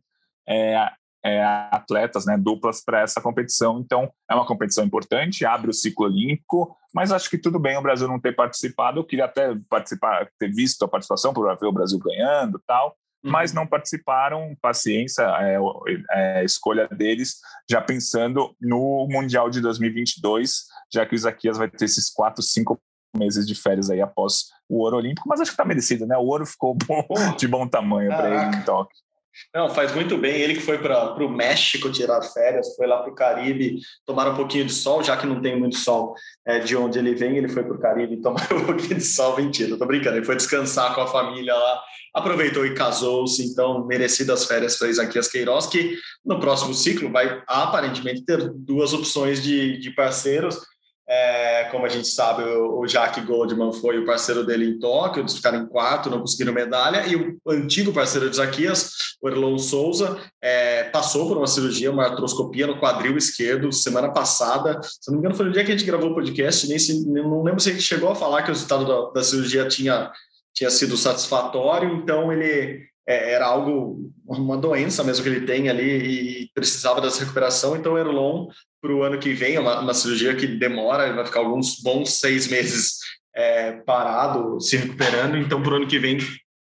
é, 0.49 0.89
é, 1.23 1.41
atletas, 1.71 2.25
né, 2.25 2.37
duplas 2.37 2.83
para 2.83 3.01
essa 3.01 3.21
competição. 3.21 3.79
Então, 3.79 4.11
é 4.29 4.35
uma 4.35 4.45
competição 4.45 4.83
importante, 4.83 5.45
abre 5.45 5.69
o 5.69 5.73
ciclo 5.73 6.05
olímpico, 6.05 6.75
mas 6.93 7.11
acho 7.11 7.29
que 7.29 7.37
tudo 7.37 7.57
bem 7.57 7.77
o 7.77 7.81
Brasil 7.81 8.07
não 8.07 8.19
ter 8.19 8.35
participado. 8.35 8.99
Eu 8.99 9.05
queria 9.05 9.25
até 9.25 9.55
participar, 9.69 10.29
ter 10.37 10.51
visto 10.51 10.83
a 10.83 10.87
participação 10.87 11.33
para 11.33 11.55
ver 11.55 11.67
o 11.67 11.71
Brasil 11.71 11.97
ganhando 11.99 12.61
tal, 12.67 12.95
uhum. 13.23 13.31
mas 13.31 13.53
não 13.53 13.65
participaram. 13.65 14.55
Paciência, 14.61 15.23
é, 15.39 15.55
é, 16.11 16.41
é 16.41 16.43
escolha 16.43 16.87
deles, 16.89 17.37
já 17.69 17.81
pensando 17.81 18.53
no 18.61 19.07
Mundial 19.09 19.49
de 19.49 19.61
2022, 19.61 20.65
já 20.93 21.05
que 21.05 21.15
o 21.15 21.17
Isaquias 21.17 21.57
vai 21.57 21.69
ter 21.69 21.85
esses 21.85 22.09
quatro, 22.09 22.43
cinco 22.43 22.79
meses 23.15 23.47
de 23.47 23.55
férias 23.55 23.89
aí 23.89 24.01
após 24.01 24.45
o 24.67 24.79
ouro 24.79 24.97
olímpico, 24.97 25.29
mas 25.29 25.39
acho 25.39 25.51
que 25.51 25.53
está 25.53 25.65
merecido, 25.65 26.07
né? 26.07 26.17
O 26.17 26.25
ouro 26.25 26.45
ficou 26.45 26.75
bom, 26.75 27.05
de 27.37 27.47
bom 27.47 27.67
tamanho 27.67 28.09
para 28.09 28.29
ele 28.29 28.57
em 28.57 28.61
Tóquio. 28.63 29.02
Não, 29.53 29.69
faz 29.69 29.93
muito 29.93 30.17
bem. 30.17 30.41
Ele 30.41 30.55
que 30.55 30.61
foi 30.61 30.77
para 30.77 31.13
o 31.23 31.29
México 31.29 31.91
tirar 31.91 32.21
férias, 32.21 32.75
foi 32.75 32.87
lá 32.87 33.01
para 33.01 33.11
o 33.11 33.15
Caribe 33.15 33.79
tomar 34.05 34.27
um 34.27 34.35
pouquinho 34.35 34.65
de 34.65 34.73
sol, 34.73 35.03
já 35.03 35.17
que 35.17 35.25
não 35.25 35.41
tem 35.41 35.57
muito 35.57 35.77
sol 35.77 36.15
é, 36.45 36.59
de 36.59 36.75
onde 36.75 36.99
ele 36.99 37.15
vem, 37.15 37.37
ele 37.37 37.49
foi 37.49 37.63
para 37.63 37.73
o 37.73 37.79
Caribe 37.79 38.21
tomar 38.21 38.47
um 38.53 38.65
pouquinho 38.65 38.95
de 38.95 39.03
sol. 39.03 39.37
Mentira, 39.37 39.77
tô 39.77 39.85
brincando. 39.85 40.17
Ele 40.17 40.25
foi 40.25 40.35
descansar 40.35 40.93
com 40.93 41.01
a 41.01 41.07
família 41.07 41.53
lá, 41.55 41.81
aproveitou 42.13 42.65
e 42.65 42.73
casou-se. 42.73 43.43
Então, 43.43 43.85
merecidas 43.85 44.45
férias 44.45 44.77
para 44.77 44.89
Isaquias 44.89 45.27
Queiroz, 45.27 45.67
que 45.67 45.97
no 46.25 46.39
próximo 46.39 46.73
ciclo 46.73 47.11
vai 47.11 47.41
aparentemente 47.47 48.23
ter 48.23 48.49
duas 48.53 48.93
opções 48.93 49.41
de, 49.41 49.77
de 49.79 49.91
parceiros 49.91 50.72
é, 51.07 51.65
como 51.65 51.85
a 51.85 51.89
gente 51.89 52.07
sabe, 52.07 52.43
o, 52.43 52.85
Jack 52.85 53.19
Goldman 53.21 53.73
foi 53.73 53.97
o 53.97 54.05
parceiro 54.05 54.45
dele 54.45 54.65
em 54.65 54.79
Tóquio, 54.79 55.21
eles 55.21 55.35
ficaram 55.35 55.59
em 55.59 55.67
quarto, 55.67 56.09
não 56.09 56.21
conseguiram 56.21 56.53
medalha, 56.53 57.05
e 57.05 57.15
o 57.15 57.37
antigo 57.49 57.91
parceiro 57.91 58.29
de 58.29 58.37
Zaquias, 58.37 58.91
o 59.21 59.27
Erlon 59.27 59.57
Souza, 59.57 60.17
é, 60.41 60.85
passou 60.85 61.27
por 61.27 61.37
uma 61.37 61.47
cirurgia, 61.47 61.91
uma 61.91 62.05
artroscopia 62.05 62.67
no 62.67 62.79
quadril 62.79 63.17
esquerdo 63.17 63.71
semana 63.71 64.11
passada. 64.11 64.79
Se 64.83 65.09
não 65.09 65.15
me 65.15 65.19
engano, 65.19 65.35
foi 65.35 65.45
no 65.45 65.51
dia 65.51 65.63
que 65.65 65.71
a 65.71 65.77
gente 65.77 65.87
gravou 65.87 66.11
o 66.11 66.15
podcast, 66.15 66.67
nem 66.67 66.79
se, 66.79 67.05
não 67.05 67.43
lembro 67.43 67.59
se 67.59 67.71
gente 67.71 67.83
chegou 67.83 68.09
a 68.09 68.15
falar 68.15 68.43
que 68.43 68.51
o 68.51 68.53
resultado 68.53 68.85
da, 68.85 69.11
da 69.11 69.23
cirurgia 69.23 69.67
tinha, 69.67 70.09
tinha 70.53 70.69
sido 70.69 70.95
satisfatório, 70.95 71.93
então 71.95 72.31
ele 72.31 72.92
é, 73.07 73.33
era 73.33 73.45
algo, 73.45 74.11
uma 74.25 74.57
doença 74.57 75.03
mesmo 75.03 75.23
que 75.23 75.29
ele 75.29 75.45
tem 75.45 75.69
ali 75.69 76.43
e 76.43 76.49
precisava 76.53 77.01
dessa 77.01 77.21
recuperação. 77.21 77.75
Então, 77.75 77.93
o 77.93 77.97
Erlon 77.97 78.47
para 78.81 78.93
o 78.93 79.01
ano 79.01 79.17
que 79.17 79.33
vem, 79.33 79.55
é 79.55 79.59
uma, 79.61 79.79
uma, 79.79 79.93
cirurgia 79.93 80.35
que 80.35 80.45
demora, 80.45 81.05
ele 81.05 81.15
vai 81.15 81.25
ficar 81.25 81.39
alguns 81.39 81.81
bons 81.81 82.19
seis 82.19 82.47
meses 82.47 82.97
é, 83.33 83.71
parado, 83.71 84.59
se 84.59 84.75
recuperando. 84.75 85.37
Então, 85.37 85.63
para 85.63 85.73
o 85.73 85.75
ano 85.77 85.87
que 85.87 85.97
vem, 85.97 86.17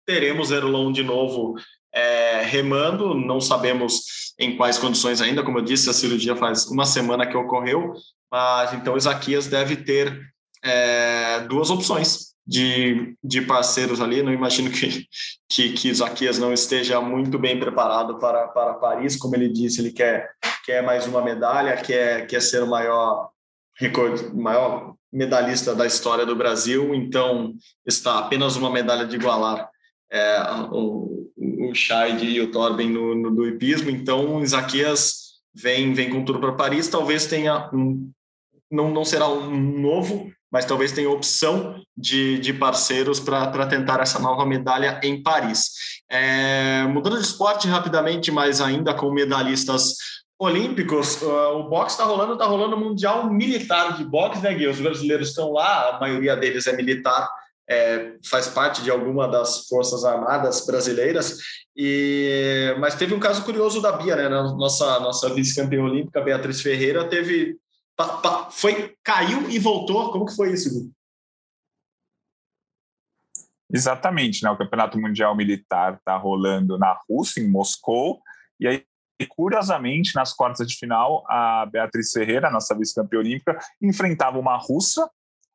teremos 0.06 0.52
Erlon 0.52 0.92
de 0.92 1.02
novo 1.02 1.56
é, 1.92 2.44
remando. 2.44 3.16
Não 3.16 3.42
sabemos 3.42 4.34
em 4.40 4.56
quais 4.56 4.78
condições 4.78 5.22
ainda, 5.22 5.44
como 5.44 5.58
eu 5.58 5.64
disse, 5.64 5.90
a 5.90 5.94
cirurgia 5.94 6.36
faz 6.36 6.68
uma 6.68 6.86
semana 6.86 7.26
que 7.26 7.38
ocorreu, 7.38 7.94
mas 8.32 8.74
então 8.74 8.98
Isaquias 8.98 9.48
deve 9.48 9.78
ter 9.78 10.20
é, 10.64 11.42
duas 11.42 11.70
opções 11.70 12.33
de, 12.46 13.16
de 13.24 13.42
parceiros 13.42 14.02
ali. 14.02 14.22
Não 14.22 14.34
imagino 14.34 14.70
que, 14.70 15.08
que, 15.50 15.74
que 15.74 15.90
Isaquias 15.90 16.38
não 16.38 16.54
esteja 16.54 17.00
muito 17.00 17.40
bem 17.40 17.60
preparado 17.60 18.20
para, 18.20 18.48
para 18.48 18.74
Paris. 18.76 19.16
Como 19.16 19.36
ele 19.36 19.50
disse, 19.50 19.82
ele 19.82 19.92
quer, 19.92 20.30
quer 20.66 20.84
mais 20.84 21.08
uma 21.08 21.24
medalha, 21.24 21.78
quer, 21.78 22.28
quer 22.28 22.42
ser 22.42 22.64
o 22.64 22.68
maior 22.68 23.30
recorde, 23.78 24.34
maior 24.36 24.96
medalhista 25.12 25.74
da 25.74 25.86
história 25.86 26.26
do 26.26 26.36
Brasil. 26.36 26.94
Então, 26.94 27.54
está 27.86 28.20
apenas 28.20 28.56
uma 28.56 28.70
medalha 28.70 29.06
de 29.06 29.16
igualar 29.16 29.70
é, 30.12 30.42
o, 30.72 31.32
o 31.38 31.74
Scheid 31.74 32.26
e 32.26 32.42
o 32.42 32.52
Torben 32.52 32.90
no, 32.90 33.16
no, 33.16 33.32
do 33.32 33.48
hipismo. 33.48 33.90
Então, 33.90 34.42
Isaquias 34.44 35.34
vem, 35.54 35.94
vem 35.94 36.10
com 36.10 36.26
tudo 36.26 36.40
para 36.40 36.54
Paris. 36.54 36.88
Talvez 36.88 37.26
tenha 37.26 37.70
um, 37.74 38.12
não, 38.74 38.92
não 38.92 39.06
será 39.06 39.28
um 39.28 39.80
novo 39.80 40.34
mas 40.54 40.66
talvez 40.66 40.92
tenha 40.92 41.10
opção 41.10 41.82
de, 41.98 42.38
de 42.38 42.54
parceiros 42.54 43.20
para 43.20 43.66
tentar 43.66 44.00
essa 44.00 44.20
nova 44.20 44.46
medalha 44.46 45.00
em 45.02 45.24
Paris. 45.24 45.72
É, 46.08 46.84
mudando 46.84 47.18
de 47.18 47.24
esporte 47.24 47.68
rapidamente, 47.68 48.32
mas 48.32 48.62
ainda 48.62 48.94
com 48.94 49.12
medalhistas 49.12 49.96
olímpicos, 50.38 51.20
o 51.24 51.64
boxe 51.64 51.96
está 51.96 52.04
rolando, 52.04 52.34
está 52.34 52.46
rolando 52.46 52.78
mundial 52.78 53.34
militar 53.34 53.98
de 53.98 54.06
boxe, 54.06 54.44
né, 54.44 54.54
Gui? 54.54 54.68
Os 54.68 54.80
brasileiros 54.80 55.30
estão 55.30 55.52
lá, 55.52 55.96
a 55.96 56.00
maioria 56.00 56.36
deles 56.36 56.68
é 56.68 56.76
militar, 56.76 57.28
é, 57.68 58.12
faz 58.30 58.48
parte 58.48 58.84
de 58.84 58.92
alguma 58.92 59.28
das 59.28 59.66
forças 59.68 60.06
armadas 60.06 60.68
brasileiras. 60.68 61.40
E 61.76 62.76
mas 62.80 62.94
teve 62.94 63.16
um 63.16 63.20
caso 63.20 63.44
curioso 63.44 63.82
da 63.82 63.94
Bia, 63.94 64.16
né? 64.16 64.30
Nossa 64.30 65.00
nossa 65.00 65.34
vice-campeã 65.34 65.82
olímpica 65.82 66.22
Beatriz 66.22 66.62
Ferreira 66.62 67.06
teve 67.06 67.58
foi 68.52 68.96
caiu 69.04 69.50
e 69.50 69.60
voltou. 69.60 70.12
Como 70.12 70.26
que 70.26 70.36
foi 70.36 70.54
isso? 70.54 70.92
Exatamente, 73.72 74.44
né? 74.44 74.52
O 74.52 74.58
Campeonato 74.58 75.00
Mundial 75.00 75.36
Militar 75.36 75.96
está 75.96 76.16
rolando 76.16 76.78
na 76.78 76.96
Rússia, 77.10 77.42
em 77.42 77.50
Moscou, 77.50 78.22
e 78.60 78.68
aí 78.68 78.86
curiosamente, 79.26 80.16
nas 80.16 80.34
quartas 80.34 80.68
de 80.68 80.78
final, 80.78 81.24
a 81.30 81.66
Beatriz 81.66 82.12
Ferreira, 82.12 82.52
nossa 82.52 82.78
vice-campeã 82.78 83.20
olímpica, 83.20 83.58
enfrentava 83.82 84.38
uma 84.38 84.58
russa. 84.58 85.10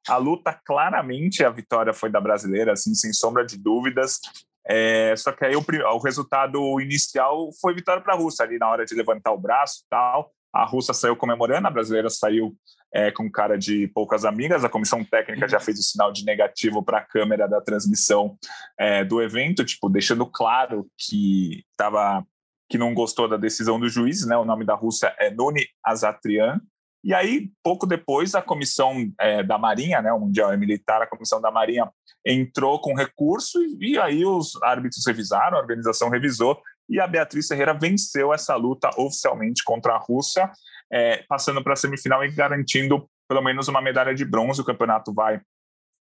A 0.09 0.17
luta, 0.17 0.59
claramente, 0.65 1.45
a 1.45 1.51
vitória 1.51 1.93
foi 1.93 2.11
da 2.11 2.21
brasileira, 2.21 2.73
assim, 2.73 2.95
sem 2.95 3.13
sombra 3.13 3.45
de 3.45 3.59
dúvidas. 3.59 4.21
É, 4.67 5.15
só 5.17 5.33
que 5.33 5.45
aí 5.45 5.55
o, 5.55 5.63
o 5.63 5.99
resultado 5.99 6.81
inicial 6.81 7.51
foi 7.61 7.75
vitória 7.75 8.03
para 8.03 8.15
a 8.15 8.17
Rússia, 8.17 8.45
ali 8.45 8.59
na 8.59 8.69
hora 8.69 8.85
de 8.85 8.95
levantar 8.95 9.33
o 9.33 9.39
braço 9.39 9.85
tal. 9.89 10.33
A 10.53 10.65
russa 10.65 10.93
saiu 10.93 11.17
comemorando, 11.17 11.67
a 11.67 11.71
brasileira 11.71 12.09
saiu 12.09 12.57
é, 12.93 13.11
com 13.11 13.31
cara 13.31 13.59
de 13.59 13.89
poucas 13.89 14.25
amigas. 14.25 14.65
A 14.65 14.69
comissão 14.69 15.05
técnica 15.05 15.49
já 15.49 15.61
fez 15.61 15.79
o 15.79 15.83
sinal 15.83 16.13
de 16.13 16.25
negativo 16.25 16.83
para 16.83 16.99
a 16.99 17.05
câmera 17.05 17.47
da 17.47 17.61
transmissão 17.61 18.37
é, 18.79 19.05
do 19.05 19.23
evento, 19.23 19.65
tipo 19.65 19.89
deixando 19.89 20.27
claro 20.27 20.87
que 20.97 21.65
estava 21.71 22.25
que 22.71 22.77
não 22.77 22.93
gostou 22.93 23.27
da 23.27 23.39
decisão 23.39 23.81
do 23.81 23.89
juiz. 23.89 24.27
Né? 24.27 24.37
O 24.37 24.45
nome 24.45 24.65
da 24.65 24.75
Rússia 24.75 25.15
é 25.19 25.31
Nuni 25.31 25.67
Azatrian. 25.83 26.61
E 27.03 27.15
aí, 27.15 27.51
pouco 27.63 27.87
depois, 27.87 28.35
a 28.35 28.43
comissão 28.43 29.11
é, 29.21 29.43
da 29.43 29.57
Marinha, 29.57 30.03
né, 30.03 30.13
o 30.13 30.19
Mundial 30.19 30.53
é 30.53 30.57
Militar, 30.57 31.01
a 31.01 31.07
comissão 31.07 31.41
da 31.41 31.51
Marinha 31.51 31.89
entrou 32.27 32.81
com 32.81 32.93
recurso 32.93 33.63
e, 33.63 33.93
e 33.93 33.99
aí 33.99 34.27
os 34.27 34.61
árbitros 34.63 35.07
revisaram, 35.07 35.57
a 35.57 35.61
organização 35.61 36.11
revisou 36.11 36.61
e 36.89 37.01
a 37.01 37.07
Beatriz 37.07 37.47
Ferreira 37.47 37.75
venceu 37.75 38.33
essa 38.33 38.55
luta 38.57 38.89
oficialmente 38.97 39.63
contra 39.63 39.95
a 39.95 39.99
Rússia, 39.99 40.51
é, 40.91 41.25
passando 41.29 41.63
para 41.63 41.75
a 41.75 41.77
semifinal 41.77 42.25
e 42.25 42.31
garantindo 42.31 43.09
pelo 43.29 43.43
menos 43.43 43.69
uma 43.69 43.83
medalha 43.83 44.15
de 44.15 44.25
bronze. 44.25 44.61
O 44.61 44.65
campeonato 44.65 45.13
vai 45.13 45.41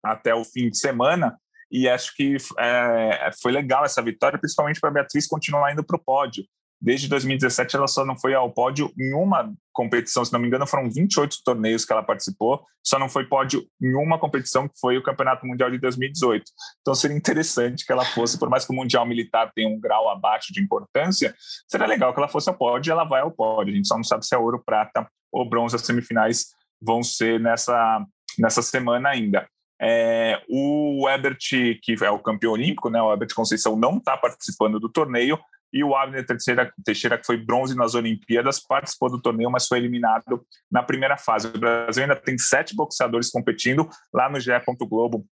até 0.03 0.35
o 0.35 0.43
fim 0.43 0.69
de 0.69 0.77
semana 0.77 1.35
e 1.71 1.89
acho 1.89 2.15
que 2.15 2.37
é, 2.59 3.31
foi 3.41 3.51
legal 3.51 3.83
essa 3.83 4.01
vitória, 4.01 4.37
principalmente 4.37 4.79
para 4.79 4.89
a 4.89 4.93
Beatriz 4.93 5.27
continuar 5.27 5.71
indo 5.71 5.83
para 5.83 5.97
o 5.97 6.03
pódio. 6.03 6.45
Desde 6.81 7.07
2017, 7.07 7.75
ela 7.75 7.87
só 7.87 8.05
não 8.05 8.17
foi 8.17 8.33
ao 8.33 8.51
pódio 8.51 8.91
em 8.99 9.13
uma 9.13 9.51
competição, 9.73 10.23
se 10.23 10.31
não 10.31 10.39
me 10.39 10.47
engano, 10.47 10.67
foram 10.67 10.89
28 10.89 11.37
torneios 11.43 11.83
que 11.83 11.91
ela 11.91 12.03
participou, 12.03 12.63
só 12.83 12.99
não 12.99 13.09
foi 13.09 13.25
pódio 13.25 13.65
em 13.81 13.93
uma 13.95 14.19
competição, 14.19 14.67
que 14.67 14.79
foi 14.79 14.97
o 14.97 15.03
Campeonato 15.03 15.45
Mundial 15.45 15.71
de 15.71 15.77
2018. 15.77 16.43
Então 16.81 16.93
seria 16.93 17.17
interessante 17.17 17.85
que 17.85 17.91
ela 17.91 18.05
fosse, 18.05 18.37
por 18.37 18.49
mais 18.49 18.65
que 18.65 18.71
o 18.71 18.75
Mundial 18.75 19.05
Militar 19.05 19.51
tenha 19.53 19.67
um 19.67 19.79
grau 19.79 20.09
abaixo 20.09 20.53
de 20.53 20.61
importância, 20.61 21.33
seria 21.67 21.87
legal 21.87 22.13
que 22.13 22.19
ela 22.19 22.29
fosse 22.29 22.49
ao 22.49 22.55
pódio 22.55 22.89
e 22.89 22.93
ela 22.93 23.03
vai 23.03 23.21
ao 23.21 23.31
pódio. 23.31 23.73
A 23.73 23.75
gente 23.75 23.87
só 23.87 23.95
não 23.95 24.03
sabe 24.03 24.25
se 24.25 24.35
é 24.35 24.37
ouro, 24.37 24.61
prata 24.63 25.09
ou 25.31 25.47
bronze 25.47 25.75
as 25.75 25.81
semifinais 25.81 26.45
vão 26.81 27.03
ser 27.03 27.39
nessa, 27.39 28.05
nessa 28.39 28.61
semana 28.61 29.09
ainda. 29.09 29.47
É, 29.81 30.41
o 30.49 31.07
Ebert, 31.09 31.37
que 31.81 31.95
é 32.01 32.09
o 32.09 32.19
campeão 32.19 32.53
olímpico, 32.53 32.89
né, 32.89 33.01
o 33.01 33.11
Ebert 33.11 33.33
Conceição 33.33 33.75
não 33.75 33.97
está 33.97 34.15
participando 34.17 34.79
do 34.79 34.89
torneio, 34.89 35.37
e 35.75 35.83
o 35.83 35.93
Abner 35.93 36.25
Teixeira, 36.25 36.71
Teixeira, 36.85 37.17
que 37.17 37.25
foi 37.25 37.35
bronze 37.35 37.75
nas 37.75 37.95
Olimpíadas, 37.95 38.61
participou 38.61 39.09
do 39.09 39.21
torneio, 39.21 39.51
mas 39.51 39.67
foi 39.67 39.77
eliminado 39.77 40.45
na 40.71 40.81
primeira 40.81 41.17
fase. 41.17 41.49
O 41.49 41.59
Brasil 41.59 42.03
ainda 42.03 42.15
tem 42.15 42.37
sete 42.37 42.73
boxeadores 42.73 43.29
competindo. 43.29 43.89
Lá 44.13 44.29
no 44.29 44.39
GE. 44.39 44.51
Globo 44.87 45.25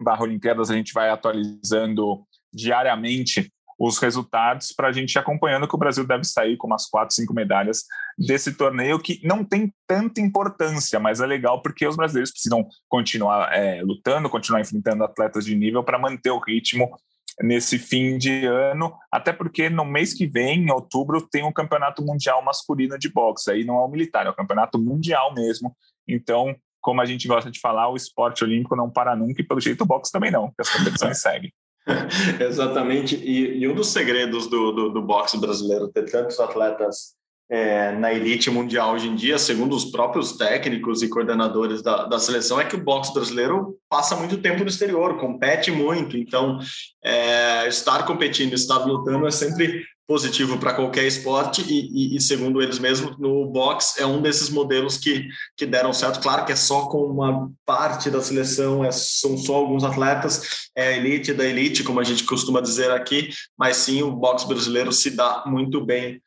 barra 0.00 0.22
Olimpíadas, 0.22 0.70
a 0.70 0.74
gente 0.74 0.94
vai 0.94 1.10
atualizando 1.10 2.24
diariamente 2.50 3.52
os 3.80 3.96
resultados 3.96 4.72
para 4.72 4.88
a 4.88 4.92
gente 4.92 5.14
ir 5.14 5.18
acompanhando 5.18 5.66
que 5.66 5.74
o 5.74 5.78
Brasil 5.78 6.06
deve 6.06 6.24
sair 6.24 6.58
com 6.58 6.66
umas 6.66 6.86
quatro, 6.86 7.14
cinco 7.14 7.32
medalhas 7.32 7.84
desse 8.18 8.52
torneio 8.52 9.00
que 9.00 9.18
não 9.26 9.42
tem 9.42 9.72
tanta 9.86 10.20
importância, 10.20 11.00
mas 11.00 11.22
é 11.22 11.26
legal 11.26 11.62
porque 11.62 11.86
os 11.86 11.96
brasileiros 11.96 12.30
precisam 12.30 12.68
continuar 12.86 13.50
é, 13.54 13.80
lutando, 13.80 14.28
continuar 14.28 14.60
enfrentando 14.60 15.02
atletas 15.02 15.46
de 15.46 15.56
nível 15.56 15.82
para 15.82 15.98
manter 15.98 16.30
o 16.30 16.38
ritmo 16.38 16.94
nesse 17.42 17.78
fim 17.78 18.18
de 18.18 18.44
ano, 18.44 18.94
até 19.10 19.32
porque 19.32 19.70
no 19.70 19.86
mês 19.86 20.12
que 20.12 20.26
vem, 20.26 20.58
em 20.58 20.70
outubro, 20.70 21.26
tem 21.26 21.42
o 21.42 21.48
um 21.48 21.52
campeonato 21.52 22.04
mundial 22.04 22.44
masculino 22.44 22.98
de 22.98 23.08
boxe. 23.08 23.50
Aí 23.50 23.64
não 23.64 23.76
é 23.76 23.84
o 23.84 23.88
militar, 23.88 24.26
é 24.26 24.30
o 24.30 24.36
campeonato 24.36 24.78
mundial 24.78 25.32
mesmo. 25.32 25.74
Então, 26.06 26.54
como 26.82 27.00
a 27.00 27.06
gente 27.06 27.26
gosta 27.26 27.50
de 27.50 27.58
falar, 27.58 27.88
o 27.88 27.96
esporte 27.96 28.44
olímpico 28.44 28.76
não 28.76 28.90
para 28.90 29.16
nunca 29.16 29.40
e 29.40 29.46
pelo 29.46 29.60
jeito 29.60 29.84
o 29.84 29.86
boxe 29.86 30.12
também 30.12 30.30
não, 30.30 30.48
porque 30.48 30.60
as 30.60 30.68
competições 30.68 31.16
seguem. 31.22 31.50
Exatamente, 32.40 33.16
e, 33.16 33.58
e, 33.58 33.68
um 33.68 33.74
dos 33.74 33.88
segredos 33.88 34.46
do, 34.46 34.72
do, 34.72 34.88
do 34.90 35.02
boxe 35.02 35.38
brasileiro 35.38 35.88
ter 35.88 36.10
tantos 36.10 36.38
atletas 36.40 37.14
é, 37.50 37.90
na 37.92 38.12
elite 38.12 38.48
mundial 38.48 38.94
hoje 38.94 39.08
em 39.08 39.16
dia, 39.16 39.36
segundo 39.36 39.74
os 39.74 39.84
próprios 39.84 40.32
técnicos 40.36 41.02
e 41.02 41.08
coordenadores 41.08 41.82
da, 41.82 42.04
da 42.04 42.18
seleção, 42.18 42.60
é 42.60 42.64
que 42.64 42.76
o 42.76 42.82
boxe 42.82 43.12
brasileiro 43.12 43.76
passa 43.88 44.14
muito 44.14 44.38
tempo 44.38 44.62
no 44.62 44.68
exterior, 44.68 45.18
compete 45.18 45.72
muito. 45.72 46.16
Então, 46.16 46.60
é, 47.02 47.66
estar 47.66 48.04
competindo, 48.06 48.54
estar 48.54 48.78
lutando 48.84 49.26
é 49.26 49.30
sempre 49.32 49.84
positivo 50.10 50.58
para 50.58 50.74
qualquer 50.74 51.04
esporte 51.04 51.62
e, 51.62 52.14
e, 52.14 52.16
e, 52.16 52.20
segundo 52.20 52.60
eles 52.60 52.80
mesmos, 52.80 53.16
no 53.16 53.46
boxe 53.46 54.02
é 54.02 54.04
um 54.04 54.20
desses 54.20 54.50
modelos 54.50 54.96
que, 54.96 55.28
que 55.56 55.64
deram 55.64 55.92
certo. 55.92 56.20
Claro 56.20 56.44
que 56.44 56.50
é 56.50 56.56
só 56.56 56.88
com 56.88 57.04
uma 57.04 57.48
parte 57.64 58.10
da 58.10 58.20
seleção, 58.20 58.84
é, 58.84 58.90
são 58.90 59.38
só 59.38 59.54
alguns 59.54 59.84
atletas, 59.84 60.68
é 60.74 60.88
a 60.88 60.96
elite 60.96 61.32
da 61.32 61.44
elite, 61.44 61.84
como 61.84 62.00
a 62.00 62.02
gente 62.02 62.24
costuma 62.24 62.60
dizer 62.60 62.90
aqui, 62.90 63.30
mas 63.56 63.76
sim 63.76 64.02
o 64.02 64.10
boxe 64.10 64.48
brasileiro 64.48 64.92
se 64.92 65.10
dá 65.10 65.44
muito 65.46 65.80
bem. 65.80 66.20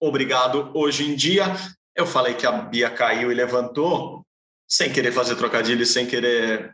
Obrigado. 0.00 0.70
Hoje 0.72 1.02
em 1.04 1.16
dia, 1.16 1.56
eu 1.96 2.06
falei 2.06 2.34
que 2.34 2.46
a 2.46 2.52
Bia 2.52 2.88
caiu 2.88 3.32
e 3.32 3.34
levantou, 3.34 4.24
sem 4.68 4.92
querer 4.92 5.10
fazer 5.10 5.34
trocadilho, 5.34 5.84
sem 5.84 6.06
querer 6.06 6.72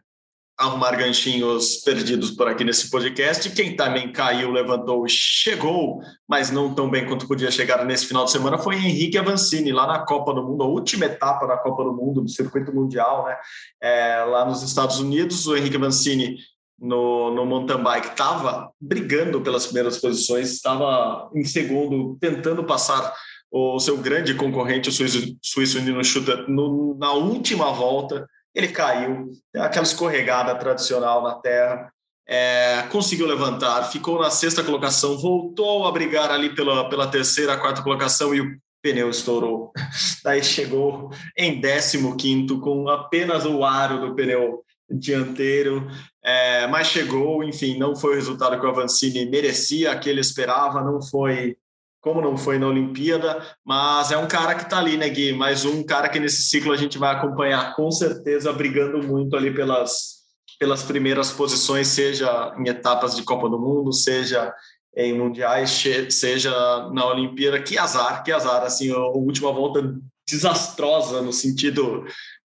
arrumar 0.60 0.94
ganchinhos 0.94 1.78
perdidos 1.78 2.30
por 2.32 2.46
aqui 2.46 2.62
nesse 2.62 2.90
podcast. 2.90 3.48
Quem 3.50 3.74
também 3.74 4.12
caiu, 4.12 4.52
levantou, 4.52 5.06
chegou, 5.08 6.02
mas 6.28 6.50
não 6.50 6.74
tão 6.74 6.90
bem 6.90 7.06
quanto 7.06 7.26
podia 7.26 7.50
chegar 7.50 7.82
nesse 7.86 8.04
final 8.04 8.26
de 8.26 8.30
semana, 8.30 8.58
foi 8.58 8.76
Henrique 8.76 9.16
Avancini, 9.16 9.72
lá 9.72 9.86
na 9.86 10.00
Copa 10.00 10.34
do 10.34 10.42
Mundo, 10.42 10.62
a 10.62 10.66
última 10.66 11.06
etapa 11.06 11.46
da 11.46 11.56
Copa 11.56 11.82
do 11.82 11.94
Mundo, 11.94 12.20
do 12.20 12.28
circuito 12.28 12.74
mundial, 12.74 13.24
né? 13.24 13.36
É, 13.80 14.22
lá 14.24 14.44
nos 14.44 14.62
Estados 14.62 14.98
Unidos. 15.00 15.46
O 15.46 15.56
Henrique 15.56 15.76
Avancini, 15.76 16.36
no, 16.78 17.34
no 17.34 17.46
mountain 17.46 17.82
bike, 17.82 18.08
estava 18.08 18.70
brigando 18.78 19.40
pelas 19.40 19.64
primeiras 19.64 19.96
posições, 19.96 20.52
estava 20.52 21.30
em 21.34 21.42
segundo, 21.42 22.18
tentando 22.20 22.64
passar 22.64 23.14
o 23.50 23.80
seu 23.80 23.96
grande 23.96 24.34
concorrente, 24.34 24.90
o 24.90 24.92
suíço, 24.92 25.36
suíço 25.42 25.80
Nino 25.80 26.04
Schutter, 26.04 26.44
no, 26.48 26.94
na 26.98 27.12
última 27.12 27.72
volta 27.72 28.28
ele 28.54 28.68
caiu, 28.68 29.30
aquela 29.56 29.84
escorregada 29.84 30.54
tradicional 30.54 31.22
na 31.22 31.34
terra, 31.34 31.92
é, 32.26 32.82
conseguiu 32.90 33.26
levantar, 33.26 33.90
ficou 33.90 34.20
na 34.20 34.30
sexta 34.30 34.62
colocação, 34.62 35.18
voltou 35.18 35.86
a 35.86 35.92
brigar 35.92 36.30
ali 36.30 36.54
pela, 36.54 36.88
pela 36.88 37.08
terceira, 37.08 37.56
quarta 37.56 37.82
colocação 37.82 38.34
e 38.34 38.40
o 38.40 38.56
pneu 38.82 39.10
estourou. 39.10 39.72
Daí 40.22 40.42
chegou 40.42 41.10
em 41.36 41.60
15 41.60 42.60
com 42.60 42.88
apenas 42.88 43.44
o 43.44 43.64
aro 43.64 44.00
do 44.00 44.14
pneu 44.14 44.62
dianteiro, 44.88 45.88
é, 46.22 46.66
mas 46.66 46.88
chegou, 46.88 47.42
enfim, 47.44 47.78
não 47.78 47.94
foi 47.94 48.12
o 48.12 48.16
resultado 48.16 48.58
que 48.58 48.66
o 48.66 48.68
Avancini 48.68 49.28
merecia, 49.28 49.96
que 49.98 50.08
ele 50.08 50.20
esperava, 50.20 50.82
não 50.82 51.00
foi 51.00 51.56
como 52.00 52.20
não 52.20 52.36
foi 52.36 52.58
na 52.58 52.66
Olimpíada, 52.66 53.44
mas 53.64 54.10
é 54.10 54.16
um 54.16 54.26
cara 54.26 54.54
que 54.54 54.62
está 54.62 54.78
ali, 54.78 54.96
né, 54.96 55.08
Gui? 55.08 55.32
Mais 55.32 55.64
um 55.64 55.82
cara 55.82 56.08
que 56.08 56.18
nesse 56.18 56.42
ciclo 56.42 56.72
a 56.72 56.76
gente 56.76 56.98
vai 56.98 57.14
acompanhar 57.14 57.74
com 57.76 57.90
certeza, 57.90 58.52
brigando 58.52 59.06
muito 59.06 59.36
ali 59.36 59.52
pelas, 59.52 60.20
pelas 60.58 60.82
primeiras 60.82 61.30
posições, 61.30 61.88
seja 61.88 62.54
em 62.58 62.68
etapas 62.68 63.14
de 63.14 63.22
Copa 63.22 63.48
do 63.48 63.58
Mundo, 63.58 63.92
seja 63.92 64.52
em 64.96 65.16
mundiais, 65.16 65.82
seja 66.08 66.50
na 66.92 67.06
Olimpíada. 67.06 67.62
Que 67.62 67.78
azar, 67.78 68.22
que 68.24 68.32
azar, 68.32 68.62
assim, 68.62 68.90
a 68.90 68.98
última 68.98 69.52
volta 69.52 69.94
desastrosa 70.28 71.20
no 71.20 71.32
sentido 71.32 72.04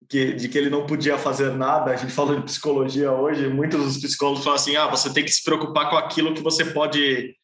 que, 0.08 0.32
de 0.32 0.48
que 0.48 0.58
ele 0.58 0.70
não 0.70 0.86
podia 0.86 1.18
fazer 1.18 1.52
nada. 1.52 1.90
A 1.90 1.96
gente 1.96 2.12
falou 2.12 2.36
de 2.36 2.42
psicologia 2.42 3.12
hoje, 3.12 3.48
muitos 3.48 3.82
dos 3.82 3.98
psicólogos 3.98 4.44
falam 4.44 4.56
assim: 4.56 4.76
ah, 4.76 4.86
você 4.86 5.12
tem 5.12 5.24
que 5.24 5.32
se 5.32 5.42
preocupar 5.42 5.90
com 5.90 5.96
aquilo 5.96 6.34
que 6.34 6.42
você 6.42 6.64
pode 6.64 7.34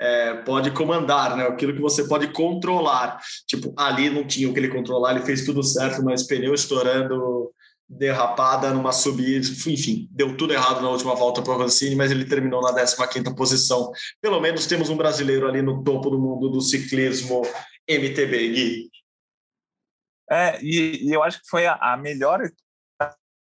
é, 0.00 0.34
pode 0.34 0.70
comandar, 0.70 1.36
né? 1.36 1.44
Aquilo 1.44 1.74
que 1.74 1.80
você 1.80 2.06
pode 2.06 2.28
controlar. 2.28 3.20
Tipo, 3.46 3.72
ali 3.76 4.08
não 4.08 4.26
tinha 4.26 4.48
o 4.48 4.52
que 4.52 4.60
ele 4.60 4.68
controlar, 4.68 5.12
ele 5.12 5.24
fez 5.24 5.44
tudo 5.44 5.62
certo, 5.62 6.02
mas 6.04 6.26
pneu 6.26 6.54
estourando, 6.54 7.52
derrapada 7.88 8.70
numa 8.70 8.92
subida, 8.92 9.48
enfim, 9.48 10.06
deu 10.10 10.36
tudo 10.36 10.52
errado 10.52 10.82
na 10.82 10.90
última 10.90 11.14
volta 11.14 11.40
para 11.40 11.54
o 11.54 11.58
Vancini, 11.58 11.96
mas 11.96 12.10
ele 12.10 12.26
terminou 12.26 12.60
na 12.60 12.72
15ª 12.72 13.34
posição. 13.34 13.90
Pelo 14.20 14.40
menos 14.40 14.66
temos 14.66 14.90
um 14.90 14.96
brasileiro 14.96 15.48
ali 15.48 15.62
no 15.62 15.82
topo 15.82 16.10
do 16.10 16.18
mundo 16.18 16.50
do 16.50 16.60
ciclismo 16.60 17.42
MTB, 17.88 18.48
Gui. 18.48 18.90
É, 20.30 20.62
e, 20.62 21.08
e 21.08 21.12
eu 21.12 21.22
acho 21.22 21.40
que 21.40 21.48
foi 21.48 21.66
a, 21.66 21.74
a 21.74 21.96
melhor 21.96 22.40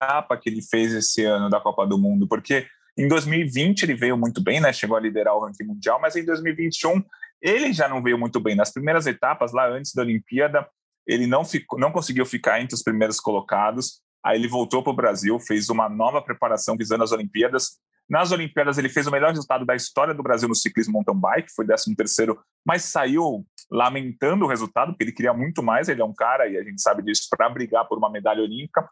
etapa 0.00 0.36
que 0.36 0.48
ele 0.48 0.62
fez 0.62 0.94
esse 0.94 1.24
ano 1.24 1.50
da 1.50 1.60
Copa 1.60 1.84
do 1.84 1.98
Mundo, 1.98 2.28
porque 2.28 2.68
em 2.96 3.08
2020 3.08 3.82
ele 3.82 3.94
veio 3.94 4.16
muito 4.16 4.42
bem, 4.42 4.60
né? 4.60 4.72
Chegou 4.72 4.96
a 4.96 5.00
liderar 5.00 5.34
o 5.34 5.44
ranking 5.44 5.64
mundial, 5.64 6.00
mas 6.00 6.16
em 6.16 6.24
2021 6.24 7.02
ele 7.42 7.72
já 7.72 7.88
não 7.88 8.02
veio 8.02 8.18
muito 8.18 8.40
bem. 8.40 8.56
Nas 8.56 8.72
primeiras 8.72 9.06
etapas, 9.06 9.52
lá 9.52 9.68
antes 9.68 9.92
da 9.92 10.02
Olimpíada, 10.02 10.66
ele 11.06 11.26
não, 11.26 11.44
ficou, 11.44 11.78
não 11.78 11.92
conseguiu 11.92 12.24
ficar 12.24 12.60
entre 12.60 12.74
os 12.74 12.82
primeiros 12.82 13.20
colocados. 13.20 14.00
Aí 14.24 14.38
ele 14.38 14.48
voltou 14.48 14.82
para 14.82 14.92
o 14.92 14.96
Brasil, 14.96 15.38
fez 15.38 15.68
uma 15.68 15.88
nova 15.88 16.22
preparação 16.22 16.76
visando 16.76 17.04
as 17.04 17.12
Olimpíadas. 17.12 17.78
Nas 18.08 18.32
Olimpíadas, 18.32 18.78
ele 18.78 18.88
fez 18.88 19.06
o 19.06 19.10
melhor 19.10 19.30
resultado 19.30 19.66
da 19.66 19.74
história 19.74 20.14
do 20.14 20.22
Brasil 20.22 20.48
no 20.48 20.54
ciclismo 20.54 20.94
mountain 20.94 21.20
bike, 21.20 21.52
foi 21.54 21.66
13 21.66 21.94
terceiro, 21.96 22.38
mas 22.64 22.84
saiu 22.84 23.44
lamentando 23.70 24.44
o 24.44 24.48
resultado, 24.48 24.92
porque 24.92 25.04
ele 25.04 25.12
queria 25.12 25.34
muito 25.34 25.62
mais. 25.62 25.88
Ele 25.88 26.00
é 26.00 26.04
um 26.04 26.14
cara, 26.14 26.48
e 26.48 26.56
a 26.56 26.62
gente 26.62 26.80
sabe 26.80 27.02
disso, 27.02 27.26
para 27.30 27.48
brigar 27.48 27.86
por 27.86 27.98
uma 27.98 28.10
medalha 28.10 28.42
olímpica. 28.42 28.88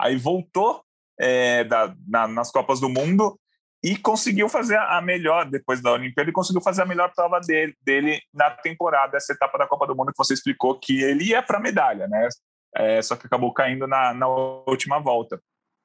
Aí 0.00 0.16
voltou 0.16 0.82
é, 1.18 1.64
da, 1.64 1.94
na, 2.06 2.26
nas 2.28 2.50
Copas 2.50 2.80
do 2.80 2.88
Mundo 2.88 3.38
e 3.82 3.96
conseguiu 3.96 4.48
fazer 4.48 4.78
a 4.78 5.00
melhor, 5.00 5.48
depois 5.50 5.82
da 5.82 5.92
Olimpíada, 5.92 6.22
ele 6.22 6.32
conseguiu 6.32 6.62
fazer 6.62 6.82
a 6.82 6.86
melhor 6.86 7.12
prova 7.14 7.40
dele, 7.40 7.74
dele 7.84 8.20
na 8.32 8.50
temporada, 8.50 9.16
essa 9.16 9.32
etapa 9.32 9.58
da 9.58 9.66
Copa 9.66 9.86
do 9.86 9.96
Mundo 9.96 10.12
que 10.12 10.18
você 10.18 10.34
explicou 10.34 10.78
que 10.78 11.02
ele 11.02 11.24
ia 11.24 11.42
para 11.42 11.58
medalha, 11.58 12.06
né? 12.06 12.28
É, 12.74 13.02
só 13.02 13.16
que 13.16 13.26
acabou 13.26 13.52
caindo 13.52 13.86
na, 13.86 14.14
na 14.14 14.28
última 14.28 14.98
volta. 14.98 15.40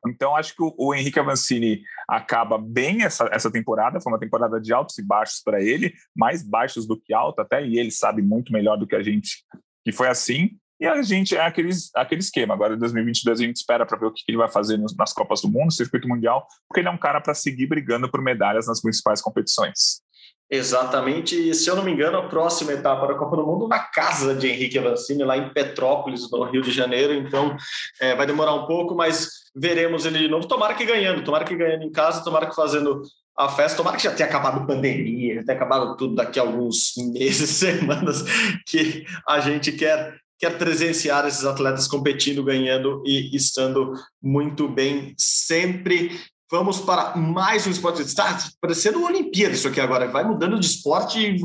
Então, 0.08 0.36
acho 0.36 0.56
que 0.56 0.62
o, 0.62 0.74
o 0.78 0.94
Henrique 0.94 1.20
Avancini 1.20 1.82
acaba 2.08 2.58
bem 2.58 3.04
essa, 3.04 3.28
essa 3.32 3.52
temporada. 3.52 4.00
Foi 4.00 4.14
uma 4.14 4.20
temporada 4.20 4.62
de 4.62 4.72
altos 4.72 4.98
e 5.00 5.04
baixos 5.04 5.42
para 5.44 5.62
ele, 5.62 5.94
mais 6.16 6.44
baixos 6.44 6.88
do 6.88 7.00
que 7.00 7.14
altos 7.14 7.44
até, 7.44 7.66
e 7.66 7.80
ele 7.80 7.92
sabe 7.92 8.22
muito 8.22 8.54
melhor 8.54 8.78
do 8.78 8.88
que 8.88 8.96
a 8.96 9.02
gente 9.04 9.44
que 9.84 9.92
foi 9.92 10.08
assim. 10.08 10.52
E 10.80 10.86
a 10.86 11.02
gente 11.02 11.36
é 11.36 11.42
aquele, 11.42 11.72
aquele 11.96 12.22
esquema. 12.22 12.54
Agora, 12.54 12.76
em 12.76 12.78
2022, 12.78 13.40
a 13.40 13.44
gente 13.44 13.56
espera 13.56 13.86
para 13.86 13.98
ver 13.98 14.06
o 14.06 14.14
que 14.14 14.22
ele 14.28 14.38
vai 14.38 14.50
fazer 14.50 14.78
nas 14.98 15.12
Copas 15.14 15.42
do 15.42 15.48
Mundo, 15.48 15.66
no 15.66 15.72
circuito 15.72 16.08
mundial, 16.08 16.48
porque 16.68 16.82
ele 16.82 16.88
é 16.88 16.92
um 16.92 16.98
cara 16.98 17.20
para 17.20 17.34
seguir 17.34 17.68
brigando 17.68 18.10
por 18.10 18.22
medalhas 18.22 18.68
nas 18.68 18.82
principais 18.82 19.22
competições. 19.22 20.02
Exatamente, 20.50 21.50
e 21.50 21.54
se 21.54 21.70
eu 21.70 21.76
não 21.76 21.84
me 21.84 21.92
engano, 21.92 22.18
a 22.18 22.30
próxima 22.30 22.72
etapa 22.72 23.06
da 23.06 23.16
Copa 23.16 23.36
do 23.36 23.46
Mundo 23.46 23.68
na 23.68 23.80
casa 23.80 24.34
de 24.34 24.48
Henrique 24.48 24.80
Avancini, 24.80 25.22
lá 25.26 25.36
em 25.36 25.50
Petrópolis, 25.50 26.32
no 26.32 26.44
Rio 26.46 26.62
de 26.62 26.72
Janeiro. 26.72 27.14
Então, 27.14 27.58
é, 28.00 28.16
vai 28.16 28.26
demorar 28.26 28.54
um 28.54 28.66
pouco, 28.66 28.96
mas 28.96 29.30
veremos 29.54 30.06
ele 30.06 30.20
de 30.20 30.30
novo. 30.30 30.48
Tomara 30.48 30.74
que 30.74 30.86
ganhando, 30.86 31.22
tomara 31.22 31.44
que 31.44 31.56
ganhando 31.56 31.84
em 31.84 31.92
casa, 31.92 32.24
tomara 32.24 32.48
que 32.48 32.56
fazendo 32.56 33.02
a 33.38 33.50
festa, 33.50 33.78
tomara 33.78 33.98
que 33.98 34.04
já 34.04 34.14
tenha 34.14 34.30
acabado 34.30 34.62
a 34.62 34.66
pandemia, 34.66 35.36
já 35.36 35.44
tenha 35.44 35.58
acabado 35.58 35.98
tudo 35.98 36.16
daqui 36.16 36.40
a 36.40 36.44
alguns 36.44 36.94
meses, 37.14 37.50
semanas, 37.58 38.24
que 38.66 39.06
a 39.28 39.42
gente 39.42 39.74
quer 39.74 40.18
quer 40.40 40.58
presenciar 40.58 41.26
esses 41.28 41.46
atletas 41.46 41.88
competindo, 41.88 42.44
ganhando 42.44 43.02
e 43.06 43.36
estando 43.36 43.94
muito 44.22 44.68
bem 44.68 45.14
sempre. 45.18 46.20
Vamos 46.50 46.80
para 46.80 47.16
mais 47.16 47.68
um 47.68 47.72
esporte. 47.72 48.02
Está 48.02 48.38
parecendo 48.62 49.00
uma 49.00 49.10
Olimpíada 49.10 49.54
isso 49.54 49.68
aqui 49.68 49.82
agora. 49.82 50.08
Vai 50.08 50.24
mudando 50.24 50.60
de 50.60 50.66
esporte. 50.66 51.36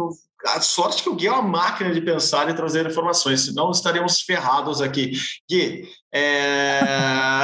A 0.47 0.61
sorte 0.61 1.03
que 1.03 1.09
o 1.09 1.15
Gui 1.15 1.27
é 1.27 1.33
uma 1.33 1.43
máquina 1.43 1.93
de 1.93 2.01
pensar 2.01 2.49
e 2.51 2.55
trazer 2.55 2.85
informações, 2.85 3.45
senão 3.45 3.71
estaremos 3.71 4.21
ferrados 4.21 4.81
aqui. 4.81 5.13
Gui, 5.49 5.89
é... 6.13 6.81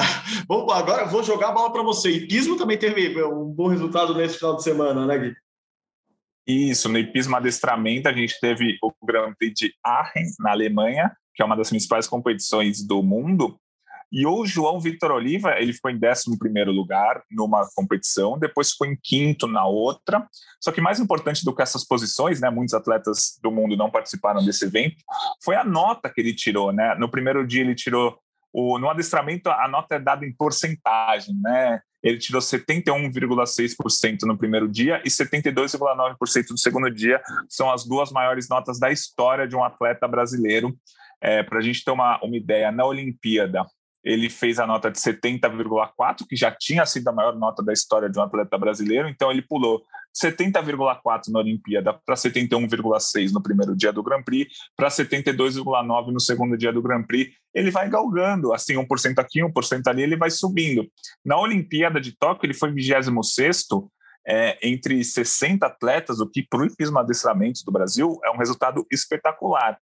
Bom, 0.47 0.71
agora 0.71 1.07
vou 1.07 1.23
jogar 1.23 1.49
a 1.49 1.53
bola 1.53 1.73
para 1.73 1.83
você. 1.83 2.11
Hipismo 2.11 2.57
também 2.57 2.77
teve 2.77 3.23
um 3.25 3.45
bom 3.45 3.69
resultado 3.69 4.15
nesse 4.15 4.39
final 4.39 4.57
de 4.57 4.65
semana, 4.65 5.07
né, 5.07 5.19
Gui? 5.19 5.35
Isso, 6.49 6.89
no 6.89 6.99
hipismo 6.99 7.37
adestramento 7.37 8.09
a 8.09 8.13
gente 8.13 8.41
teve 8.41 8.79
o 8.83 8.91
Grand 9.05 9.35
Prix 9.39 9.53
de 9.55 9.75
Aachen, 9.85 10.25
na 10.41 10.53
Alemanha, 10.53 11.13
que 11.39 11.43
é 11.43 11.45
uma 11.45 11.57
das 11.57 11.69
principais 11.69 12.09
competições 12.09 12.85
do 12.85 13.01
mundo. 13.01 13.57
E 14.11 14.27
o 14.27 14.45
João 14.45 14.81
Victor 14.81 15.13
Oliva, 15.13 15.55
ele 15.57 15.73
ficou 15.73 15.89
em 15.89 15.95
11 15.95 16.37
lugar 16.65 17.23
numa 17.31 17.65
competição, 17.77 18.37
depois 18.37 18.73
ficou 18.73 18.89
em 18.89 18.99
quinto 19.01 19.47
na 19.47 19.65
outra. 19.65 20.27
Só 20.61 20.73
que 20.73 20.81
mais 20.81 20.99
importante 20.99 21.45
do 21.45 21.55
que 21.55 21.63
essas 21.63 21.87
posições, 21.87 22.41
né, 22.41 22.51
muitos 22.51 22.75
atletas 22.75 23.39
do 23.41 23.53
mundo 23.53 23.77
não 23.77 23.89
participaram 23.89 24.45
desse 24.45 24.65
evento, 24.65 24.97
foi 25.45 25.55
a 25.55 25.63
nota 25.63 26.11
que 26.11 26.21
ele 26.21 26.35
tirou, 26.35 26.73
né? 26.73 26.97
No 26.97 27.09
primeiro 27.09 27.47
dia 27.47 27.61
ele 27.61 27.77
tirou 27.77 28.19
o, 28.53 28.77
no 28.81 28.89
adestramento 28.89 29.49
a 29.51 29.69
nota 29.69 29.95
é 29.95 30.01
dada 30.01 30.27
em 30.27 30.33
porcentagem, 30.33 31.39
né? 31.41 31.81
Ele 32.03 32.19
tirou 32.19 32.41
71,6% 32.41 34.23
no 34.23 34.37
primeiro 34.37 34.67
dia 34.69 35.01
e 35.05 35.09
72,9% 35.09 36.51
no 36.51 36.59
segundo 36.59 36.91
dia. 36.91 37.21
São 37.49 37.71
as 37.71 37.85
duas 37.85 38.11
maiores 38.11 38.49
notas 38.49 38.81
da 38.81 38.91
história 38.91 39.47
de 39.47 39.55
um 39.55 39.63
atleta 39.63 40.09
brasileiro. 40.09 40.77
É, 41.21 41.43
Para 41.43 41.59
a 41.59 41.63
gente 41.63 41.85
ter 41.85 41.91
uma, 41.91 42.23
uma 42.23 42.37
ideia, 42.37 42.71
na 42.71 42.85
Olimpíada, 42.85 43.65
ele 44.05 44.31
fez 44.31 44.59
a 44.59 44.67
nota 44.67 44.91
de 44.91 44.99
70,4, 44.99 46.27
que 46.29 46.37
já 46.37 46.51
tinha 46.51 46.87
sido 46.87 47.09
a 47.09 47.13
maior 47.13 47.37
nota 47.37 47.63
da 47.63 47.73
história 47.73 48.09
de 48.09 48.19
um 48.19 48.23
atleta 48.23 48.57
brasileiro, 48.57 49.09
então 49.09 49.31
ele 49.31 49.43
pulou 49.43 49.83
70,4 50.17 51.29
na 51.31 51.41
Olimpíada 51.41 51.93
para 51.93 52.15
71,6 52.15 53.33
no 53.33 53.43
primeiro 53.43 53.77
dia 53.77 53.93
do 53.93 54.03
Grand 54.03 54.23
Prix, 54.23 54.51
para 54.77 54.89
72,9 54.89 56.13
no 56.13 56.21
segundo 56.21 56.57
dia 56.57 56.73
do 56.73 56.83
Grand 56.83 57.05
Prix. 57.05 57.35
Ele 57.55 57.71
vai 57.71 57.89
galgando, 57.89 58.53
assim, 58.53 58.75
1% 58.75 59.19
aqui, 59.19 59.41
1% 59.41 59.87
ali, 59.87 60.03
ele 60.03 60.17
vai 60.17 60.31
subindo. 60.31 60.89
Na 61.25 61.39
Olimpíada 61.39 62.01
de 62.01 62.17
Tóquio, 62.17 62.47
ele 62.47 62.55
foi 62.55 62.73
26 62.73 63.17
é, 64.27 64.59
entre 64.63 65.03
60 65.03 65.67
atletas, 65.67 66.21
o 66.21 66.29
que 66.29 66.47
para 66.49 66.61
o 66.61 66.67
hipismo 66.67 66.99
do 67.03 67.73
Brasil 67.73 68.19
é 68.25 68.31
um 68.31 68.37
resultado 68.37 68.87
espetacular. 68.93 69.79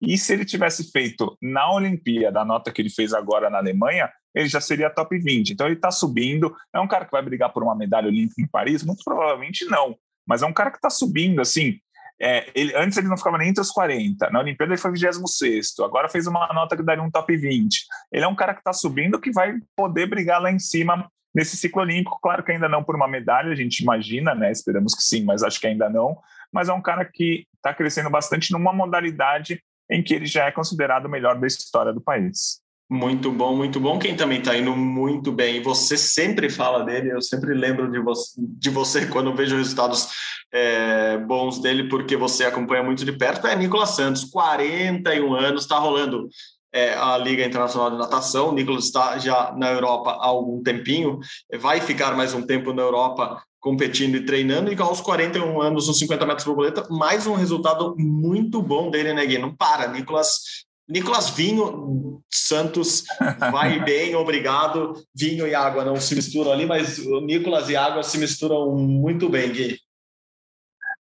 E 0.00 0.18
se 0.18 0.32
ele 0.32 0.44
tivesse 0.44 0.90
feito 0.90 1.36
na 1.40 1.72
Olimpíada 1.72 2.40
a 2.40 2.44
nota 2.44 2.70
que 2.70 2.82
ele 2.82 2.90
fez 2.90 3.14
agora 3.14 3.48
na 3.48 3.58
Alemanha, 3.58 4.10
ele 4.34 4.48
já 4.48 4.60
seria 4.60 4.90
top 4.90 5.18
20. 5.18 5.50
Então 5.50 5.66
ele 5.66 5.76
está 5.76 5.90
subindo. 5.90 6.54
É 6.74 6.78
um 6.78 6.86
cara 6.86 7.06
que 7.06 7.12
vai 7.12 7.22
brigar 7.22 7.52
por 7.52 7.62
uma 7.62 7.74
medalha 7.74 8.08
olímpica 8.08 8.42
em 8.42 8.46
Paris? 8.46 8.84
Muito 8.84 9.02
provavelmente 9.02 9.64
não. 9.64 9.96
Mas 10.26 10.42
é 10.42 10.46
um 10.46 10.52
cara 10.52 10.70
que 10.70 10.76
está 10.76 10.90
subindo, 10.90 11.40
assim. 11.40 11.78
É, 12.20 12.50
ele, 12.54 12.74
antes 12.74 12.96
ele 12.96 13.08
não 13.08 13.16
ficava 13.16 13.38
nem 13.38 13.48
entre 13.48 13.62
os 13.62 13.70
40. 13.70 14.30
Na 14.30 14.40
Olimpíada 14.40 14.72
ele 14.72 14.80
foi 14.80 14.92
26. 14.92 15.74
Agora 15.80 16.08
fez 16.08 16.26
uma 16.26 16.46
nota 16.52 16.76
que 16.76 16.82
daria 16.82 17.02
um 17.02 17.10
top 17.10 17.34
20. 17.34 17.84
Ele 18.12 18.24
é 18.24 18.28
um 18.28 18.34
cara 18.34 18.52
que 18.52 18.60
está 18.60 18.72
subindo 18.72 19.20
que 19.20 19.30
vai 19.30 19.54
poder 19.74 20.06
brigar 20.06 20.40
lá 20.40 20.50
em 20.50 20.58
cima 20.58 21.10
nesse 21.34 21.56
ciclo 21.56 21.82
olímpico. 21.82 22.18
Claro 22.20 22.42
que 22.42 22.52
ainda 22.52 22.68
não 22.68 22.82
por 22.82 22.96
uma 22.96 23.08
medalha, 23.08 23.52
a 23.52 23.56
gente 23.56 23.80
imagina, 23.80 24.34
né? 24.34 24.50
Esperamos 24.50 24.94
que 24.94 25.02
sim, 25.02 25.24
mas 25.24 25.42
acho 25.42 25.60
que 25.60 25.66
ainda 25.66 25.88
não. 25.88 26.18
Mas 26.52 26.68
é 26.68 26.72
um 26.72 26.80
cara 26.82 27.04
que 27.04 27.46
está 27.54 27.74
crescendo 27.74 28.08
bastante 28.08 28.52
numa 28.52 28.72
modalidade 28.72 29.62
em 29.90 30.02
que 30.02 30.14
ele 30.14 30.26
já 30.26 30.46
é 30.46 30.50
considerado 30.50 31.06
o 31.06 31.10
melhor 31.10 31.38
da 31.38 31.46
história 31.46 31.92
do 31.92 32.00
país. 32.00 32.60
Muito 32.88 33.32
bom, 33.32 33.56
muito 33.56 33.80
bom. 33.80 33.98
Quem 33.98 34.14
também 34.14 34.38
está 34.38 34.56
indo 34.56 34.74
muito 34.76 35.32
bem, 35.32 35.60
você 35.60 35.96
sempre 35.96 36.48
fala 36.48 36.84
dele, 36.84 37.12
eu 37.12 37.20
sempre 37.20 37.52
lembro 37.52 37.90
de 37.90 37.98
você, 37.98 38.32
de 38.38 38.70
você 38.70 39.06
quando 39.10 39.34
vejo 39.34 39.56
resultados 39.56 40.08
é, 40.52 41.18
bons 41.18 41.60
dele, 41.60 41.88
porque 41.88 42.16
você 42.16 42.44
acompanha 42.44 42.84
muito 42.84 43.04
de 43.04 43.12
perto, 43.12 43.46
é 43.48 43.56
Nicolas 43.56 43.90
Santos, 43.90 44.24
41 44.24 45.34
anos, 45.34 45.62
está 45.62 45.78
rolando 45.78 46.28
é, 46.72 46.94
a 46.94 47.18
Liga 47.18 47.44
Internacional 47.44 47.90
de 47.90 47.98
Natação. 47.98 48.50
O 48.50 48.52
Nicolas 48.52 48.84
está 48.84 49.18
já 49.18 49.52
na 49.56 49.70
Europa 49.70 50.10
há 50.10 50.26
algum 50.26 50.62
tempinho, 50.62 51.18
vai 51.58 51.80
ficar 51.80 52.16
mais 52.16 52.34
um 52.34 52.42
tempo 52.42 52.72
na 52.72 52.82
Europa 52.82 53.42
competindo 53.66 54.14
e 54.14 54.24
treinando, 54.24 54.72
e 54.72 54.80
aos 54.80 55.00
41 55.00 55.60
anos, 55.60 55.88
nos 55.88 55.98
50 55.98 56.24
metros 56.24 56.46
borboleta, 56.46 56.86
mais 56.88 57.26
um 57.26 57.34
resultado 57.34 57.96
muito 57.98 58.62
bom 58.62 58.92
dele, 58.92 59.12
né, 59.12 59.26
Gui? 59.26 59.38
Não 59.38 59.52
para, 59.52 59.88
Nicolas. 59.88 60.64
Nicolas 60.88 61.30
Vinho 61.30 62.22
Santos 62.32 63.02
vai 63.50 63.82
bem, 63.84 64.14
obrigado. 64.14 64.94
Vinho 65.12 65.48
e 65.48 65.52
água 65.52 65.84
não 65.84 65.96
se 65.96 66.14
misturam 66.14 66.52
ali, 66.52 66.64
mas 66.64 67.00
o 67.00 67.20
Nicolas 67.20 67.68
e 67.68 67.74
água 67.74 68.04
se 68.04 68.18
misturam 68.18 68.70
muito 68.76 69.28
bem, 69.28 69.50
Gui. 69.50 69.80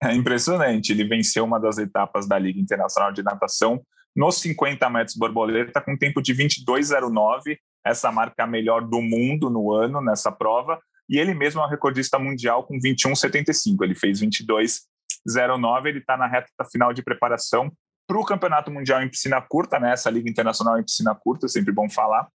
É 0.01 0.15
impressionante. 0.15 0.93
Ele 0.93 1.03
venceu 1.03 1.45
uma 1.45 1.59
das 1.59 1.79
etapas 1.79 2.29
da 2.29 2.39
Liga 2.39 2.61
Internacional 2.61 3.13
de 3.13 3.25
Natação 3.25 3.83
nos 4.15 4.37
50 4.37 4.89
metros 4.89 5.17
borboleta 5.17 5.81
com 5.81 5.99
tempo 5.99 6.23
de 6.23 6.33
22,09. 6.33 7.59
Essa 7.85 8.13
marca 8.13 8.37
é 8.39 8.45
a 8.45 8.47
melhor 8.47 8.87
do 8.87 9.03
mundo 9.03 9.51
no 9.51 9.73
ano 9.73 10.01
nessa 10.01 10.31
prova 10.31 10.79
e 11.09 11.19
ele 11.19 11.35
mesmo 11.35 11.61
é 11.61 11.67
um 11.67 11.69
recordista 11.69 12.19
mundial 12.19 12.65
com 12.65 12.79
21,75. 12.79 13.83
Ele 13.83 13.95
fez 13.95 14.21
22,09. 14.21 15.87
Ele 15.87 15.99
está 15.99 16.17
na 16.17 16.27
reta 16.27 16.49
final 16.71 16.93
de 16.93 17.03
preparação 17.03 17.71
para 18.07 18.19
o 18.19 18.25
Campeonato 18.25 18.71
Mundial 18.71 19.03
em 19.03 19.09
piscina 19.09 19.41
curta, 19.41 19.79
né? 19.79 19.93
Essa 19.93 20.11
Liga 20.11 20.29
Internacional 20.29 20.79
em 20.79 20.85
piscina 20.85 21.15
curta, 21.15 21.47
é 21.47 21.49
sempre 21.49 21.73
bom 21.73 21.89
falar. 21.89 22.29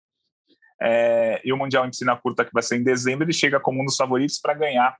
É, 0.81 1.41
e 1.43 1.53
o 1.53 1.57
Mundial 1.57 1.85
em 1.85 1.89
piscina 1.89 2.15
curta, 2.15 2.45
que 2.45 2.53
vai 2.53 2.63
ser 2.63 2.77
em 2.77 2.83
dezembro, 2.83 3.25
ele 3.25 3.33
chega 3.33 3.59
como 3.59 3.81
um 3.81 3.85
dos 3.85 3.95
favoritos 3.95 4.39
para 4.39 4.53
ganhar 4.53 4.95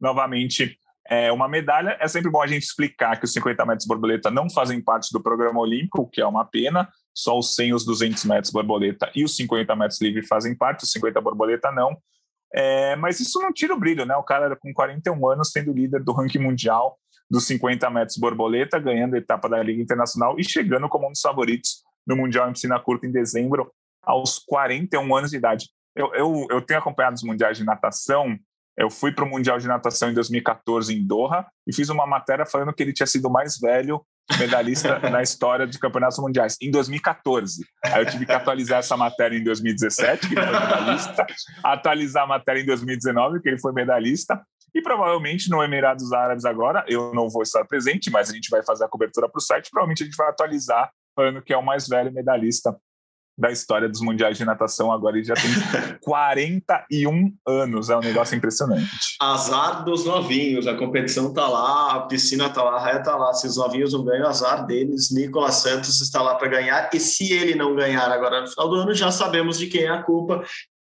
novamente 0.00 0.78
é, 1.08 1.30
uma 1.32 1.48
medalha. 1.48 1.96
É 2.00 2.08
sempre 2.08 2.30
bom 2.30 2.42
a 2.42 2.46
gente 2.46 2.62
explicar 2.62 3.18
que 3.18 3.24
os 3.24 3.32
50 3.32 3.64
metros 3.66 3.86
borboleta 3.86 4.30
não 4.30 4.48
fazem 4.48 4.80
parte 4.80 5.12
do 5.12 5.22
programa 5.22 5.60
olímpico, 5.60 6.02
o 6.02 6.08
que 6.08 6.20
é 6.20 6.26
uma 6.26 6.44
pena. 6.44 6.88
Só 7.14 7.38
os 7.38 7.54
100 7.54 7.74
os 7.74 7.84
200 7.84 8.24
metros 8.24 8.52
borboleta 8.52 9.10
e 9.14 9.24
os 9.24 9.36
50 9.36 9.74
metros 9.76 10.00
livre 10.00 10.26
fazem 10.26 10.54
parte, 10.54 10.84
os 10.84 10.90
50 10.90 11.20
borboleta 11.20 11.70
não. 11.70 11.96
É, 12.54 12.94
mas 12.96 13.18
isso 13.18 13.40
não 13.40 13.52
tira 13.52 13.74
o 13.74 13.78
brilho, 13.78 14.06
né? 14.06 14.14
O 14.16 14.22
cara 14.22 14.54
com 14.54 14.72
41 14.72 15.28
anos 15.28 15.50
sendo 15.50 15.72
líder 15.72 16.04
do 16.04 16.12
ranking 16.12 16.38
mundial 16.38 16.96
dos 17.28 17.46
50 17.46 17.90
metros 17.90 18.16
borboleta, 18.16 18.78
ganhando 18.78 19.14
a 19.14 19.18
etapa 19.18 19.48
da 19.48 19.62
Liga 19.62 19.82
Internacional 19.82 20.38
e 20.38 20.44
chegando 20.44 20.88
como 20.88 21.08
um 21.08 21.10
dos 21.10 21.20
favoritos 21.20 21.82
no 22.06 22.16
Mundial 22.16 22.48
em 22.48 22.52
piscina 22.52 22.78
curta 22.78 23.06
em 23.06 23.10
dezembro, 23.10 23.72
aos 24.02 24.38
41 24.38 25.16
anos 25.16 25.30
de 25.30 25.36
idade. 25.36 25.68
Eu, 25.96 26.14
eu, 26.14 26.46
eu 26.50 26.60
tenho 26.60 26.78
acompanhado 26.78 27.16
os 27.16 27.22
mundiais 27.22 27.56
de 27.56 27.64
natação. 27.64 28.36
Eu 28.76 28.90
fui 28.90 29.12
para 29.12 29.24
o 29.24 29.28
Mundial 29.28 29.58
de 29.58 29.68
Natação 29.68 30.10
em 30.10 30.14
2014 30.14 30.92
em 30.92 31.06
Doha 31.06 31.46
e 31.66 31.74
fiz 31.74 31.88
uma 31.88 32.06
matéria 32.06 32.44
falando 32.44 32.72
que 32.72 32.82
ele 32.82 32.92
tinha 32.92 33.06
sido 33.06 33.30
mais 33.30 33.58
velho 33.58 34.04
medalhista 34.38 34.98
na 35.10 35.22
história 35.22 35.66
de 35.66 35.78
campeonatos 35.78 36.18
mundiais, 36.18 36.56
em 36.60 36.70
2014. 36.70 37.64
Aí 37.84 38.02
eu 38.02 38.06
tive 38.06 38.26
que 38.26 38.32
atualizar 38.32 38.78
essa 38.78 38.96
matéria 38.96 39.36
em 39.36 39.44
2017, 39.44 40.28
que 40.28 40.34
ele 40.34 40.46
foi 40.46 40.60
medalhista, 40.60 41.26
atualizar 41.62 42.24
a 42.24 42.26
matéria 42.26 42.60
em 42.60 42.66
2019, 42.66 43.40
que 43.40 43.48
ele 43.48 43.60
foi 43.60 43.72
medalhista, 43.72 44.40
e 44.74 44.82
provavelmente 44.82 45.48
no 45.48 45.62
Emirados 45.62 46.12
Árabes 46.12 46.44
agora, 46.44 46.84
eu 46.88 47.14
não 47.14 47.28
vou 47.28 47.42
estar 47.42 47.64
presente, 47.64 48.10
mas 48.10 48.30
a 48.30 48.34
gente 48.34 48.50
vai 48.50 48.62
fazer 48.64 48.84
a 48.84 48.88
cobertura 48.88 49.28
para 49.28 49.38
o 49.38 49.42
site, 49.42 49.70
provavelmente 49.70 50.02
a 50.02 50.06
gente 50.06 50.16
vai 50.16 50.28
atualizar 50.28 50.90
falando 51.14 51.40
que 51.40 51.52
é 51.52 51.56
o 51.56 51.62
mais 51.62 51.86
velho 51.86 52.12
medalhista 52.12 52.76
da 53.36 53.50
história 53.50 53.88
dos 53.88 54.00
mundiais 54.00 54.38
de 54.38 54.44
natação. 54.44 54.92
Agora 54.92 55.16
ele 55.16 55.26
já 55.26 55.34
tem 55.34 55.50
41 56.00 57.34
anos, 57.46 57.90
é 57.90 57.96
um 57.96 58.00
negócio 58.00 58.36
impressionante. 58.36 58.88
Azar 59.20 59.84
dos 59.84 60.04
novinhos, 60.04 60.66
a 60.66 60.76
competição 60.76 61.32
tá 61.32 61.48
lá, 61.48 61.94
a 61.94 62.00
piscina 62.02 62.48
tá 62.48 62.62
lá, 62.62 62.76
a 62.76 62.80
raia 62.80 63.02
tá 63.02 63.16
lá. 63.16 63.32
Se 63.32 63.46
os 63.46 63.56
novinhos 63.56 63.92
não 63.92 64.04
ganham, 64.04 64.28
azar 64.28 64.66
deles. 64.66 65.10
Nicolas 65.10 65.56
Santos 65.56 66.00
está 66.00 66.22
lá 66.22 66.34
para 66.34 66.48
ganhar, 66.48 66.90
e 66.92 67.00
se 67.00 67.32
ele 67.32 67.54
não 67.54 67.74
ganhar 67.74 68.10
agora 68.10 68.40
no 68.40 68.48
final 68.48 68.68
do 68.68 68.76
ano, 68.76 68.94
já 68.94 69.10
sabemos 69.10 69.58
de 69.58 69.66
quem 69.66 69.82
é 69.82 69.88
a 69.88 70.02
culpa 70.02 70.42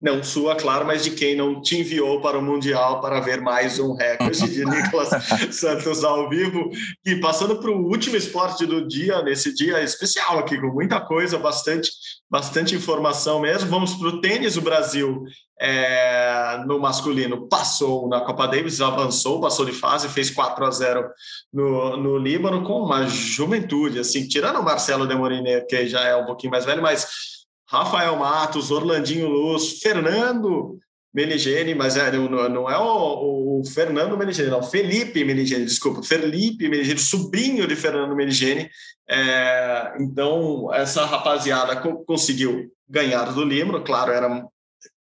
não 0.03 0.21
sua, 0.21 0.53
claro, 0.53 0.85
mas 0.85 1.01
de 1.01 1.11
quem 1.11 1.33
não 1.33 1.61
te 1.61 1.79
enviou 1.79 2.19
para 2.19 2.37
o 2.37 2.41
Mundial 2.41 2.99
para 2.99 3.21
ver 3.21 3.39
mais 3.39 3.79
um 3.79 3.95
recorde 3.95 4.49
de 4.49 4.65
Nicolas 4.67 5.09
Santos 5.49 6.03
ao 6.03 6.29
vivo. 6.29 6.69
E 7.05 7.15
passando 7.21 7.55
para 7.55 7.71
o 7.71 7.87
último 7.87 8.17
esporte 8.17 8.65
do 8.65 8.85
dia, 8.85 9.21
nesse 9.21 9.55
dia 9.55 9.81
especial 9.81 10.39
aqui, 10.39 10.59
com 10.59 10.67
muita 10.67 10.99
coisa, 10.99 11.37
bastante, 11.37 11.89
bastante 12.29 12.75
informação 12.75 13.39
mesmo. 13.39 13.69
Vamos 13.69 13.93
para 13.93 14.09
o 14.09 14.19
tênis. 14.19 14.57
O 14.57 14.61
Brasil 14.61 15.23
é, 15.57 16.61
no 16.67 16.79
masculino 16.79 17.47
passou 17.47 18.09
na 18.09 18.19
Copa 18.19 18.45
Davis, 18.45 18.81
avançou, 18.81 19.39
passou 19.39 19.65
de 19.65 19.71
fase, 19.71 20.09
fez 20.09 20.29
4 20.29 20.65
a 20.65 20.69
0 20.69 21.09
no, 21.53 21.95
no 21.95 22.17
Líbano 22.17 22.65
com 22.65 22.81
uma 22.81 23.07
juventude, 23.07 23.99
assim, 23.99 24.27
tirando 24.27 24.59
o 24.59 24.63
Marcelo 24.63 25.07
Demorine, 25.07 25.61
que 25.61 25.87
já 25.87 26.03
é 26.03 26.13
um 26.13 26.25
pouquinho 26.25 26.51
mais 26.51 26.65
velho, 26.65 26.81
mas 26.81 27.42
Rafael 27.73 28.15
Matos, 28.15 28.69
Orlandinho 28.69 29.27
Luz, 29.27 29.79
Fernando 29.79 30.77
Meligeni, 31.11 31.73
mas 31.73 31.97
é, 31.97 32.11
não, 32.11 32.47
não 32.47 32.69
é 32.69 32.77
o, 32.77 33.59
o, 33.59 33.65
Fernando 33.65 34.15
Meligeni, 34.15 34.51
não, 34.51 34.61
Felipe 34.61 35.25
Meligeni, 35.25 35.65
desculpa, 35.65 36.03
Felipe 36.03 36.69
Meligeni, 36.69 36.99
sobrinho 36.99 37.67
de 37.67 37.75
Fernando 37.75 38.15
Meligeni. 38.15 38.69
É, 39.09 39.95
então, 39.99 40.71
essa 40.71 41.03
rapaziada 41.03 41.75
co 41.75 42.05
conseguiu 42.05 42.71
ganhar 42.87 43.33
do 43.33 43.43
Lima, 43.43 43.81
claro, 43.81 44.11
era 44.11 44.45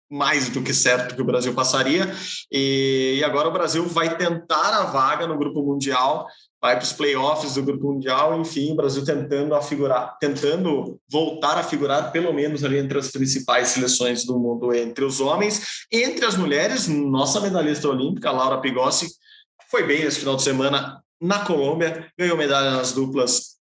mais 0.10 0.50
do 0.50 0.62
que 0.62 0.74
certo 0.74 1.16
que 1.16 1.22
o 1.22 1.26
Brasil 1.26 1.54
passaria, 1.54 2.14
e, 2.52 3.18
e 3.20 3.24
agora 3.24 3.48
o 3.48 3.54
Brasil 3.54 3.86
vai 3.86 4.18
tentar 4.18 4.82
a 4.82 4.84
vaga 4.84 5.26
no 5.26 5.38
Grupo 5.38 5.62
Mundial 5.64 6.28
vai 6.62 6.76
para 6.76 6.84
os 6.84 6.94
playoffs 6.94 7.54
do 7.54 7.64
Grupo 7.64 7.94
Mundial, 7.94 8.40
enfim, 8.40 8.72
o 8.72 8.76
Brasil 8.76 9.06
tentando 9.06 9.56
tentando 10.20 11.00
voltar 11.10 11.58
a 11.58 11.64
figurar 11.64 12.12
pelo 12.12 12.34
menos 12.34 12.64
ali 12.64 12.78
entre 12.78 12.98
as 12.98 13.12
principais 13.12 13.70
seleções 13.70 14.26
do 14.26 14.40
mundo 14.40 14.74
entre 14.74 15.06
os 15.06 15.20
homens, 15.20 15.86
entre 15.92 16.26
as 16.26 16.36
mulheres, 16.36 16.88
nossa 16.88 17.40
medalhista 17.40 17.88
olímpica 17.88 18.32
Laura 18.32 18.60
Pigossi 18.60 19.08
foi 19.70 19.84
bem 19.84 20.04
nesse 20.04 20.20
final 20.20 20.36
de 20.36 20.44
semana 20.44 21.04
na 21.22 21.46
Colômbia, 21.46 22.12
ganhou 22.18 22.38
medalha 22.38 22.72
nas 22.72 22.92
duplas 22.92 23.58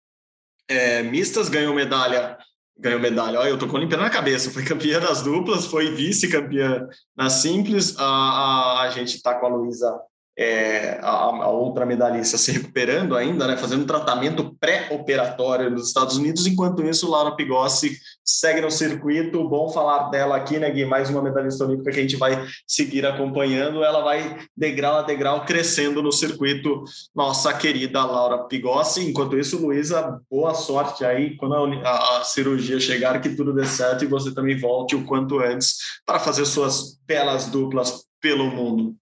é, 0.69 1.03
mistas, 1.03 1.49
ganhou 1.49 1.75
medalha 1.75 2.39
ganhou 2.79 3.01
medalha. 3.01 3.41
Olha, 3.41 3.49
eu 3.49 3.59
tô 3.59 3.67
com 3.67 3.77
a 3.77 3.79
Olimpíada 3.79 4.03
na 4.03 4.11
cabeça. 4.11 4.51
Foi 4.51 4.63
campeã 4.63 5.01
das 5.01 5.23
duplas, 5.23 5.67
foi 5.67 5.95
vice-campeã 5.95 6.87
nas 7.17 7.35
simples. 7.35 7.99
A, 7.99 8.05
a, 8.05 8.83
a 8.83 8.91
gente 8.91 9.23
tá 9.23 9.35
com 9.35 9.47
a 9.47 9.49
Luísa 9.49 9.99
é, 10.39 10.99
a, 11.01 11.13
a, 11.13 11.49
outra 11.49 11.87
medalhista 11.87 12.37
se 12.37 12.53
recuperando 12.53 13.17
ainda, 13.17 13.47
né, 13.47 13.57
fazendo 13.57 13.85
um 13.85 13.87
tratamento 13.87 14.55
pré-operatório 14.61 15.71
nos 15.71 15.89
Estados 15.89 16.19
Unidos. 16.19 16.47
Enquanto 16.47 16.83
isso, 16.83 17.11
Laura 17.11 17.35
Pigossi 17.35 17.97
segue 18.23 18.61
no 18.61 18.71
circuito. 18.71 19.49
Bom 19.49 19.71
falar 19.71 20.11
dela 20.11 20.37
aqui, 20.37 20.59
né, 20.59 20.71
Gui? 20.71 20.85
Mais 20.85 21.09
uma 21.09 21.23
medalhista 21.23 21.65
olímpica 21.65 21.91
que 21.91 21.99
a 21.99 22.03
gente 22.03 22.17
vai 22.17 22.47
seguir 22.67 23.07
acompanhando. 23.07 23.83
Ela 23.83 24.03
vai 24.03 24.39
degrau 24.55 24.99
a 24.99 25.03
degrau 25.03 25.45
crescendo 25.47 26.03
no 26.03 26.13
circuito. 26.13 26.85
Nossa 27.15 27.55
querida 27.55 28.05
Laura 28.05 28.45
Pigossi. 28.45 29.09
Enquanto 29.09 29.39
isso, 29.39 29.59
Luísa, 29.59 30.21
boa 30.31 30.53
sorte 30.53 31.03
aí 31.03 31.35
quando 31.37 31.55
a, 31.55 31.89
a, 31.89 32.19
a 32.19 32.25
cirurgia 32.25 32.79
chegar, 32.79 33.23
que 33.23 33.31
tudo 33.31 33.55
dê 33.55 33.65
certo 33.65 34.05
e 34.05 34.09
você 34.09 34.35
também 34.35 34.59
volte 34.59 34.95
o 34.95 35.05
quanto 35.07 35.39
antes 35.39 35.77
para 36.05 36.19
fazer 36.19 36.45
suas 36.45 36.99
belas 37.07 37.47
duplas 37.47 38.05
pelo 38.21 38.51
mundo. 38.51 38.95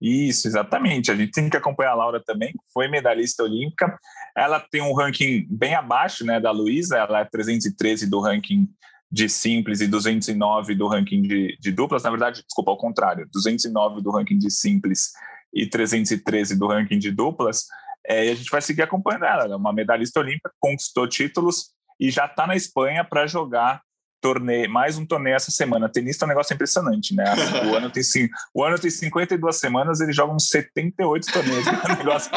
Isso, 0.00 0.46
exatamente. 0.46 1.10
A 1.10 1.16
gente 1.16 1.32
tem 1.32 1.48
que 1.48 1.56
acompanhar 1.56 1.92
a 1.92 1.94
Laura 1.94 2.22
também, 2.24 2.52
foi 2.72 2.88
medalhista 2.88 3.42
olímpica. 3.42 3.98
Ela 4.36 4.60
tem 4.60 4.82
um 4.82 4.94
ranking 4.94 5.46
bem 5.50 5.74
abaixo 5.74 6.24
né, 6.24 6.38
da 6.38 6.50
Luísa, 6.50 6.98
ela 6.98 7.20
é 7.20 7.24
313 7.24 8.08
do 8.08 8.20
ranking 8.20 8.68
de 9.10 9.28
simples 9.28 9.80
e 9.80 9.86
209 9.86 10.74
do 10.74 10.88
ranking 10.88 11.22
de, 11.22 11.56
de 11.58 11.72
duplas. 11.72 12.02
Na 12.02 12.10
verdade, 12.10 12.42
desculpa, 12.42 12.70
ao 12.70 12.76
contrário, 12.76 13.28
209 13.32 14.02
do 14.02 14.10
ranking 14.10 14.38
de 14.38 14.50
simples 14.50 15.12
e 15.54 15.66
313 15.66 16.58
do 16.58 16.66
ranking 16.66 16.98
de 16.98 17.10
duplas. 17.10 17.64
É, 18.06 18.26
e 18.26 18.30
a 18.30 18.34
gente 18.34 18.50
vai 18.50 18.60
seguir 18.60 18.82
acompanhando 18.82 19.24
ela. 19.24 19.44
Ela 19.44 19.54
é 19.54 19.56
uma 19.56 19.72
medalhista 19.72 20.20
olímpica, 20.20 20.50
conquistou 20.60 21.08
títulos 21.08 21.70
e 21.98 22.10
já 22.10 22.26
está 22.26 22.46
na 22.46 22.54
Espanha 22.54 23.04
para 23.04 23.26
jogar 23.26 23.80
torneio, 24.20 24.70
mais 24.70 24.98
um 24.98 25.06
torneio 25.06 25.36
essa 25.36 25.50
semana. 25.50 25.88
Tenista 25.88 26.24
é 26.24 26.26
um 26.26 26.28
negócio 26.28 26.54
impressionante, 26.54 27.14
né? 27.14 27.24
O 27.70 27.74
ano 27.74 27.90
tem, 27.90 28.02
o 28.54 28.64
ano 28.64 28.78
tem 28.78 28.90
52 28.90 29.56
semanas, 29.56 30.00
eles 30.00 30.16
jogam 30.16 30.38
78 30.38 31.32
torneios. 31.32 31.66
É 31.66 31.70
um 31.92 31.96
negócio, 31.96 32.30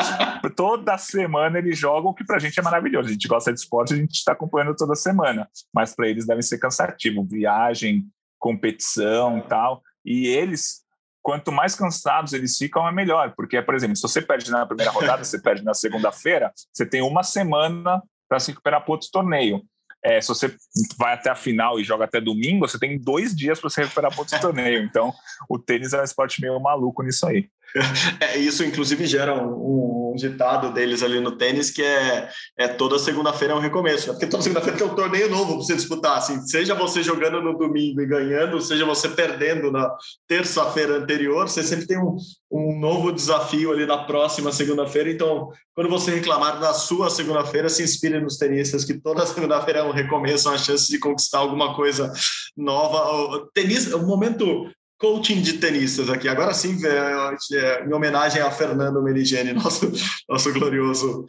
toda 0.56 0.98
semana 0.98 1.58
eles 1.58 1.78
jogam, 1.78 2.12
o 2.12 2.14
que 2.14 2.26
pra 2.26 2.40
gente 2.40 2.60
é 2.60 2.64
maravilhoso. 2.64 3.10
A 3.10 3.12
gente 3.12 3.28
gosta 3.28 3.54
de 3.54 3.60
esporte, 3.60 3.94
a 3.94 3.98
gente 3.98 4.16
está 4.16 4.34
acompanhando 4.34 4.76
toda 4.76 4.96
semana. 4.96 5.48
Mas 5.74 5.96
para 5.96 6.08
eles 6.08 6.26
deve 6.26 6.42
ser 6.42 6.58
cansativo. 6.58 7.26
Viagem, 7.26 8.06
competição 8.38 9.42
tal. 9.42 9.82
E 10.06 10.28
eles, 10.28 10.82
quanto 11.22 11.52
mais 11.52 11.76
cansados 11.76 12.34
eles 12.34 12.58
ficam, 12.58 12.88
é 12.88 12.92
melhor. 12.92 13.34
Porque, 13.36 13.62
por 13.62 13.76
exemplo, 13.76 13.96
se 13.96 14.02
você 14.02 14.22
perde 14.22 14.52
na 14.52 14.66
primeira 14.66 14.92
rodada, 14.92 15.24
você 15.24 15.40
perde 15.40 15.64
na 15.64 15.74
segunda-feira, 15.74 16.52
você 16.74 16.86
tem 16.86 17.02
uma 17.02 17.24
semana 17.24 18.02
para 18.28 18.40
se 18.40 18.52
recuperar 18.52 18.84
para 18.84 18.92
outro 18.92 19.10
torneio. 19.12 19.62
É, 20.04 20.22
se 20.22 20.30
você 20.30 20.56
vai 20.98 21.14
até 21.14 21.30
a 21.30 21.36
final 21.36 21.80
e 21.80 21.84
joga 21.84 22.06
até 22.06 22.22
domingo, 22.22 22.68
você 22.68 22.80
tem 22.80 22.98
dois 22.98 23.36
dias 23.36 23.60
para 23.60 23.70
se 23.70 23.82
recuperar 23.82 24.12
para 24.12 24.22
outro 24.22 24.40
torneio. 24.40 24.84
Então, 24.84 25.14
o 25.50 25.60
tênis 25.60 25.94
é 25.94 26.02
um 26.02 26.04
esporte 26.04 26.42
meio 26.42 26.60
maluco 26.60 27.04
nisso 27.04 27.28
aí. 27.28 27.50
É, 28.20 28.38
isso, 28.38 28.64
inclusive, 28.64 29.06
gera 29.06 29.34
um, 29.34 30.12
um, 30.12 30.16
ditado 30.16 30.74
deles 30.74 31.02
ali 31.04 31.20
no 31.20 31.38
tênis 31.38 31.72
que 31.72 31.82
é, 31.82 32.30
é 32.58 32.68
toda 32.68 33.00
segunda-feira 33.00 33.54
é 33.54 33.58
um 33.58 33.62
recomeço. 33.62 34.08
Né? 34.08 34.14
Porque 34.14 34.28
toda 34.28 34.44
segunda-feira 34.44 34.78
tem 34.78 34.88
um 34.88 34.96
torneio 34.96 35.30
novo 35.30 35.54
para 35.54 35.64
você 35.64 35.76
disputar. 35.76 36.18
Assim, 36.18 36.42
seja 36.46 36.76
você 36.76 37.02
jogando 37.02 37.42
no 37.42 37.58
domingo 37.58 38.02
e 38.02 38.08
ganhando, 38.08 38.60
seja 38.60 38.86
você 38.86 39.08
perdendo 39.10 39.72
na 39.72 39.90
terça-feira 40.28 40.98
anterior, 40.98 41.48
você 41.48 41.64
sempre 41.64 41.88
tem 41.88 41.98
um, 41.98 42.18
um 42.52 42.80
novo 42.80 43.12
desafio 43.12 43.72
ali 43.72 43.86
na 43.86 44.00
próxima 44.00 44.52
segunda-feira. 44.52 45.10
Então, 45.12 45.50
quando 45.74 45.90
você 45.90 46.12
reclamar 46.12 46.60
da 46.60 46.74
sua 46.74 47.10
segunda-feira, 47.10 47.70
se 47.70 47.84
inspire 47.84 48.20
nos 48.20 48.38
tenistas, 48.38 48.84
que 48.84 48.96
toda 48.96 49.26
segunda-feira 49.26 49.80
é 49.80 49.84
um 49.84 49.92
recomeço, 49.92 50.50
uma 50.50 50.58
chance 50.58 50.90
de 50.90 51.00
conquistar 51.00 51.40
alguma 51.40 51.76
coisa 51.76 52.12
nova. 52.58 53.12
O 53.12 53.46
tenis, 53.54 53.94
o 53.94 54.06
momento 54.06 54.70
coaching 55.00 55.42
de 55.42 55.54
tenistas 55.54 56.10
aqui. 56.10 56.28
Agora 56.28 56.54
sim, 56.54 56.78
é, 56.86 57.86
em 57.86 57.94
homenagem 57.94 58.42
a 58.42 58.52
Fernando 58.52 59.02
Meligeni, 59.02 59.54
nosso, 59.54 59.92
nosso 60.30 60.54
glorioso 60.54 61.26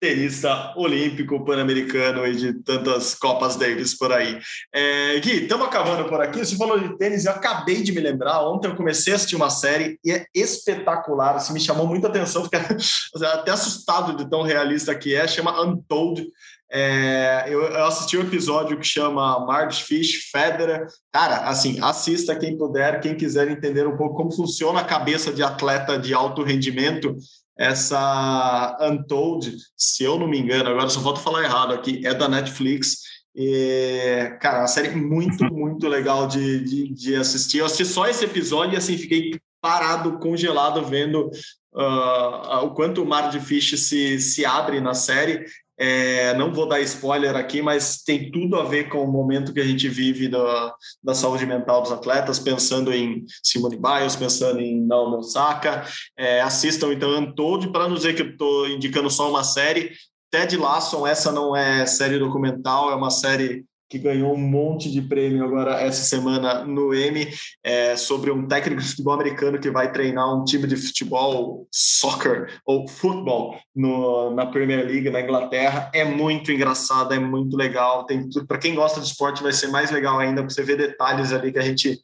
tenista 0.00 0.72
olímpico, 0.76 1.44
pan-americano 1.44 2.24
e 2.24 2.36
de 2.36 2.62
tantas 2.62 3.14
Copas 3.14 3.56
Davis 3.56 3.98
por 3.98 4.12
aí. 4.12 4.38
É, 4.72 5.18
Gui, 5.18 5.42
estamos 5.42 5.66
acabando 5.66 6.08
por 6.08 6.20
aqui. 6.20 6.38
Você 6.38 6.56
falou 6.56 6.78
de 6.78 6.96
tênis, 6.96 7.24
eu 7.24 7.32
acabei 7.32 7.82
de 7.82 7.92
me 7.92 8.00
lembrar. 8.00 8.48
Ontem 8.48 8.68
eu 8.68 8.76
comecei 8.76 9.12
a 9.12 9.16
assistir 9.16 9.34
uma 9.34 9.50
série 9.50 9.98
e 10.04 10.12
é 10.12 10.24
espetacular. 10.32 11.34
Assim, 11.34 11.52
me 11.52 11.60
chamou 11.60 11.86
muita 11.86 12.06
atenção, 12.06 12.44
fiquei 12.44 12.60
até 13.26 13.50
assustado 13.50 14.16
de 14.16 14.30
tão 14.30 14.42
realista 14.42 14.94
que 14.94 15.14
é. 15.14 15.26
Chama 15.26 15.60
Untold. 15.62 16.24
É, 16.70 17.46
eu, 17.48 17.62
eu, 17.62 17.84
assisti 17.86 18.18
um 18.18 18.22
episódio 18.22 18.78
que 18.78 18.86
chama 18.86 19.44
Marge 19.46 19.82
Fish 19.82 20.30
Federer. 20.30 20.86
Cara, 21.10 21.48
assim, 21.48 21.78
assista 21.80 22.36
quem 22.36 22.58
puder, 22.58 23.00
quem 23.00 23.16
quiser 23.16 23.48
entender 23.48 23.86
um 23.86 23.96
pouco 23.96 24.16
como 24.16 24.32
funciona 24.32 24.80
a 24.80 24.84
cabeça 24.84 25.32
de 25.32 25.42
atleta 25.42 25.98
de 25.98 26.12
alto 26.12 26.42
rendimento. 26.42 27.16
Essa 27.56 28.76
Untold, 28.82 29.56
se 29.76 30.04
eu 30.04 30.18
não 30.18 30.28
me 30.28 30.38
engano, 30.38 30.68
agora 30.68 30.88
só 30.90 31.00
falta 31.00 31.20
falar 31.20 31.42
errado 31.42 31.72
aqui, 31.72 32.06
é 32.06 32.14
da 32.14 32.28
Netflix. 32.28 32.98
E, 33.34 34.36
cara, 34.40 34.60
uma 34.60 34.66
série 34.66 34.90
muito, 34.90 35.44
muito 35.44 35.88
legal 35.88 36.26
de, 36.26 36.60
de, 36.64 36.92
de, 36.92 37.16
assistir. 37.16 37.58
Eu 37.58 37.66
assisti 37.66 37.86
só 37.86 38.06
esse 38.06 38.24
episódio 38.24 38.74
e 38.74 38.76
assim, 38.76 38.98
fiquei 38.98 39.40
parado, 39.60 40.18
congelado, 40.18 40.84
vendo 40.84 41.30
uh, 41.72 42.64
o 42.64 42.70
quanto 42.74 43.02
o 43.02 43.06
Mar 43.06 43.30
de 43.30 43.40
Fish 43.40 43.78
se, 43.80 44.20
se 44.20 44.44
abre 44.44 44.80
na 44.80 44.94
série. 44.94 45.44
É, 45.78 46.34
não 46.34 46.52
vou 46.52 46.66
dar 46.66 46.80
spoiler 46.80 47.36
aqui, 47.36 47.62
mas 47.62 48.02
tem 48.02 48.30
tudo 48.30 48.56
a 48.56 48.64
ver 48.64 48.88
com 48.88 49.04
o 49.04 49.10
momento 49.10 49.52
que 49.52 49.60
a 49.60 49.64
gente 49.64 49.88
vive 49.88 50.28
da, 50.28 50.74
da 51.02 51.14
saúde 51.14 51.46
mental 51.46 51.82
dos 51.82 51.92
atletas, 51.92 52.38
pensando 52.38 52.92
em 52.92 53.24
Simone 53.42 53.76
Biles, 53.76 54.16
pensando 54.16 54.60
em 54.60 54.84
Naomi 54.84 55.16
Osaka. 55.16 55.86
É, 56.16 56.40
assistam 56.40 56.92
então 56.92 57.16
Untold, 57.18 57.68
para 57.70 57.86
não 57.86 57.94
dizer 57.94 58.14
que 58.14 58.22
eu 58.22 58.30
estou 58.30 58.68
indicando 58.68 59.08
só 59.08 59.30
uma 59.30 59.44
série. 59.44 59.92
Ted 60.30 60.56
Lasso, 60.56 61.06
essa 61.06 61.30
não 61.30 61.54
é 61.54 61.86
série 61.86 62.18
documental, 62.18 62.90
é 62.90 62.94
uma 62.94 63.10
série 63.10 63.64
que 63.88 63.98
ganhou 63.98 64.34
um 64.34 64.38
monte 64.38 64.90
de 64.90 65.00
prêmio 65.00 65.44
agora 65.44 65.80
essa 65.80 66.02
semana 66.02 66.64
no 66.64 66.94
Emmy, 66.94 67.28
é, 67.62 67.96
sobre 67.96 68.30
um 68.30 68.46
técnico 68.46 68.82
de 68.82 68.88
futebol 68.88 69.14
americano 69.14 69.58
que 69.58 69.70
vai 69.70 69.90
treinar 69.90 70.34
um 70.34 70.44
time 70.44 70.66
de 70.66 70.76
futebol, 70.76 71.66
soccer 71.70 72.60
ou 72.66 72.86
futebol 72.86 73.58
no, 73.74 74.34
na 74.34 74.46
Premier 74.46 74.86
League 74.86 75.10
na 75.10 75.20
Inglaterra. 75.20 75.90
É 75.94 76.04
muito 76.04 76.52
engraçado, 76.52 77.14
é 77.14 77.18
muito 77.18 77.56
legal. 77.56 78.04
Tem 78.04 78.28
para 78.46 78.58
quem 78.58 78.74
gosta 78.74 79.00
de 79.00 79.06
esporte 79.06 79.42
vai 79.42 79.52
ser 79.52 79.68
mais 79.68 79.90
legal 79.90 80.18
ainda, 80.18 80.42
porque 80.42 80.54
você 80.54 80.62
vê 80.62 80.76
detalhes 80.76 81.32
ali 81.32 81.52
que 81.52 81.58
a 81.58 81.62
gente 81.62 81.98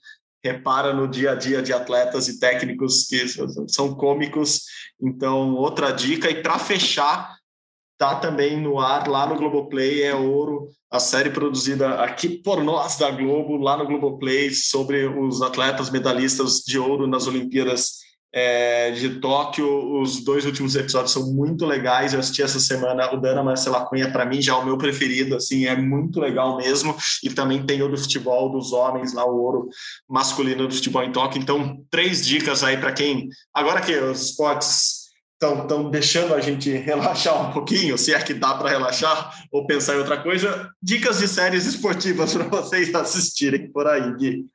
repara 0.45 0.93
no 0.93 1.09
dia 1.09 1.33
a 1.33 1.35
dia 1.35 1.63
de 1.63 1.73
atletas 1.73 2.29
e 2.29 2.39
técnicos 2.39 3.07
que 3.09 3.25
são 3.69 3.95
cômicos. 3.95 4.63
Então, 5.01 5.55
outra 5.55 5.91
dica 5.91 6.31
e 6.31 6.43
para 6.43 6.59
fechar, 6.59 7.37
tá 7.99 8.17
também 8.17 8.61
no 8.61 8.79
ar 8.79 9.09
lá 9.09 9.27
no 9.27 9.37
Globoplay, 9.37 10.03
é 10.03 10.15
Ouro, 10.15 10.69
a 10.91 11.01
série 11.01 11.31
produzida 11.31 11.95
aqui 11.97 12.29
por 12.29 12.63
nós 12.63 12.97
da 12.97 13.11
Globo, 13.11 13.57
lá 13.57 13.77
no 13.77 13.87
Globoplay, 13.87 14.51
sobre 14.53 15.07
os 15.07 15.43
atletas 15.43 15.91
medalhistas 15.91 16.61
de 16.61 16.79
ouro 16.79 17.07
nas 17.07 17.27
Olimpíadas 17.27 18.05
é, 18.33 18.91
de 18.91 19.21
Tóquio. 19.21 20.01
Os 20.01 20.25
dois 20.25 20.45
últimos 20.45 20.75
episódios 20.75 21.13
são 21.13 21.33
muito 21.33 21.65
legais. 21.65 22.13
Eu 22.13 22.21
assisti 22.21 22.43
essa 22.43 22.59
semana 22.59 23.13
o 23.15 23.21
Dana 23.21 23.43
Marcela 23.43 23.87
Cunha, 23.87 24.11
para 24.11 24.27
mim, 24.27 24.43
já 24.43 24.55
é 24.55 24.57
o 24.57 24.65
meu 24.65 24.77
preferido, 24.77 25.37
assim, 25.37 25.67
é 25.67 25.77
muito 25.77 26.21
legal 26.21 26.57
mesmo. 26.57 26.97
E 27.23 27.31
também 27.31 27.65
tem 27.65 27.81
o 27.83 27.89
do 27.89 27.97
futebol 27.97 28.51
dos 28.51 28.73
homens, 28.73 29.13
lá 29.13 29.25
o 29.25 29.41
ouro 29.41 29.69
masculino 30.09 30.67
do 30.67 30.75
futebol 30.75 31.05
em 31.05 31.13
Tóquio. 31.13 31.41
Então, 31.41 31.79
três 31.91 32.27
dicas 32.27 32.65
aí 32.65 32.77
para 32.77 32.93
quem. 32.93 33.29
Agora 33.55 33.81
que 33.81 33.97
os 33.97 34.31
esportes 34.31 35.04
estão 35.53 35.91
deixando 35.91 36.35
a 36.35 36.41
gente 36.41 36.71
relaxar 36.71 37.49
um 37.49 37.53
pouquinho, 37.53 37.99
se 37.99 38.15
é 38.15 38.23
que 38.23 38.35
dá 38.35 38.55
para 38.55 38.71
relaxar 38.71 39.33
ou 39.53 39.67
pensar 39.67 39.95
em 39.95 39.99
outra 39.99 40.23
coisa, 40.23 40.71
dicas 40.83 41.19
de 41.19 41.29
séries 41.29 41.67
esportivas 41.67 42.33
para 42.35 42.45
vocês 42.45 42.95
assistirem 42.95 43.71
por 43.71 43.87
aí, 43.87 44.15
Gui. 44.17 44.47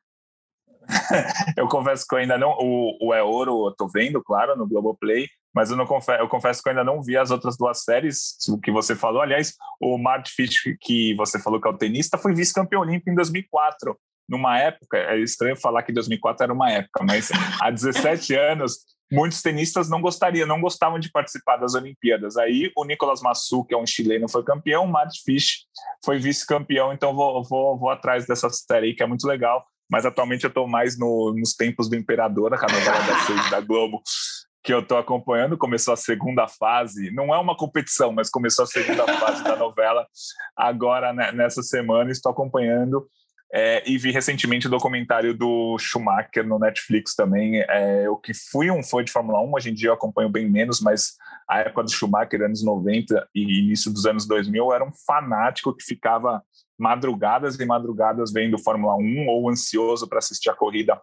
eu 1.55 1.67
confesso 1.67 2.05
que 2.07 2.15
eu 2.15 2.19
ainda 2.19 2.37
não. 2.37 2.51
O, 2.59 2.97
o 3.01 3.13
É 3.13 3.21
Ouro 3.21 3.67
eu 3.67 3.75
tô 3.75 3.87
vendo, 3.87 4.23
claro, 4.23 4.57
no 4.57 4.67
Globoplay, 4.67 5.27
mas 5.53 5.71
eu, 5.71 5.77
não 5.77 5.85
confesso, 5.85 6.21
eu 6.21 6.27
confesso 6.27 6.61
que 6.61 6.69
eu 6.69 6.71
ainda 6.71 6.83
não 6.83 7.01
vi 7.01 7.17
as 7.17 7.31
outras 7.31 7.57
duas 7.57 7.83
séries 7.83 8.35
que 8.63 8.71
você 8.71 8.95
falou. 8.95 9.21
Aliás, 9.21 9.53
o 9.79 9.97
Mart 9.97 10.29
Fish, 10.29 10.63
que 10.81 11.15
você 11.15 11.39
falou 11.39 11.61
que 11.61 11.67
é 11.67 11.71
o 11.71 11.77
tenista, 11.77 12.17
foi 12.17 12.33
vice-campeão 12.33 12.81
olímpico 12.81 13.09
em 13.09 13.15
2004. 13.15 13.97
Numa 14.29 14.59
época, 14.59 14.97
é 14.97 15.17
estranho 15.17 15.55
falar 15.55 15.81
que 15.81 15.91
2004 15.91 16.43
era 16.43 16.53
uma 16.53 16.71
época, 16.71 17.03
mas 17.03 17.29
há 17.59 17.71
17 17.71 18.35
anos 18.37 18.77
muitos 19.11 19.41
tenistas 19.41 19.89
não 19.89 20.01
gostariam, 20.01 20.47
não 20.47 20.61
gostavam 20.61 20.99
de 20.99 21.11
participar 21.11 21.57
das 21.57 21.73
Olimpíadas. 21.73 22.37
Aí 22.37 22.71
o 22.77 22.85
Nicolas 22.85 23.21
Massu, 23.21 23.65
que 23.65 23.73
é 23.73 23.77
um 23.77 23.87
chileno, 23.87 24.29
foi 24.29 24.43
campeão, 24.43 24.85
o 24.85 24.87
Matt 24.87 25.15
Fish 25.25 25.65
foi 26.05 26.19
vice-campeão, 26.19 26.93
então 26.93 27.15
vou, 27.15 27.43
vou, 27.43 27.77
vou 27.77 27.89
atrás 27.89 28.27
dessa 28.27 28.49
série 28.49 28.87
aí, 28.87 28.93
que 28.93 29.03
é 29.03 29.07
muito 29.07 29.27
legal. 29.27 29.65
Mas 29.91 30.05
atualmente 30.05 30.43
eu 30.43 30.49
estou 30.49 30.67
mais 30.67 30.99
no, 30.99 31.33
nos 31.35 31.55
tempos 31.55 31.89
do 31.89 31.95
Imperador, 31.95 32.53
a 32.53 32.61
novela 32.61 32.99
da 32.99 33.49
da 33.49 33.59
Globo, 33.59 34.03
que 34.63 34.71
eu 34.71 34.81
estou 34.81 34.99
acompanhando. 34.99 35.57
Começou 35.57 35.95
a 35.95 35.97
segunda 35.97 36.47
fase, 36.47 37.09
não 37.09 37.33
é 37.33 37.39
uma 37.39 37.57
competição, 37.57 38.11
mas 38.11 38.29
começou 38.29 38.63
a 38.63 38.67
segunda 38.67 39.07
fase 39.17 39.43
da 39.43 39.55
novela 39.55 40.05
agora 40.55 41.11
né, 41.11 41.31
nessa 41.31 41.63
semana. 41.63 42.11
Estou 42.11 42.31
acompanhando 42.31 43.09
é, 43.51 43.83
e 43.89 43.97
vi 43.97 44.11
recentemente 44.11 44.67
o 44.67 44.69
documentário 44.69 45.33
do 45.33 45.77
Schumacher 45.79 46.45
no 46.45 46.59
Netflix 46.59 47.15
também. 47.15 47.61
É, 47.61 48.05
eu 48.05 48.15
que 48.15 48.33
fui 48.33 48.69
um 48.69 48.83
fã 48.83 49.03
de 49.03 49.11
Fórmula 49.11 49.41
1, 49.41 49.53
hoje 49.53 49.69
em 49.71 49.73
dia 49.73 49.89
eu 49.89 49.93
acompanho 49.93 50.29
bem 50.29 50.49
menos, 50.49 50.79
mas 50.79 51.13
a 51.47 51.59
época 51.59 51.83
do 51.83 51.91
Schumacher, 51.91 52.43
anos 52.43 52.63
90 52.63 53.27
e 53.33 53.59
início 53.59 53.91
dos 53.91 54.05
anos 54.05 54.27
2000, 54.27 54.63
eu 54.63 54.73
era 54.73 54.83
um 54.83 54.91
fanático 55.05 55.75
que 55.75 55.83
ficava 55.83 56.43
madrugadas 56.77 57.59
e 57.59 57.65
madrugadas 57.65 58.31
vendo 58.31 58.57
Fórmula 58.57 58.95
1 58.95 59.27
ou 59.27 59.49
ansioso 59.49 60.07
para 60.07 60.19
assistir 60.19 60.49
a 60.49 60.55
corrida 60.55 60.99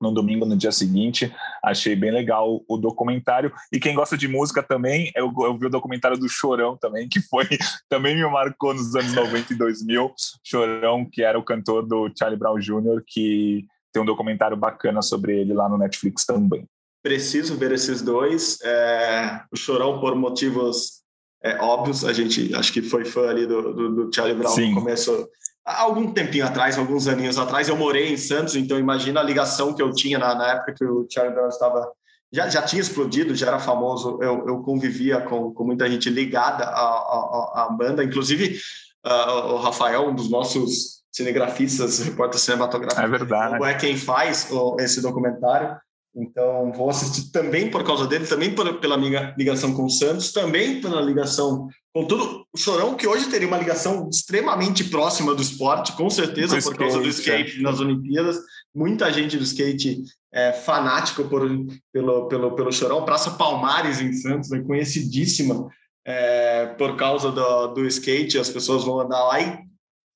no 0.00 0.12
domingo, 0.12 0.44
no 0.44 0.56
dia 0.56 0.72
seguinte. 0.72 1.32
Achei 1.62 1.94
bem 1.96 2.12
legal 2.12 2.62
o 2.68 2.76
documentário. 2.76 3.52
E 3.72 3.78
quem 3.78 3.94
gosta 3.94 4.16
de 4.16 4.28
música 4.28 4.62
também, 4.62 5.10
eu, 5.14 5.32
eu 5.40 5.56
vi 5.56 5.66
o 5.66 5.70
documentário 5.70 6.18
do 6.18 6.28
Chorão 6.28 6.76
também, 6.76 7.08
que 7.08 7.20
foi 7.20 7.46
também 7.88 8.14
me 8.14 8.24
marcou 8.30 8.74
nos 8.74 8.94
anos 8.94 9.12
90 9.14 9.52
e 9.52 9.56
2000. 9.56 10.14
Chorão, 10.42 11.08
que 11.10 11.22
era 11.22 11.38
o 11.38 11.44
cantor 11.44 11.86
do 11.86 12.10
Charlie 12.16 12.38
Brown 12.38 12.58
Jr., 12.58 13.02
que 13.06 13.66
tem 13.92 14.02
um 14.02 14.06
documentário 14.06 14.56
bacana 14.56 15.00
sobre 15.00 15.40
ele 15.40 15.54
lá 15.54 15.68
no 15.68 15.78
Netflix 15.78 16.24
também. 16.26 16.66
Preciso 17.02 17.56
ver 17.56 17.72
esses 17.72 18.02
dois. 18.02 18.58
É, 18.62 19.42
o 19.52 19.56
Chorão, 19.56 20.00
por 20.00 20.16
motivos 20.16 21.04
é, 21.44 21.56
óbvios, 21.60 22.04
a 22.04 22.12
gente 22.12 22.54
acho 22.54 22.72
que 22.72 22.80
foi 22.80 23.04
fã 23.04 23.28
ali 23.28 23.46
do, 23.46 23.74
do, 23.74 23.94
do 24.06 24.14
Charlie 24.14 24.34
Brown 24.34 24.50
Sim. 24.50 24.70
no 24.70 24.80
começo 24.80 25.28
algum 25.64 26.12
tempinho 26.12 26.46
atrás, 26.46 26.78
alguns 26.78 27.06
aninhos 27.06 27.38
atrás, 27.38 27.68
eu 27.68 27.76
morei 27.76 28.12
em 28.12 28.16
Santos, 28.16 28.54
então 28.54 28.78
imagina 28.78 29.20
a 29.20 29.22
ligação 29.22 29.72
que 29.72 29.82
eu 29.82 29.92
tinha 29.92 30.18
na, 30.18 30.34
na 30.34 30.52
época 30.52 30.74
que 30.74 30.84
o 30.84 31.06
Charlie 31.10 31.34
Brown 31.34 31.48
estava 31.48 31.90
já, 32.34 32.48
já 32.48 32.62
tinha 32.62 32.82
explodido, 32.82 33.34
já 33.34 33.46
era 33.46 33.60
famoso, 33.60 34.18
eu, 34.20 34.44
eu 34.48 34.58
convivia 34.62 35.20
com, 35.20 35.54
com 35.54 35.64
muita 35.64 35.88
gente 35.88 36.10
ligada 36.10 36.64
à, 36.64 36.80
à, 36.80 37.64
à 37.64 37.68
banda, 37.70 38.02
inclusive 38.02 38.58
uh, 39.06 39.52
o 39.52 39.56
Rafael, 39.58 40.08
um 40.08 40.14
dos 40.14 40.28
nossos 40.28 41.04
cinegrafistas, 41.12 42.00
repórter 42.00 42.40
cinematográfico, 42.40 43.06
é 43.06 43.08
verdade. 43.08 43.64
é 43.64 43.74
quem 43.74 43.96
faz 43.96 44.50
esse 44.80 45.00
documentário. 45.00 45.78
Então, 46.16 46.72
vou 46.72 46.88
assistir 46.88 47.32
também 47.32 47.68
por 47.68 47.82
causa 47.82 48.06
dele, 48.06 48.26
também 48.26 48.54
por, 48.54 48.78
pela 48.78 48.96
minha 48.96 49.34
ligação 49.36 49.74
com 49.74 49.84
o 49.84 49.90
Santos, 49.90 50.30
também 50.30 50.80
pela 50.80 51.00
ligação 51.00 51.68
com 51.92 52.04
tudo. 52.06 52.46
O 52.52 52.56
Chorão, 52.56 52.94
que 52.94 53.06
hoje 53.06 53.28
teria 53.28 53.48
uma 53.48 53.58
ligação 53.58 54.08
extremamente 54.08 54.84
próxima 54.84 55.34
do 55.34 55.42
esporte, 55.42 55.92
com 55.92 56.08
certeza, 56.08 56.60
por 56.62 56.76
causa 56.76 57.00
do 57.00 57.08
skate 57.08 57.58
é. 57.58 57.62
nas 57.62 57.80
Olimpíadas. 57.80 58.38
Muita 58.72 59.12
gente 59.12 59.36
do 59.36 59.42
skate 59.42 60.04
é 60.32 60.52
fanático 60.52 61.24
por, 61.24 61.48
pelo, 61.92 62.28
pelo, 62.28 62.54
pelo 62.54 62.72
Chorão. 62.72 63.04
Praça 63.04 63.32
Palmares, 63.32 64.00
em 64.00 64.12
Santos, 64.12 64.52
é 64.52 64.60
conhecidíssima 64.60 65.68
é, 66.06 66.66
por 66.78 66.96
causa 66.96 67.32
do, 67.32 67.68
do 67.68 67.86
skate. 67.86 68.38
As 68.38 68.50
pessoas 68.50 68.84
vão 68.84 69.00
andar 69.00 69.24
lá 69.24 69.40
e 69.40 69.58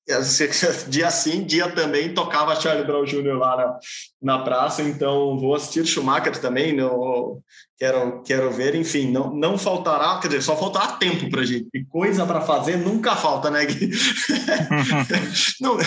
dia 0.89 1.11
sim, 1.11 1.45
dia 1.45 1.71
também 1.71 2.15
tocava 2.15 2.59
Charlie 2.59 2.87
Brown 2.87 3.05
Jr. 3.05 3.37
lá 3.37 3.57
na, 3.57 3.79
na 4.23 4.45
praça, 4.45 4.83
então 4.83 5.39
vou 5.39 5.55
assistir 5.55 5.87
Schumacher 5.87 6.41
também, 6.41 6.75
no, 6.75 7.43
quero, 7.79 8.23
quero 8.23 8.51
ver, 8.51 8.75
enfim, 8.75 9.11
não, 9.11 9.33
não 9.33 9.57
faltará, 9.57 10.19
quer 10.19 10.29
dizer, 10.29 10.43
só 10.43 10.57
faltará 10.57 10.95
tempo 10.95 11.31
para 11.31 11.45
gente, 11.45 11.69
e 11.73 11.85
coisa 11.85 12.27
para 12.27 12.41
fazer 12.41 12.77
nunca 12.77 13.15
falta, 13.15 13.51
né, 13.51 13.65
Gui? 13.65 13.91
não, 15.61 15.79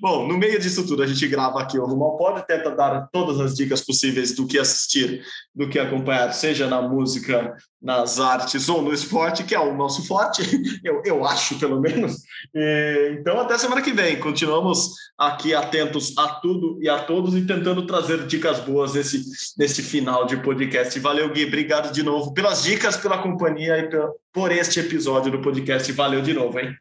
bom, 0.00 0.26
no 0.26 0.38
meio 0.38 0.58
disso 0.58 0.86
tudo, 0.86 1.02
a 1.02 1.06
gente 1.06 1.28
grava 1.28 1.60
aqui 1.60 1.78
o 1.78 1.84
Rumal 1.84 2.16
Pode, 2.16 2.46
tenta 2.46 2.70
dar 2.70 3.08
todas 3.12 3.38
as 3.38 3.54
dicas 3.54 3.82
possíveis 3.82 4.34
do 4.34 4.46
que 4.46 4.58
assistir, 4.58 5.22
do 5.54 5.68
que 5.68 5.78
acompanhar, 5.78 6.32
seja 6.32 6.66
na 6.66 6.80
música, 6.80 7.54
nas 7.80 8.20
artes 8.20 8.68
ou 8.68 8.82
no 8.82 8.92
esporte, 8.92 9.42
que 9.42 9.54
é 9.54 9.60
o 9.60 9.74
nosso 9.74 10.06
forte, 10.06 10.42
eu, 10.84 11.02
eu 11.04 11.24
acho, 11.24 11.58
pelo 11.58 11.80
menos. 11.80 12.16
E, 12.54 13.16
então, 13.18 13.40
até 13.40 13.56
semana 13.56 13.80
que 13.80 13.92
vem, 13.92 14.20
continuamos 14.20 14.90
aqui 15.16 15.54
atentos 15.54 16.16
a 16.18 16.28
tudo 16.28 16.78
e 16.82 16.88
a 16.88 16.98
todos 16.98 17.34
e 17.34 17.46
tentando 17.46 17.86
trazer 17.86 18.26
dicas 18.26 18.60
boas 18.60 18.94
nesse, 18.94 19.22
nesse 19.56 19.82
final 19.82 20.26
de 20.26 20.36
podcast. 20.38 20.98
Valeu, 21.10 21.28
Gui. 21.32 21.44
Obrigado 21.44 21.92
de 21.92 22.04
novo 22.04 22.32
pelas 22.32 22.62
dicas, 22.62 22.96
pela 22.96 23.20
companhia 23.20 23.76
e 23.78 23.90
por 24.32 24.52
este 24.52 24.78
episódio 24.78 25.32
do 25.32 25.42
podcast. 25.42 25.90
Valeu 25.90 26.22
de 26.22 26.32
novo, 26.32 26.60
hein? 26.60 26.72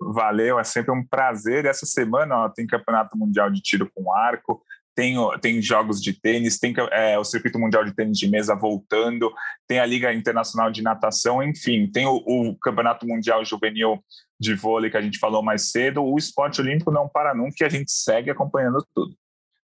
Valeu, 0.00 0.58
é 0.58 0.64
sempre 0.64 0.90
um 0.90 1.06
prazer. 1.06 1.64
Essa 1.64 1.86
semana 1.86 2.38
ó, 2.38 2.48
tem 2.48 2.66
Campeonato 2.66 3.16
Mundial 3.16 3.48
de 3.52 3.62
Tiro 3.62 3.88
com 3.94 4.12
Arco, 4.12 4.60
tem, 4.96 5.14
tem 5.40 5.62
jogos 5.62 6.02
de 6.02 6.12
tênis, 6.12 6.58
tem 6.58 6.74
é, 6.90 7.16
o 7.16 7.22
Circuito 7.22 7.56
Mundial 7.56 7.84
de 7.84 7.94
Tênis 7.94 8.18
de 8.18 8.28
Mesa 8.28 8.56
voltando, 8.56 9.32
tem 9.68 9.78
a 9.78 9.86
Liga 9.86 10.12
Internacional 10.12 10.68
de 10.72 10.82
Natação, 10.82 11.40
enfim, 11.40 11.88
tem 11.88 12.04
o, 12.04 12.16
o 12.16 12.58
Campeonato 12.58 13.06
Mundial 13.06 13.44
Juvenil 13.44 14.02
de 14.40 14.54
Vôlei 14.56 14.90
que 14.90 14.96
a 14.96 15.02
gente 15.02 15.20
falou 15.20 15.40
mais 15.40 15.70
cedo. 15.70 16.02
O 16.02 16.18
esporte 16.18 16.60
olímpico 16.60 16.90
não 16.90 17.08
para 17.08 17.32
nunca 17.32 17.54
e 17.60 17.64
a 17.64 17.68
gente 17.68 17.92
segue 17.92 18.28
acompanhando 18.28 18.84
tudo. 18.92 19.14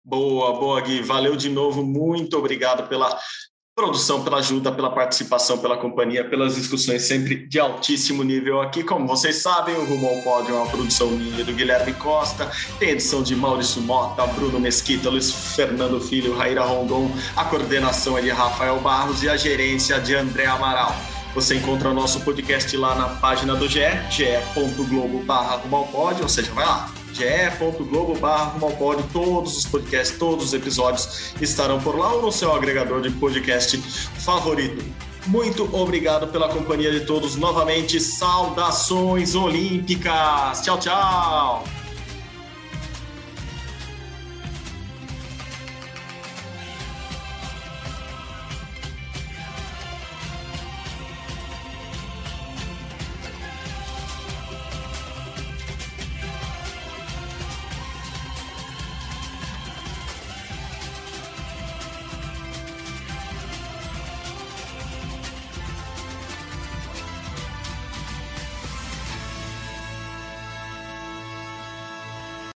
Boa, 0.04 0.58
boa, 0.58 0.80
Gui. 0.80 1.00
Valeu 1.00 1.36
de 1.36 1.48
novo. 1.48 1.84
Muito 1.84 2.36
obrigado 2.36 2.88
pela 2.88 3.16
produção, 3.74 4.22
pela 4.22 4.38
ajuda, 4.38 4.70
pela 4.70 4.88
participação, 4.90 5.58
pela 5.58 5.76
companhia, 5.76 6.24
pelas 6.24 6.54
discussões 6.54 7.02
sempre 7.02 7.34
de 7.34 7.58
altíssimo 7.58 8.22
nível 8.22 8.60
aqui. 8.60 8.84
Como 8.84 9.06
vocês 9.06 9.42
sabem, 9.42 9.74
o 9.74 9.84
Rumo 9.84 10.06
ao 10.06 10.22
Pódio 10.22 10.54
é 10.54 10.58
uma 10.58 10.70
produção 10.70 11.10
minha 11.10 11.44
do 11.44 11.52
Guilherme 11.52 11.92
Costa, 11.94 12.50
tem 12.78 12.90
edição 12.90 13.20
de 13.20 13.34
Maurício 13.34 13.82
Mota, 13.82 14.24
Bruno 14.28 14.60
Mesquita, 14.60 15.10
Luiz 15.10 15.32
Fernando 15.56 16.00
Filho, 16.00 16.36
Raíra 16.36 16.62
Rondon, 16.62 17.10
a 17.36 17.44
coordenação 17.44 18.16
é 18.16 18.22
de 18.22 18.30
Rafael 18.30 18.78
Barros 18.78 19.24
e 19.24 19.28
a 19.28 19.36
gerência 19.36 19.98
de 20.00 20.14
André 20.14 20.46
Amaral. 20.46 20.94
Você 21.34 21.56
encontra 21.56 21.92
nosso 21.92 22.20
podcast 22.20 22.76
lá 22.76 22.94
na 22.94 23.08
página 23.16 23.56
do 23.56 23.68
GE, 23.68 23.80
ge.globo 24.10 25.24
barra 25.24 25.60
ou 26.22 26.28
seja, 26.28 26.52
vai 26.52 26.64
lá, 26.64 26.90
ge.globo 27.12 28.16
barra 28.18 28.54
todos 29.12 29.58
os 29.58 29.66
podcasts, 29.66 30.16
todos 30.16 30.46
os 30.46 30.54
episódios 30.54 31.34
estarão 31.40 31.80
por 31.80 31.98
lá 31.98 32.12
ou 32.12 32.22
no 32.22 32.32
seu 32.32 32.54
agregador 32.54 33.00
de 33.00 33.10
podcast 33.10 33.76
favorito. 34.20 34.84
Muito 35.26 35.68
obrigado 35.74 36.28
pela 36.28 36.48
companhia 36.48 36.92
de 36.92 37.00
todos 37.00 37.34
novamente. 37.34 37.98
Saudações 37.98 39.34
olímpicas. 39.34 40.60
Tchau, 40.60 40.78
tchau. 40.78 41.83